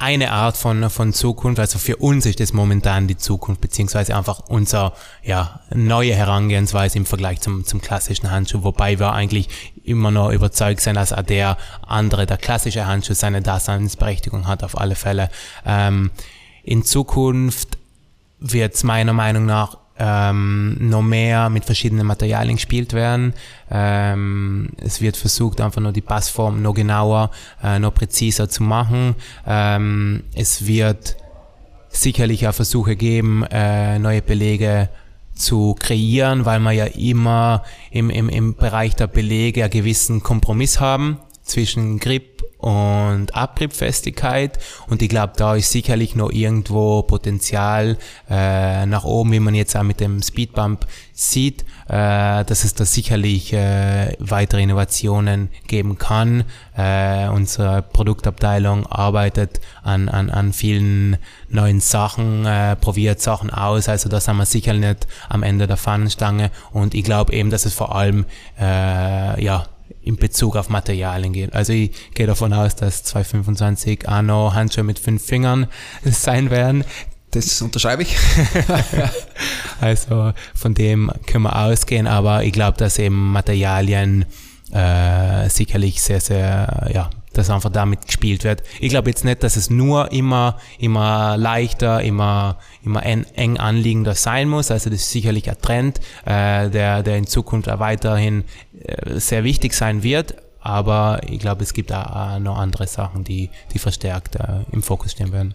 eine 0.00 0.32
Art 0.32 0.56
von, 0.56 0.88
von 0.88 1.12
Zukunft. 1.12 1.60
Also 1.60 1.78
für 1.78 1.96
uns 1.96 2.24
ist 2.24 2.40
das 2.40 2.52
momentan 2.52 3.06
die 3.06 3.18
Zukunft, 3.18 3.60
beziehungsweise 3.60 4.16
einfach 4.16 4.40
unser, 4.48 4.94
ja, 5.22 5.60
neue 5.74 6.14
Herangehensweise 6.14 6.96
im 6.96 7.06
Vergleich 7.06 7.40
zum, 7.40 7.66
zum 7.66 7.82
klassischen 7.82 8.30
Handschuh, 8.30 8.62
wobei 8.62 8.98
wir 8.98 9.12
eigentlich 9.12 9.48
immer 9.84 10.10
noch 10.10 10.30
überzeugt 10.30 10.80
sind, 10.80 10.94
dass 10.94 11.14
der 11.28 11.58
andere, 11.86 12.24
der 12.24 12.38
klassische 12.38 12.86
Handschuh 12.86 13.14
seine 13.14 13.42
Daseinsberechtigung 13.42 14.46
hat, 14.46 14.64
auf 14.64 14.78
alle 14.78 14.94
Fälle. 14.94 15.30
Ähm, 15.66 16.10
in 16.62 16.82
Zukunft 16.82 17.76
wird 18.38 18.74
es 18.74 18.84
meiner 18.84 19.12
Meinung 19.12 19.44
nach 19.44 19.76
ähm, 20.00 20.76
noch 20.80 21.02
mehr 21.02 21.50
mit 21.50 21.66
verschiedenen 21.66 22.06
Materialien 22.06 22.56
gespielt 22.56 22.94
werden. 22.94 23.34
Ähm, 23.70 24.70
es 24.78 25.02
wird 25.02 25.16
versucht, 25.16 25.60
einfach 25.60 25.82
nur 25.82 25.92
die 25.92 26.00
Passform 26.00 26.62
noch 26.62 26.72
genauer, 26.72 27.30
äh, 27.62 27.78
noch 27.78 27.92
präziser 27.94 28.48
zu 28.48 28.62
machen. 28.62 29.14
Ähm, 29.46 30.24
es 30.34 30.66
wird 30.66 31.16
sicherlich 31.90 32.48
auch 32.48 32.54
Versuche 32.54 32.96
geben, 32.96 33.44
äh, 33.50 33.98
neue 33.98 34.22
Belege 34.22 34.88
zu 35.34 35.74
kreieren, 35.78 36.46
weil 36.46 36.60
wir 36.60 36.72
ja 36.72 36.84
immer 36.86 37.62
im, 37.90 38.08
im, 38.08 38.28
im 38.28 38.54
Bereich 38.54 38.96
der 38.96 39.06
Belege 39.06 39.62
einen 39.62 39.70
gewissen 39.70 40.22
Kompromiss 40.22 40.80
haben 40.80 41.18
zwischen 41.42 41.98
Grip 41.98 42.42
und 42.60 43.34
Abriebfestigkeit 43.34 44.58
und 44.88 45.00
ich 45.00 45.08
glaube, 45.08 45.32
da 45.36 45.54
ist 45.54 45.70
sicherlich 45.70 46.14
noch 46.14 46.30
irgendwo 46.30 47.02
Potenzial 47.02 47.96
äh, 48.28 48.84
nach 48.84 49.04
oben, 49.04 49.32
wie 49.32 49.40
man 49.40 49.54
jetzt 49.54 49.74
auch 49.76 49.82
mit 49.82 49.98
dem 50.00 50.20
Speedbump 50.20 50.86
sieht, 51.14 51.64
äh, 51.88 52.44
dass 52.44 52.64
es 52.64 52.74
da 52.74 52.84
sicherlich 52.84 53.54
äh, 53.54 54.14
weitere 54.18 54.62
Innovationen 54.62 55.48
geben 55.68 55.96
kann. 55.96 56.44
Äh, 56.76 57.28
unsere 57.28 57.80
Produktabteilung 57.80 58.86
arbeitet 58.86 59.60
an, 59.82 60.10
an, 60.10 60.28
an 60.28 60.52
vielen 60.52 61.16
neuen 61.48 61.80
Sachen, 61.80 62.44
äh, 62.44 62.76
probiert 62.76 63.22
Sachen 63.22 63.48
aus, 63.50 63.88
also 63.88 64.10
da 64.10 64.20
sind 64.20 64.36
wir 64.36 64.46
sicher 64.46 64.74
nicht 64.74 65.06
am 65.30 65.42
Ende 65.42 65.66
der 65.66 65.78
Fahnenstange. 65.78 66.50
Und 66.72 66.94
ich 66.94 67.04
glaube 67.04 67.32
eben, 67.32 67.48
dass 67.48 67.64
es 67.64 67.72
vor 67.72 67.94
allem 67.94 68.26
äh, 68.58 69.42
ja 69.42 69.64
in 70.02 70.16
Bezug 70.16 70.56
auf 70.56 70.68
Materialien 70.68 71.32
geht. 71.32 71.52
Also 71.52 71.72
ich 71.72 71.90
gehe 72.14 72.26
davon 72.26 72.52
aus, 72.52 72.76
dass 72.76 73.04
225 73.04 74.08
auch 74.08 74.22
noch 74.22 74.54
Handschuhe 74.54 74.84
mit 74.84 74.98
fünf 74.98 75.24
Fingern 75.24 75.66
sein 76.04 76.50
werden. 76.50 76.84
Das 77.32 77.62
unterschreibe 77.62 78.02
ich. 78.02 78.16
also 79.80 80.32
von 80.54 80.74
dem 80.74 81.12
können 81.26 81.44
wir 81.44 81.56
ausgehen, 81.56 82.08
aber 82.08 82.42
ich 82.42 82.52
glaube, 82.52 82.76
dass 82.76 82.98
eben 82.98 83.32
Materialien 83.32 84.24
äh, 84.72 85.48
sicherlich 85.48 86.02
sehr, 86.02 86.20
sehr 86.20 86.90
ja, 86.92 87.10
dass 87.32 87.50
einfach 87.50 87.70
damit 87.70 88.06
gespielt 88.06 88.44
wird. 88.44 88.62
Ich 88.80 88.90
glaube 88.90 89.10
jetzt 89.10 89.24
nicht, 89.24 89.42
dass 89.42 89.56
es 89.56 89.70
nur 89.70 90.10
immer, 90.12 90.58
immer 90.78 91.36
leichter, 91.36 92.02
immer, 92.02 92.58
immer 92.84 93.04
eng, 93.04 93.24
eng 93.34 93.58
anliegender 93.58 94.14
sein 94.14 94.48
muss. 94.48 94.70
Also 94.70 94.90
das 94.90 95.00
ist 95.00 95.10
sicherlich 95.10 95.48
ein 95.48 95.58
Trend, 95.60 96.00
äh, 96.24 96.68
der, 96.70 97.02
der 97.02 97.16
in 97.16 97.26
Zukunft 97.26 97.68
weiterhin 97.68 98.44
sehr 99.16 99.44
wichtig 99.44 99.74
sein 99.74 100.02
wird. 100.02 100.34
Aber 100.60 101.20
ich 101.26 101.38
glaube, 101.38 101.62
es 101.62 101.72
gibt 101.72 101.92
auch 101.92 102.38
noch 102.38 102.58
andere 102.58 102.86
Sachen, 102.86 103.24
die, 103.24 103.50
die 103.72 103.78
verstärkt 103.78 104.36
äh, 104.36 104.64
im 104.72 104.82
Fokus 104.82 105.12
stehen 105.12 105.32
werden. 105.32 105.54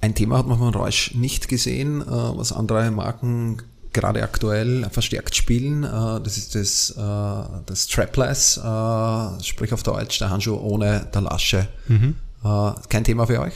Ein 0.00 0.14
Thema 0.14 0.38
hat 0.38 0.46
man 0.46 0.58
von 0.58 0.74
Reusch 0.74 1.14
nicht 1.14 1.48
gesehen, 1.48 2.00
äh, 2.00 2.06
was 2.06 2.52
andere 2.52 2.90
Marken 2.90 3.62
gerade 3.92 4.22
aktuell 4.22 4.88
verstärkt 4.90 5.34
spielen. 5.36 5.84
Äh, 5.84 6.20
das 6.22 6.38
ist 6.38 6.54
das, 6.54 6.90
äh, 6.90 7.62
das 7.66 7.84
Strapless, 7.84 8.56
äh, 8.56 9.44
sprich 9.44 9.72
auf 9.72 9.82
Deutsch 9.82 10.18
der 10.18 10.30
Handschuh 10.30 10.56
ohne 10.56 11.06
der 11.12 11.20
Lasche. 11.22 11.68
Mhm. 11.88 12.16
Kein 12.88 13.04
Thema 13.04 13.26
für 13.26 13.38
euch? 13.38 13.52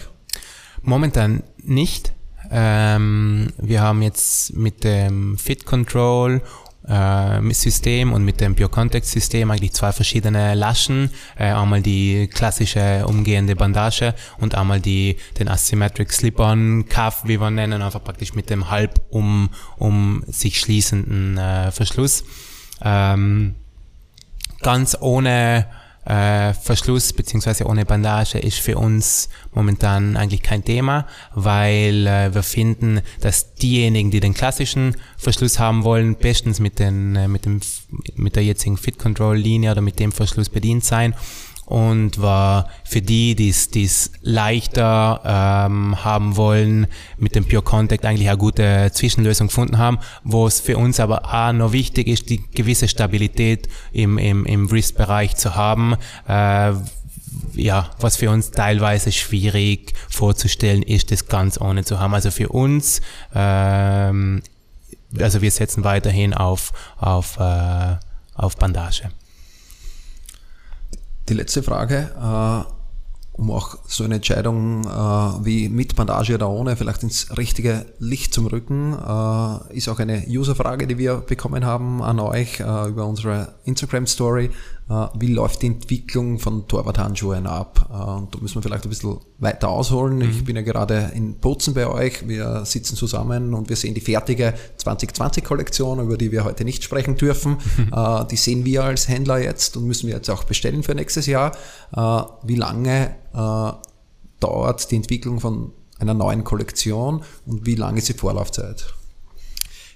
Momentan 0.83 1.43
nicht. 1.63 2.13
Ähm, 2.51 3.49
wir 3.57 3.81
haben 3.81 4.03
jetzt 4.03 4.53
mit 4.53 4.85
dem 4.85 5.39
Fit 5.39 5.65
Control 5.65 6.43
äh, 6.43 6.64
System 7.53 8.13
und 8.13 8.25
mit 8.25 8.41
dem 8.41 8.55
Biocontact-System 8.55 9.51
eigentlich 9.51 9.73
zwei 9.73 9.93
verschiedene 9.93 10.55
Laschen. 10.55 11.11
Äh, 11.39 11.53
einmal 11.53 11.81
die 11.81 12.29
klassische 12.29 13.07
umgehende 13.07 13.57
Bandage 13.57 14.15
und 14.39 14.55
einmal 14.55 14.81
die, 14.81 15.17
den 15.39 15.49
Asymmetric 15.49 16.13
Slip-On 16.13 16.87
Cuff, 16.89 17.23
wie 17.25 17.41
wir 17.41 17.51
nennen, 17.51 17.81
einfach 17.81 18.05
praktisch 18.05 18.35
mit 18.35 18.51
dem 18.51 18.71
halb 18.71 19.01
um, 19.11 19.51
um 19.79 20.25
sich 20.27 20.61
schließenden 20.61 21.39
äh, 21.39 21.71
Verschluss. 21.73 22.25
Ähm, 22.83 23.55
ganz 24.61 24.97
ohne 25.01 25.67
äh, 26.05 26.53
Verschluss 26.55 27.13
beziehungsweise 27.13 27.67
ohne 27.67 27.85
Bandage 27.85 28.39
ist 28.39 28.59
für 28.59 28.79
uns 28.79 29.29
momentan 29.53 30.17
eigentlich 30.17 30.43
kein 30.43 30.65
Thema, 30.65 31.07
weil 31.35 32.07
äh, 32.07 32.35
wir 32.35 32.43
finden, 32.43 33.01
dass 33.21 33.55
diejenigen, 33.55 34.11
die 34.11 34.21
den 34.21 34.35
klassischen 34.35 34.97
Verschluss 35.17 35.59
haben 35.59 35.85
wollen, 35.85 36.17
bestens 36.17 36.61
mit, 36.61 36.79
den, 36.79 37.17
äh, 37.17 37.29
mit, 37.29 37.47
dem, 37.47 37.61
mit 38.17 38.37
der 38.37 38.45
jetzigen 38.45 38.77
Fit 38.77 38.99
Control 38.99 39.37
Linie 39.37 39.71
oder 39.71 39.81
mit 39.81 39.99
dem 39.99 40.13
Verschluss 40.13 40.49
bedient 40.49 40.85
sein 40.85 41.15
und 41.67 42.21
war 42.21 42.69
für 42.85 43.01
die, 43.01 43.35
die 43.35 43.49
es 43.49 44.11
leichter 44.23 45.21
ähm, 45.25 46.05
haben 46.05 46.37
wollen, 46.37 46.87
mit 47.19 47.35
dem 47.35 47.47
Pure 47.47 47.63
Contact 47.63 48.05
eigentlich 48.05 48.29
eine 48.29 48.39
gute 48.39 48.91
Zwischenlösung 48.93 49.49
gefunden 49.49 49.79
haben, 49.79 49.99
wo 50.23 50.47
es 50.47 50.61
für 50.61 50.77
uns 50.77 51.01
aber 51.01 51.25
auch 51.33 51.53
noch 51.53 51.73
wichtig 51.73 52.09
ist, 52.09 52.29
die 52.29 52.43
gewisse 52.51 52.89
Stabilität 52.89 53.69
im, 53.93 54.19
im, 54.19 54.45
im 54.45 54.71
Wrist-Bereich 54.71 55.37
zu 55.37 55.55
haben. 55.55 55.97
Äh, 56.29 56.73
ja, 57.55 57.91
was 57.99 58.17
für 58.17 58.31
uns 58.31 58.51
teilweise 58.51 59.13
schwierig 59.13 59.93
vorzustellen 60.09 60.83
ist, 60.83 61.11
das 61.11 61.27
ganz 61.27 61.61
ohne 61.61 61.85
zu 61.85 62.01
haben. 62.01 62.15
Also 62.15 62.31
für 62.31 62.49
uns, 62.49 63.01
ähm, 63.35 64.43
also 65.19 65.43
wir 65.43 65.51
setzen 65.51 65.85
weiterhin 65.85 66.35
auf, 66.35 66.73
auf, 66.99 67.39
äh, 67.39 67.97
auf 68.35 68.57
Bandage. 68.57 69.11
Die 71.29 71.35
letzte 71.35 71.63
Frage, 71.63 72.11
äh, 72.21 72.71
um 73.33 73.51
auch 73.51 73.79
so 73.87 74.05
eine 74.05 74.17
Entscheidung 74.17 74.85
äh, 74.85 74.89
wie 75.45 75.71
mit 75.71 75.97
Bandage 75.97 76.35
oder 76.35 76.51
ohne 76.51 76.77
vielleicht 76.77 77.03
ins 77.03 77.37
richtige 77.39 77.87
Licht 77.99 78.35
zum 78.35 78.47
Rücken, 78.47 78.93
äh, 78.93 79.77
ist 79.77 79.89
auch 79.89 79.99
eine 79.99 80.23
Userfrage, 80.29 80.87
die 80.87 80.99
wir 80.99 81.17
bekommen 81.17 81.65
haben 81.65 82.03
an 82.03 82.21
euch 82.21 82.61
über 82.61 83.07
unsere 83.07 83.55
Instagram-Story. 83.65 84.51
Äh, 84.89 85.07
wie 85.19 85.29
läuft 85.29 85.63
die 85.63 85.69
Entwicklung 85.69 86.39
von 86.39 86.69
Torwarthandschuhen 86.69 87.47
ab? 87.47 87.89
Äh, 87.91 87.95
und 87.95 88.35
da 88.35 88.39
müssen 88.41 88.57
wir 88.57 88.63
vielleicht 88.63 88.85
ein 88.85 88.91
bisschen 88.91 89.19
weiter 89.39 89.69
ausholen. 89.69 90.17
Mhm. 90.17 90.31
Ich 90.31 90.45
bin 90.45 90.57
ja 90.57 90.63
gerade 90.63 91.13
in 91.15 91.37
Bozen 91.37 91.73
bei 91.75 91.87
euch. 91.87 92.29
Wir 92.29 92.65
sitzen 92.67 92.97
zusammen 92.97 93.55
und 93.55 93.69
wir 93.69 93.77
sehen 93.77 93.95
die 93.95 94.01
fertige 94.01 94.55
2020-Kollektion, 94.79 96.01
über 96.01 96.19
die 96.19 96.33
wir 96.33 96.45
heute 96.45 96.65
nicht 96.65 96.85
sprechen 96.85 97.17
dürfen. 97.17 97.59
Mhm. 97.77 97.95
Die 98.31 98.37
sehen 98.37 98.65
wir 98.65 98.85
als 98.85 99.09
Händler 99.09 99.39
jetzt 99.39 99.77
und 99.77 99.85
müssen 99.85 100.09
wir 100.09 100.17
jetzt 100.17 100.31
auch 100.31 100.45
bestellen 100.45 100.83
für 100.83 100.95
nächstes 100.95 101.27
Jahr. 101.27 101.53
Wie 102.43 102.57
lange 102.57 103.15
dauert 104.41 104.91
die 104.91 104.97
Entwicklung 104.97 105.41
von 105.41 105.73
einer 105.99 106.15
neuen 106.15 106.45
Kollektion 106.45 107.23
und 107.47 107.67
wie 107.67 107.75
lange 107.75 107.99
ist 107.99 108.09
die 108.09 108.15
Vorlaufzeit? 108.15 108.95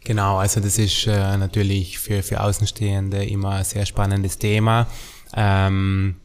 Genau, 0.05 0.39
also 0.39 0.61
das 0.61 0.79
ist 0.79 1.07
äh, 1.07 1.37
natürlich 1.37 1.99
für, 1.99 2.23
für 2.23 2.41
Außenstehende 2.41 3.25
immer 3.25 3.51
ein 3.51 3.65
sehr 3.65 3.85
spannendes 3.85 4.39
Thema. 4.39 4.87
Ähm, 5.35 6.17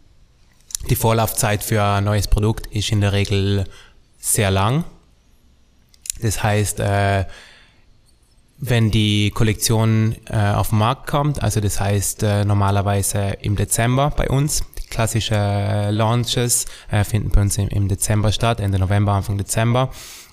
die 0.90 0.96
Vorlaufzeit 0.96 1.64
für 1.64 1.84
ein 1.84 2.04
neues 2.04 2.28
Produkt 2.28 2.68
ist 2.68 2.92
in 2.92 3.02
der 3.02 3.14
Regel 3.14 3.66
sehr 4.20 4.52
lang. 4.52 4.84
Das 6.22 6.44
heißt, 6.44 6.80
äh, 6.80 7.26
wenn 8.58 8.92
die 8.92 9.32
Kollektion 9.32 10.16
äh, 10.30 10.38
auf 10.38 10.70
den 10.70 10.80
Markt 10.80 11.08
kommt, 11.08 11.44
also 11.44 11.60
das 11.60 11.80
heißt 11.80 12.24
äh, 12.24 12.46
normalerweise 12.46 13.38
im 13.42 13.56
Dezember 13.56 14.10
bei 14.12 14.30
uns, 14.30 14.64
die 14.82 14.88
klassische 14.88 15.90
Launches 15.92 16.66
äh, 16.90 17.04
finden 17.04 17.30
bei 17.30 17.42
uns 17.42 17.58
im, 17.58 17.68
im 17.68 17.88
Dezember 17.88 18.32
statt, 18.32 18.60
Ende 18.60 18.80
November, 18.80 19.14
Anfang 19.14 19.38
Dezember. 19.38 19.90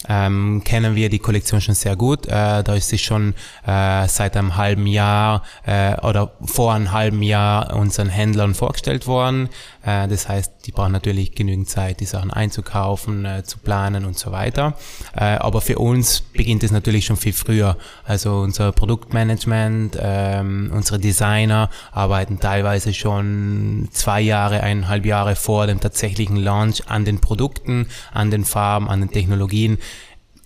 Ähm, 0.08 0.62
kennen 0.64 0.94
wir 0.94 1.10
die 1.10 1.18
Kollektion 1.18 1.60
schon 1.60 1.74
sehr 1.74 1.96
gut. 1.96 2.26
Äh, 2.26 2.62
da 2.62 2.74
ist 2.74 2.88
sie 2.88 2.98
schon 2.98 3.34
äh, 3.66 4.08
seit 4.08 4.36
einem 4.36 4.56
halben 4.56 4.86
Jahr 4.86 5.42
äh, 5.66 5.94
oder 6.00 6.32
vor 6.44 6.72
einem 6.74 6.92
halben 6.92 7.22
Jahr 7.22 7.76
unseren 7.76 8.08
Händlern 8.08 8.54
vorgestellt 8.54 9.06
worden. 9.06 9.50
Äh, 9.82 10.08
das 10.08 10.28
heißt, 10.28 10.66
die 10.66 10.72
brauchen 10.72 10.92
natürlich 10.92 11.34
genügend 11.34 11.68
Zeit, 11.68 12.00
die 12.00 12.04
Sachen 12.04 12.30
einzukaufen, 12.30 13.24
äh, 13.24 13.44
zu 13.44 13.58
planen 13.58 14.04
und 14.04 14.18
so 14.18 14.32
weiter. 14.32 14.74
Äh, 15.14 15.36
aber 15.36 15.60
für 15.60 15.78
uns 15.78 16.20
beginnt 16.20 16.62
es 16.62 16.70
natürlich 16.70 17.04
schon 17.04 17.16
viel 17.16 17.32
früher. 17.32 17.76
Also 18.04 18.38
unser 18.38 18.72
Produktmanagement, 18.72 19.98
ähm, 20.00 20.70
unsere 20.74 20.98
Designer 20.98 21.70
arbeiten 21.92 22.40
teilweise 22.40 22.92
schon 22.94 23.88
zwei 23.92 24.20
Jahre, 24.20 24.62
eineinhalb 24.62 25.06
Jahre 25.06 25.36
vor 25.36 25.66
dem 25.66 25.80
tatsächlichen 25.80 26.36
Launch 26.36 26.88
an 26.88 27.04
den 27.04 27.20
Produkten, 27.20 27.86
an 28.12 28.30
den 28.30 28.44
Farben, 28.44 28.88
an 28.88 29.00
den 29.00 29.10
Technologien 29.10 29.78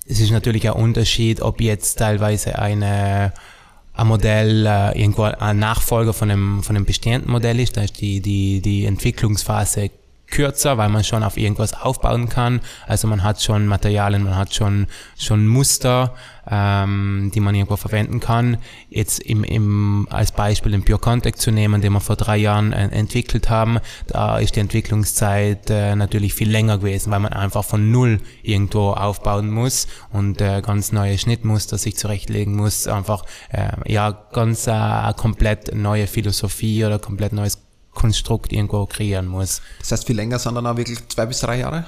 es 0.07 0.21
ist 0.21 0.31
natürlich 0.31 0.69
ein 0.69 0.75
Unterschied, 0.75 1.41
ob 1.41 1.61
jetzt 1.61 1.95
teilweise 1.99 2.59
eine 2.59 3.33
ein 3.95 4.07
Modell 4.07 4.67
äh, 4.67 5.01
irgendwo 5.01 5.23
ein 5.23 5.59
Nachfolger 5.59 6.13
von 6.13 6.31
einem 6.31 6.63
von 6.63 6.77
einem 6.77 6.85
bestehenden 6.85 7.31
Modell 7.31 7.61
ist, 7.61 7.77
da 7.77 7.83
ist 7.83 8.01
die 8.01 8.21
die 8.21 8.61
die 8.61 8.85
Entwicklungsphase 8.87 9.91
kürzer, 10.31 10.79
weil 10.79 10.89
man 10.89 11.05
schon 11.05 11.23
auf 11.23 11.37
irgendwas 11.37 11.75
aufbauen 11.75 12.29
kann. 12.29 12.61
Also 12.87 13.07
man 13.09 13.23
hat 13.23 13.43
schon 13.43 13.67
Materialien, 13.67 14.25
man 14.25 14.37
hat 14.37 14.55
schon, 14.55 14.87
schon 15.17 15.47
Muster, 15.47 16.15
ähm, 16.51 17.31
die 17.35 17.41
man 17.41 17.55
irgendwo 17.55 17.77
verwenden 17.77 18.21
kann. 18.21 18.59
Jetzt 18.91 19.21
im, 19.21 19.45
im, 19.45 20.07
als 20.11 20.33
Beispiel 20.33 20.73
den 20.73 20.85
Pure 20.85 20.99
Contact 20.99 21.41
zu 21.41 21.51
nehmen, 21.51 21.81
den 21.81 21.93
wir 21.93 22.01
vor 22.01 22.17
drei 22.17 22.37
Jahren 22.37 22.73
äh, 22.73 22.89
entwickelt 22.89 23.51
haben, 23.51 23.79
da 24.07 24.39
ist 24.39 24.57
die 24.57 24.61
Entwicklungszeit 24.61 25.71
äh, 25.71 25.95
natürlich 25.95 26.35
viel 26.35 26.51
länger 26.51 26.79
gewesen, 26.79 27.11
weil 27.11 27.21
man 27.21 27.33
einfach 27.33 27.65
von 27.65 27.91
Null 27.91 28.21
irgendwo 28.43 28.91
aufbauen 28.91 29.51
muss 29.51 29.87
und 30.13 30.41
äh, 30.41 30.61
ganz 30.63 30.93
neue 30.93 31.19
Schnittmuster 31.19 31.79
sich 31.79 31.97
zurechtlegen 31.97 32.57
muss, 32.57 32.87
einfach 32.87 33.25
äh, 33.51 33.69
ja 33.91 34.11
ganz 34.33 34.67
äh, 34.67 35.13
komplett 35.17 35.75
neue 35.75 36.07
Philosophie 36.07 36.85
oder 36.85 36.99
komplett 36.99 37.33
neues 37.33 37.64
Konstrukt 37.95 38.53
irgendwo 38.53 38.87
kreieren 38.87 39.27
muss. 39.27 39.63
Das 39.81 39.93
heißt, 39.93 40.07
viel 40.07 40.17
länger, 40.17 40.39
sondern 40.39 40.67
auch 40.67 40.77
wirklich 40.77 40.99
zwei 41.09 41.27
bis 41.27 41.41
drei 41.41 41.59
Jahre? 41.59 41.87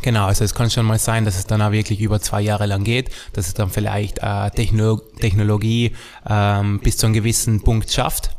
Genau, 0.00 0.26
also 0.26 0.44
es 0.44 0.54
kann 0.54 0.70
schon 0.70 0.86
mal 0.86 0.98
sein, 0.98 1.24
dass 1.24 1.36
es 1.36 1.46
dann 1.46 1.62
auch 1.62 1.70
wirklich 1.70 2.00
über 2.00 2.20
zwei 2.20 2.40
Jahre 2.40 2.66
lang 2.66 2.82
geht, 2.82 3.10
dass 3.34 3.46
es 3.46 3.54
dann 3.54 3.70
vielleicht 3.70 4.18
äh, 4.20 4.50
Techno 4.50 4.96
Technologie 5.20 5.94
ähm, 6.28 6.80
bis 6.80 6.96
zu 6.96 7.06
einem 7.06 7.14
gewissen 7.14 7.62
Punkt 7.62 7.92
schafft 7.92 8.30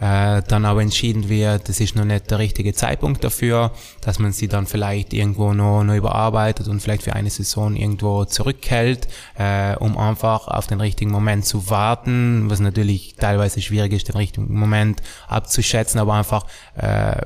äh, 0.00 0.42
dann 0.48 0.64
aber 0.64 0.80
entschieden 0.80 1.28
wird, 1.28 1.68
das 1.68 1.78
ist 1.78 1.94
noch 1.94 2.06
nicht 2.06 2.30
der 2.30 2.38
richtige 2.38 2.72
Zeitpunkt 2.72 3.22
dafür, 3.22 3.72
dass 4.00 4.18
man 4.18 4.32
sie 4.32 4.48
dann 4.48 4.66
vielleicht 4.66 5.12
irgendwo 5.12 5.52
noch, 5.52 5.84
noch 5.84 5.94
überarbeitet 5.94 6.68
und 6.68 6.80
vielleicht 6.80 7.02
für 7.02 7.12
eine 7.12 7.28
Saison 7.28 7.76
irgendwo 7.76 8.24
zurückhält, 8.24 9.08
äh, 9.38 9.76
um 9.76 9.98
einfach 9.98 10.48
auf 10.48 10.66
den 10.66 10.80
richtigen 10.80 11.10
Moment 11.10 11.44
zu 11.44 11.68
warten, 11.68 12.48
was 12.48 12.60
natürlich 12.60 13.16
teilweise 13.16 13.60
schwierig 13.60 13.92
ist, 13.92 14.08
den 14.08 14.16
richtigen 14.16 14.52
Moment 14.52 15.02
abzuschätzen, 15.28 16.00
aber 16.00 16.14
einfach 16.14 16.46
äh, 16.76 17.20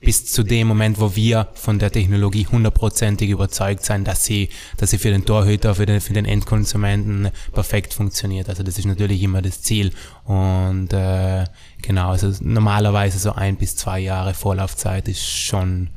bis 0.00 0.26
zu 0.26 0.42
dem 0.42 0.68
Moment, 0.68 1.00
wo 1.00 1.16
wir 1.16 1.48
von 1.54 1.78
der 1.78 1.90
Technologie 1.90 2.46
hundertprozentig 2.46 3.30
überzeugt 3.30 3.84
sein, 3.84 4.04
dass 4.04 4.24
sie, 4.24 4.50
dass 4.76 4.90
sie 4.90 4.98
für 4.98 5.10
den 5.10 5.24
Torhüter, 5.24 5.74
für 5.74 5.86
den, 5.86 6.00
für 6.00 6.12
den 6.12 6.26
Endkonsumenten 6.26 7.30
perfekt 7.52 7.94
funktioniert. 7.94 8.48
Also 8.48 8.62
das 8.62 8.78
ist 8.78 8.84
natürlich 8.84 9.22
immer 9.22 9.42
das 9.42 9.62
Ziel. 9.62 9.92
Und 10.24 10.92
äh, 10.92 11.44
genau, 11.86 12.10
also 12.10 12.32
normalerweise 12.40 13.18
so 13.18 13.32
ein 13.32 13.56
bis 13.56 13.76
zwei 13.76 14.00
Jahre 14.00 14.34
Vorlaufzeit 14.34 15.08
ist 15.08 15.24
schon 15.24 15.90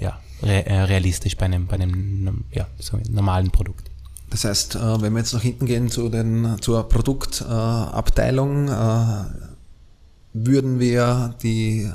ja, 0.00 0.18
äh, 0.42 0.82
realistisch 0.82 1.36
bei 1.36 1.46
einem, 1.46 1.66
bei 1.66 1.74
einem 1.74 2.44
ja, 2.52 2.66
so 2.78 2.98
normalen 3.08 3.50
Produkt. 3.50 3.90
Das 4.30 4.44
heißt, 4.44 4.74
äh, 4.76 5.00
wenn 5.00 5.12
wir 5.12 5.20
jetzt 5.20 5.32
nach 5.32 5.42
hinten 5.42 5.66
gehen 5.66 5.88
zu 5.90 6.08
den, 6.08 6.56
zur 6.60 6.88
Produktabteilung, 6.88 8.68
äh, 8.68 9.24
würden 10.34 10.78
wir 10.78 11.34
die 11.42 11.90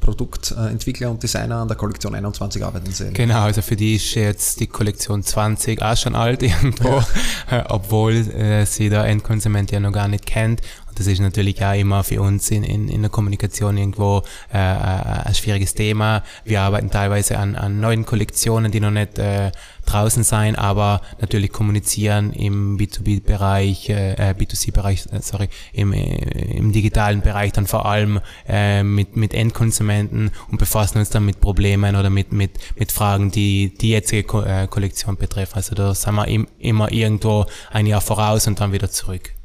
Produktentwickler 0.00 1.10
und 1.10 1.20
Designer 1.20 1.56
an 1.56 1.68
der 1.68 1.76
Kollektion 1.76 2.14
21 2.14 2.64
arbeiten 2.64 2.92
sehen. 2.92 3.12
Genau, 3.12 3.42
also 3.42 3.60
für 3.60 3.74
die 3.74 3.96
ist 3.96 4.14
jetzt 4.14 4.60
die 4.60 4.68
Kollektion 4.68 5.24
20 5.24 5.82
auch 5.82 5.96
schon 5.96 6.14
alt 6.14 6.44
irgendwo, 6.44 7.02
ja. 7.50 7.66
obwohl 7.70 8.14
äh, 8.14 8.64
sie 8.66 8.88
der 8.88 9.04
Endkonsument 9.04 9.72
ja 9.72 9.80
noch 9.80 9.90
gar 9.90 10.06
nicht 10.06 10.24
kennt 10.24 10.62
das 10.96 11.06
ist 11.06 11.20
natürlich 11.20 11.64
auch 11.64 11.74
immer 11.74 12.02
für 12.02 12.20
uns 12.22 12.50
in, 12.50 12.64
in, 12.64 12.88
in 12.88 13.02
der 13.02 13.10
Kommunikation 13.10 13.76
irgendwo 13.76 14.22
äh, 14.52 14.58
äh, 14.58 15.26
ein 15.26 15.34
schwieriges 15.34 15.74
Thema. 15.74 16.22
Wir 16.44 16.62
arbeiten 16.62 16.90
teilweise 16.90 17.38
an, 17.38 17.54
an 17.54 17.80
neuen 17.80 18.06
Kollektionen, 18.06 18.72
die 18.72 18.80
noch 18.80 18.90
nicht 18.90 19.18
äh, 19.18 19.52
draußen 19.84 20.24
sein, 20.24 20.56
aber 20.56 21.02
natürlich 21.20 21.52
kommunizieren 21.52 22.32
im 22.32 22.78
B2B-Bereich, 22.78 23.90
äh, 23.90 24.34
B2C-Bereich, 24.36 25.06
äh, 25.12 25.20
sorry, 25.20 25.48
im, 25.72 25.92
äh, 25.92 26.56
im 26.56 26.72
digitalen 26.72 27.20
Bereich 27.20 27.52
dann 27.52 27.66
vor 27.66 27.86
allem 27.86 28.20
äh, 28.48 28.82
mit, 28.82 29.16
mit 29.16 29.34
Endkonsumenten 29.34 30.30
und 30.50 30.58
befassen 30.58 30.98
uns 30.98 31.10
dann 31.10 31.26
mit 31.26 31.40
Problemen 31.40 31.94
oder 31.94 32.10
mit, 32.10 32.32
mit, 32.32 32.52
mit 32.78 32.90
Fragen, 32.90 33.30
die 33.30 33.74
die 33.76 33.90
jetzige 33.90 34.24
Ko 34.24 34.42
äh, 34.42 34.66
Kollektion 34.66 35.16
betreffen. 35.16 35.54
Also 35.56 35.74
da 35.74 35.94
sind 35.94 36.14
wir 36.14 36.26
im, 36.26 36.48
immer 36.58 36.90
irgendwo 36.90 37.44
ein 37.70 37.86
Jahr 37.86 38.00
voraus 38.00 38.46
und 38.46 38.60
dann 38.60 38.72
wieder 38.72 38.90
zurück. 38.90 39.35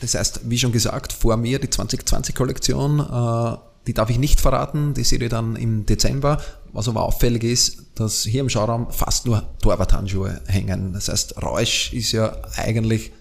Das 0.00 0.14
heißt, 0.14 0.40
wie 0.44 0.58
schon 0.58 0.72
gesagt, 0.72 1.12
vor 1.12 1.36
mir 1.36 1.58
die 1.58 1.68
2020-Kollektion, 1.68 3.00
äh, 3.00 3.56
die 3.86 3.94
darf 3.94 4.10
ich 4.10 4.18
nicht 4.18 4.40
verraten, 4.40 4.94
die 4.94 5.04
seht 5.04 5.22
ihr 5.22 5.28
dann 5.28 5.56
im 5.56 5.86
Dezember. 5.86 6.40
Was 6.72 6.88
aber 6.88 7.02
auffällig 7.02 7.44
ist, 7.44 7.84
dass 7.94 8.24
hier 8.24 8.42
im 8.42 8.50
Schauraum 8.50 8.90
fast 8.90 9.24
nur 9.24 9.44
Torwarthandschuhe 9.62 10.42
hängen. 10.46 10.92
Das 10.92 11.08
heißt, 11.08 11.42
Reusch 11.42 11.92
ist 11.94 12.12
ja 12.12 12.36
eigentlich 12.56 13.12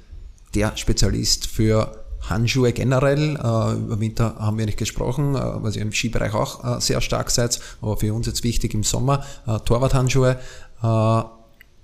der 0.56 0.76
Spezialist 0.76 1.48
für 1.48 2.04
Handschuhe 2.22 2.74
generell. 2.74 3.36
Äh, 3.36 3.78
über 3.78 4.00
Winter 4.00 4.36
haben 4.40 4.58
wir 4.58 4.66
nicht 4.66 4.80
gesprochen, 4.80 5.36
äh, 5.36 5.40
weil 5.64 5.74
ihr 5.76 5.84
im 5.84 5.94
Skibereich 5.94 6.34
auch 6.34 6.82
sehr 6.82 7.00
stark 7.00 7.32
seid, 7.32 7.62
aber 7.82 7.96
für 7.96 8.14
uns 8.14 8.28
jetzt 8.28 8.44
wichtig 8.44 8.74
im 8.74 8.84
Sommer, 8.84 9.24
Torwarthandschuhe. 9.66 10.38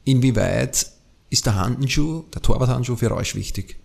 Inwieweit 0.04 0.88
ist 1.30 1.46
der 1.46 1.56
Handschuh, 1.56 2.24
der 2.34 2.42
Torwarthandschuh 2.42 2.98
für 2.98 3.16
euch 3.16 3.36
wichtig? 3.36 3.81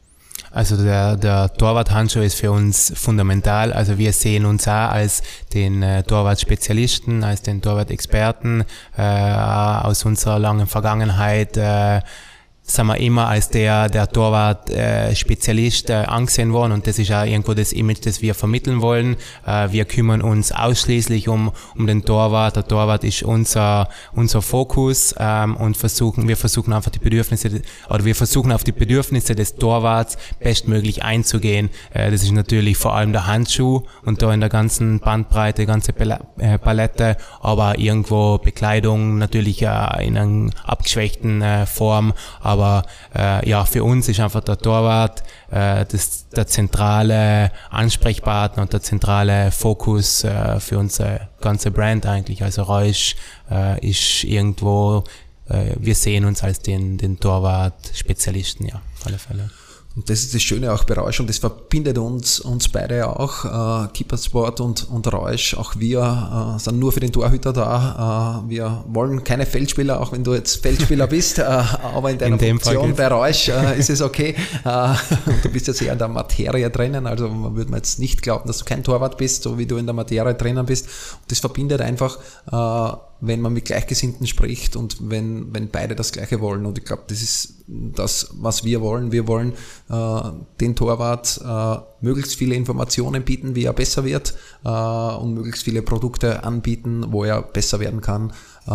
Also 0.51 0.83
der, 0.83 1.17
der 1.17 1.53
Torwart-Handschuh 1.53 2.21
ist 2.21 2.37
für 2.37 2.51
uns 2.51 2.93
fundamental. 2.97 3.73
Also 3.73 3.99
wir 3.99 4.13
sehen 4.13 4.47
uns 4.47 4.67
auch 4.69 4.91
als 4.91 5.23
den 5.55 5.83
äh, 5.83 6.03
Torwart-Spezialisten, 6.03 7.25
als 7.25 7.43
den 7.43 7.63
Torwart-Experten 7.63 8.65
äh, 8.97 9.03
aus 9.03 10.05
unserer 10.05 10.39
langen 10.39 10.67
Vergangenheit. 10.67 11.57
Äh, 11.57 12.01
sind 12.67 12.87
wir 12.89 12.97
immer 12.99 13.29
als 13.29 13.49
der, 13.49 13.89
der 13.89 14.09
Torwart-Spezialist 14.09 15.91
äh, 15.91 15.95
angesehen 15.95 16.53
worden 16.53 16.73
und 16.73 16.87
das 16.87 16.99
ist 16.99 17.13
auch 17.13 17.25
irgendwo 17.25 17.55
das 17.55 17.73
Image, 17.73 18.05
das 18.05 18.21
wir 18.21 18.35
vermitteln 18.35 18.83
wollen. 18.83 19.17
Äh, 19.47 19.71
wir 19.71 19.85
kümmern 19.85 20.21
uns 20.21 20.51
ausschließlich 20.51 21.29
um, 21.29 21.53
um 21.77 21.87
den 21.87 22.05
Torwart. 22.05 22.57
Der 22.57 22.67
Torwart 22.67 23.05
ist 23.05 23.23
unser, 23.23 23.89
unser 24.15 24.43
Fokus 24.43 25.15
ähm, 25.19 25.57
und 25.57 25.77
versuchen, 25.77 26.27
wir 26.27 26.37
versuchen 26.37 26.73
einfach 26.73 26.91
die 26.91 26.99
Bedürfnisse, 26.99 27.63
oder 27.89 28.05
wir 28.05 28.17
versuchen 28.17 28.51
auf 28.51 28.65
die 28.65 28.73
Bedürfnisse 28.73 29.37
des 29.37 29.55
Torwarts 29.55 30.19
bestmöglich 30.41 31.05
einzugehen. 31.05 31.71
Äh, 31.95 32.11
das 32.11 32.25
ist 32.25 32.33
natürlich 32.33 32.77
vor 32.77 32.97
allem 32.97 33.13
der 33.13 33.29
Handschuh 33.29 33.83
und 34.05 34.23
da 34.23 34.35
in 34.35 34.41
der 34.41 34.49
ganzen 34.49 34.99
Bandbreite, 34.99 35.67
ganze 35.67 35.93
äh, 36.39 36.59
Palette, 36.59 37.17
aber 37.41 37.79
irgendwo 37.79 38.39
Bekleidung 38.39 39.19
natürlich 39.19 39.63
äh, 39.63 39.69
in 40.05 40.17
einer 40.17 40.51
abgeschwächten 40.65 41.43
äh, 41.43 41.67
Form, 41.67 42.13
aber 42.41 42.56
aber 42.57 42.85
äh, 43.15 43.49
ja, 43.49 43.65
für 43.65 43.85
uns 43.85 44.09
ist 44.09 44.21
einfach 44.21 44.43
der 44.43 44.59
Torwart 44.59 45.23
äh, 45.51 45.85
das, 45.85 46.29
der 46.31 46.47
zentrale 46.47 47.53
Ansprechpartner 47.71 48.63
und 48.63 48.73
der 48.73 48.83
zentrale 48.83 49.51
Fokus 49.51 50.25
äh, 50.25 50.61
für 50.61 50.79
unsere 50.79 51.29
ganze 51.41 51.71
Brand 51.71 52.07
eigentlich. 52.07 52.43
Also 52.43 52.63
Reusch 52.63 53.17
äh, 53.51 53.89
ist 53.89 54.25
irgendwo, 54.25 55.05
äh, 55.49 55.75
wir 55.79 55.95
sehen 55.95 56.25
uns 56.25 56.43
als 56.43 56.61
den, 56.61 56.99
den 56.99 57.21
Torwart-Spezialisten, 57.21 58.67
ja, 58.67 58.77
auf 58.99 59.07
alle 59.07 59.19
Fälle. 59.19 59.51
Und 59.97 60.11
das 60.11 60.21
ist 60.21 60.35
das 60.35 60.43
Schöne 60.43 60.75
auch 60.75 60.85
bei 60.85 60.93
Rausch 60.93 61.21
und 61.21 61.29
das 61.31 61.39
verbindet 61.39 61.97
uns, 61.97 62.39
uns 62.39 62.69
beide 62.69 63.09
auch, 63.19 63.87
äh, 63.87 63.89
Keepersport 63.95 64.61
und, 64.61 64.87
und 64.91 65.11
Rausch. 65.11 65.55
Auch 65.55 65.75
wir 65.77 66.55
äh, 66.57 66.59
sind 66.61 66.79
nur 66.79 66.93
für 66.93 67.01
den 67.01 67.13
Torhüter 67.13 67.55
da. 67.55 68.43
Äh, 68.45 68.51
wir 68.51 68.85
wollen 68.89 69.25
keine 69.25 69.47
Feldspieler, 69.47 69.99
auch 69.99 70.13
wenn 70.13 70.23
du 70.23 70.35
jetzt 70.35 70.61
Feldspieler 70.63 71.07
bist, 71.07 71.39
äh, 71.39 71.45
aber 71.45 72.11
in 72.11 72.19
deiner 72.19 72.41
in 72.43 72.61
Funktion 72.61 72.95
bei 72.95 73.07
Rausch 73.07 73.49
äh, 73.49 73.79
ist 73.79 73.89
es 73.89 74.03
okay. 74.03 74.35
Äh, 74.67 74.89
und 75.25 75.43
du 75.43 75.49
bist 75.49 75.67
jetzt 75.67 75.81
eher 75.81 75.95
in 75.95 75.99
der 75.99 76.09
Materie 76.09 76.69
drinnen, 76.71 77.07
also 77.07 77.31
man 77.31 77.57
würde 77.57 77.71
mir 77.71 77.79
jetzt 77.79 77.99
nicht 77.99 78.21
glauben, 78.21 78.47
dass 78.47 78.59
du 78.59 78.65
kein 78.67 78.85
Torwart 78.85 79.17
bist, 79.17 79.45
so 79.45 79.57
wie 79.57 79.65
du 79.65 79.79
in 79.79 79.87
der 79.87 79.95
Materie 79.95 80.35
drinnen 80.35 80.67
bist. 80.67 80.85
Und 81.23 81.31
das 81.31 81.39
verbindet 81.39 81.81
einfach 81.81 82.19
äh, 82.53 82.97
wenn 83.21 83.41
man 83.41 83.53
mit 83.53 83.65
Gleichgesinnten 83.65 84.27
spricht 84.27 84.77
und 84.77 85.11
wenn, 85.11 85.55
wenn 85.55 85.69
beide 85.69 85.95
das 85.95 86.13
Gleiche 86.13 86.41
wollen. 86.41 86.67
Und 86.67 86.79
ich 86.79 86.85
glaube, 86.85 87.05
das 87.09 87.23
ist 87.23 87.55
das, 87.67 88.29
was 88.35 88.65
wir 88.65 88.81
wollen. 88.81 89.13
Wir 89.13 89.27
wollen 89.27 89.53
äh, 89.89 90.21
den 90.61 90.77
Torwart 90.77 91.41
äh, 91.45 91.77
möglichst 92.01 92.37
viele 92.37 92.55
Informationen 92.55 93.25
bieten, 93.25 93.55
wie 93.55 93.65
er 93.65 93.73
besser 93.73 94.05
wird 94.05 94.35
äh, 94.65 94.69
und 94.69 95.35
möglichst 95.35 95.65
viele 95.65 95.83
Produkte 95.83 96.45
anbieten, 96.45 97.07
wo 97.09 97.25
er 97.25 97.43
besser 97.43 97.81
werden 97.81 98.01
kann. 98.01 98.31
Äh, 98.67 98.71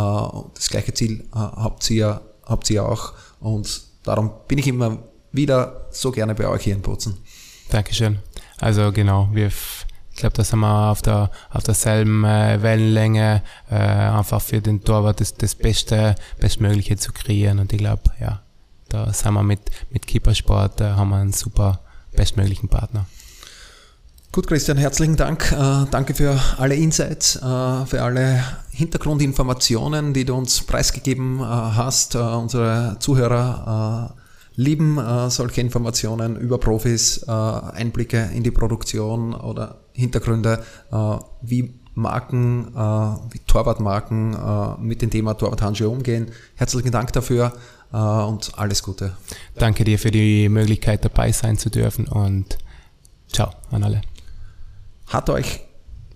das 0.56 0.70
gleiche 0.70 0.94
Ziel 0.94 1.22
äh, 1.34 1.38
habt 1.38 1.90
ihr 1.90 2.22
habt 2.52 2.70
ihr 2.70 2.86
auch. 2.86 3.14
Und 3.40 3.82
darum 4.04 4.32
bin 4.48 4.58
ich 4.58 4.68
immer 4.68 5.00
wieder 5.32 5.88
so 5.92 6.12
gerne 6.12 6.36
bei 6.36 6.48
euch 6.48 6.64
hier 6.64 6.76
in 6.76 6.82
Bozen. 6.82 7.18
Dankeschön. 7.70 8.20
Also 8.60 8.92
genau, 8.92 9.30
wir 9.32 9.50
glaube, 10.22 10.36
da 10.36 10.44
sind 10.44 10.60
wir 10.60 10.92
auf 10.92 11.02
der 11.02 11.30
auf 11.50 11.64
derselben 11.64 12.24
äh, 12.24 12.62
Wellenlänge, 12.62 13.44
äh, 13.70 13.76
einfach 13.76 14.42
für 14.42 14.62
den 14.62 14.84
Torwart 14.84 15.20
das, 15.20 15.36
das 15.36 15.56
Beste, 15.56 16.16
Bestmögliche 16.40 16.98
zu 16.98 17.12
kreieren. 17.12 17.60
Und 17.60 17.74
ich 17.74 17.80
glaube, 17.80 18.04
ja, 18.20 18.42
da 18.90 19.12
sind 19.14 19.34
wir 19.34 19.44
mit, 19.44 19.62
mit 19.90 20.08
Keepersport, 20.08 20.82
äh, 20.82 20.92
haben 20.92 21.10
wir 21.10 21.18
einen 21.18 21.34
super 21.34 21.82
bestmöglichen 22.14 22.70
Partner. 22.70 23.06
Gut, 24.34 24.48
Christian, 24.48 24.78
herzlichen 24.78 25.18
Dank. 25.18 25.52
Äh, 25.52 25.88
danke 25.92 26.14
für 26.14 26.40
alle 26.58 26.76
Insights, 26.76 27.36
äh, 27.36 27.40
für 27.86 28.02
alle 28.02 28.42
Hintergrundinformationen, 28.72 30.14
die 30.14 30.24
du 30.24 30.36
uns 30.36 30.62
preisgegeben 30.62 31.42
äh, 31.42 31.44
hast. 31.44 32.16
Äh, 32.16 32.20
unsere 32.20 32.96
Zuhörer 33.00 34.14
äh, 34.16 34.62
lieben 34.62 34.98
äh, 34.98 35.30
solche 35.30 35.60
Informationen 35.60 36.38
über 36.38 36.60
Profis, 36.60 37.24
Einblicke 37.28 38.30
in 38.34 38.44
die 38.44 38.52
Produktion 38.52 39.34
oder 39.34 39.82
Hintergründe, 40.02 40.64
äh, 40.92 41.18
wie 41.42 41.74
Marken, 41.94 42.68
äh, 42.76 42.80
wie 43.34 43.40
Torwartmarken 43.46 44.34
äh, 44.34 44.82
mit 44.82 45.02
dem 45.02 45.10
Thema 45.10 45.34
Torwarthandschuhe 45.36 45.90
umgehen. 45.90 46.32
Herzlichen 46.56 46.92
Dank 46.92 47.14
dafür 47.14 47.54
und 47.94 48.58
alles 48.58 48.84
Gute. 48.84 49.18
Danke 49.56 49.84
dir 49.84 50.00
für 50.00 50.12
die 50.12 50.48
Möglichkeit 50.48 51.04
dabei 51.04 51.34
sein 51.34 51.58
zu 51.58 51.70
dürfen 51.70 52.08
und 52.08 52.58
ciao 53.28 53.50
an 53.70 53.84
alle. 53.84 54.02
Hat 55.08 55.30
euch 55.30 55.60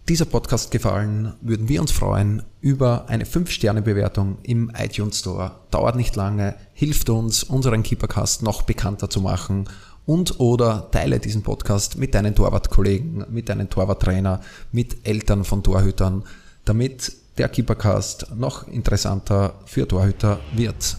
dieser 0.07 0.23
Podcast 0.23 0.71
gefallen, 0.71 1.33
würden 1.41 1.67
wir 1.67 1.81
uns 1.81 1.91
freuen 1.91 2.43
über 2.61 3.09
eine 3.09 3.25
5-Sterne-Bewertung 3.25 4.37
im 4.43 4.71
iTunes 4.77 5.19
Store. 5.19 5.51
Dauert 5.69 5.97
nicht 5.97 6.15
lange, 6.15 6.55
hilft 6.71 7.09
uns, 7.09 7.43
unseren 7.43 7.83
Keepercast 7.83 8.41
noch 8.41 8.61
bekannter 8.61 9.09
zu 9.09 9.19
machen 9.19 9.67
und 10.05 10.39
oder 10.39 10.89
teile 10.91 11.19
diesen 11.19 11.43
Podcast 11.43 11.97
mit 11.97 12.13
deinen 12.13 12.35
Torwartkollegen, 12.35 13.25
mit 13.29 13.49
deinen 13.49 13.69
Torwarttrainer, 13.69 14.41
mit 14.71 15.07
Eltern 15.07 15.43
von 15.43 15.63
Torhütern, 15.63 16.23
damit 16.63 17.13
der 17.37 17.49
Keepercast 17.49 18.27
noch 18.35 18.67
interessanter 18.67 19.53
für 19.65 19.87
Torhüter 19.87 20.39
wird. 20.53 20.97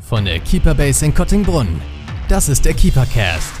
Von 0.00 0.24
der 0.24 0.40
Keeperbase 0.40 1.06
in 1.06 1.14
Kottingbrunn. 1.14 1.80
Das 2.28 2.48
ist 2.48 2.64
der 2.64 2.74
Keepercast. 2.74 3.52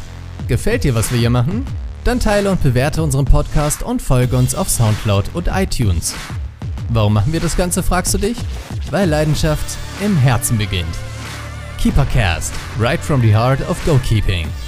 Gefällt 0.48 0.84
dir, 0.84 0.94
was 0.94 1.12
wir 1.12 1.18
hier 1.18 1.30
machen? 1.30 1.64
Dann 2.04 2.18
teile 2.18 2.50
und 2.50 2.62
bewerte 2.62 3.02
unseren 3.02 3.26
Podcast 3.26 3.82
und 3.82 4.02
folge 4.02 4.36
uns 4.36 4.54
auf 4.54 4.68
Soundcloud 4.68 5.30
und 5.34 5.48
iTunes. 5.48 6.14
Warum 6.88 7.12
machen 7.14 7.32
wir 7.32 7.40
das 7.40 7.56
Ganze, 7.56 7.82
fragst 7.82 8.14
du 8.14 8.18
dich? 8.18 8.36
Weil 8.90 9.08
Leidenschaft 9.08 9.78
im 10.04 10.16
Herzen 10.16 10.58
beginnt. 10.58 11.09
Keepercast, 11.80 12.78
right 12.78 13.00
from 13.00 13.22
the 13.22 13.30
heart 13.30 13.62
of 13.62 13.78
goalkeeping. 13.86 14.59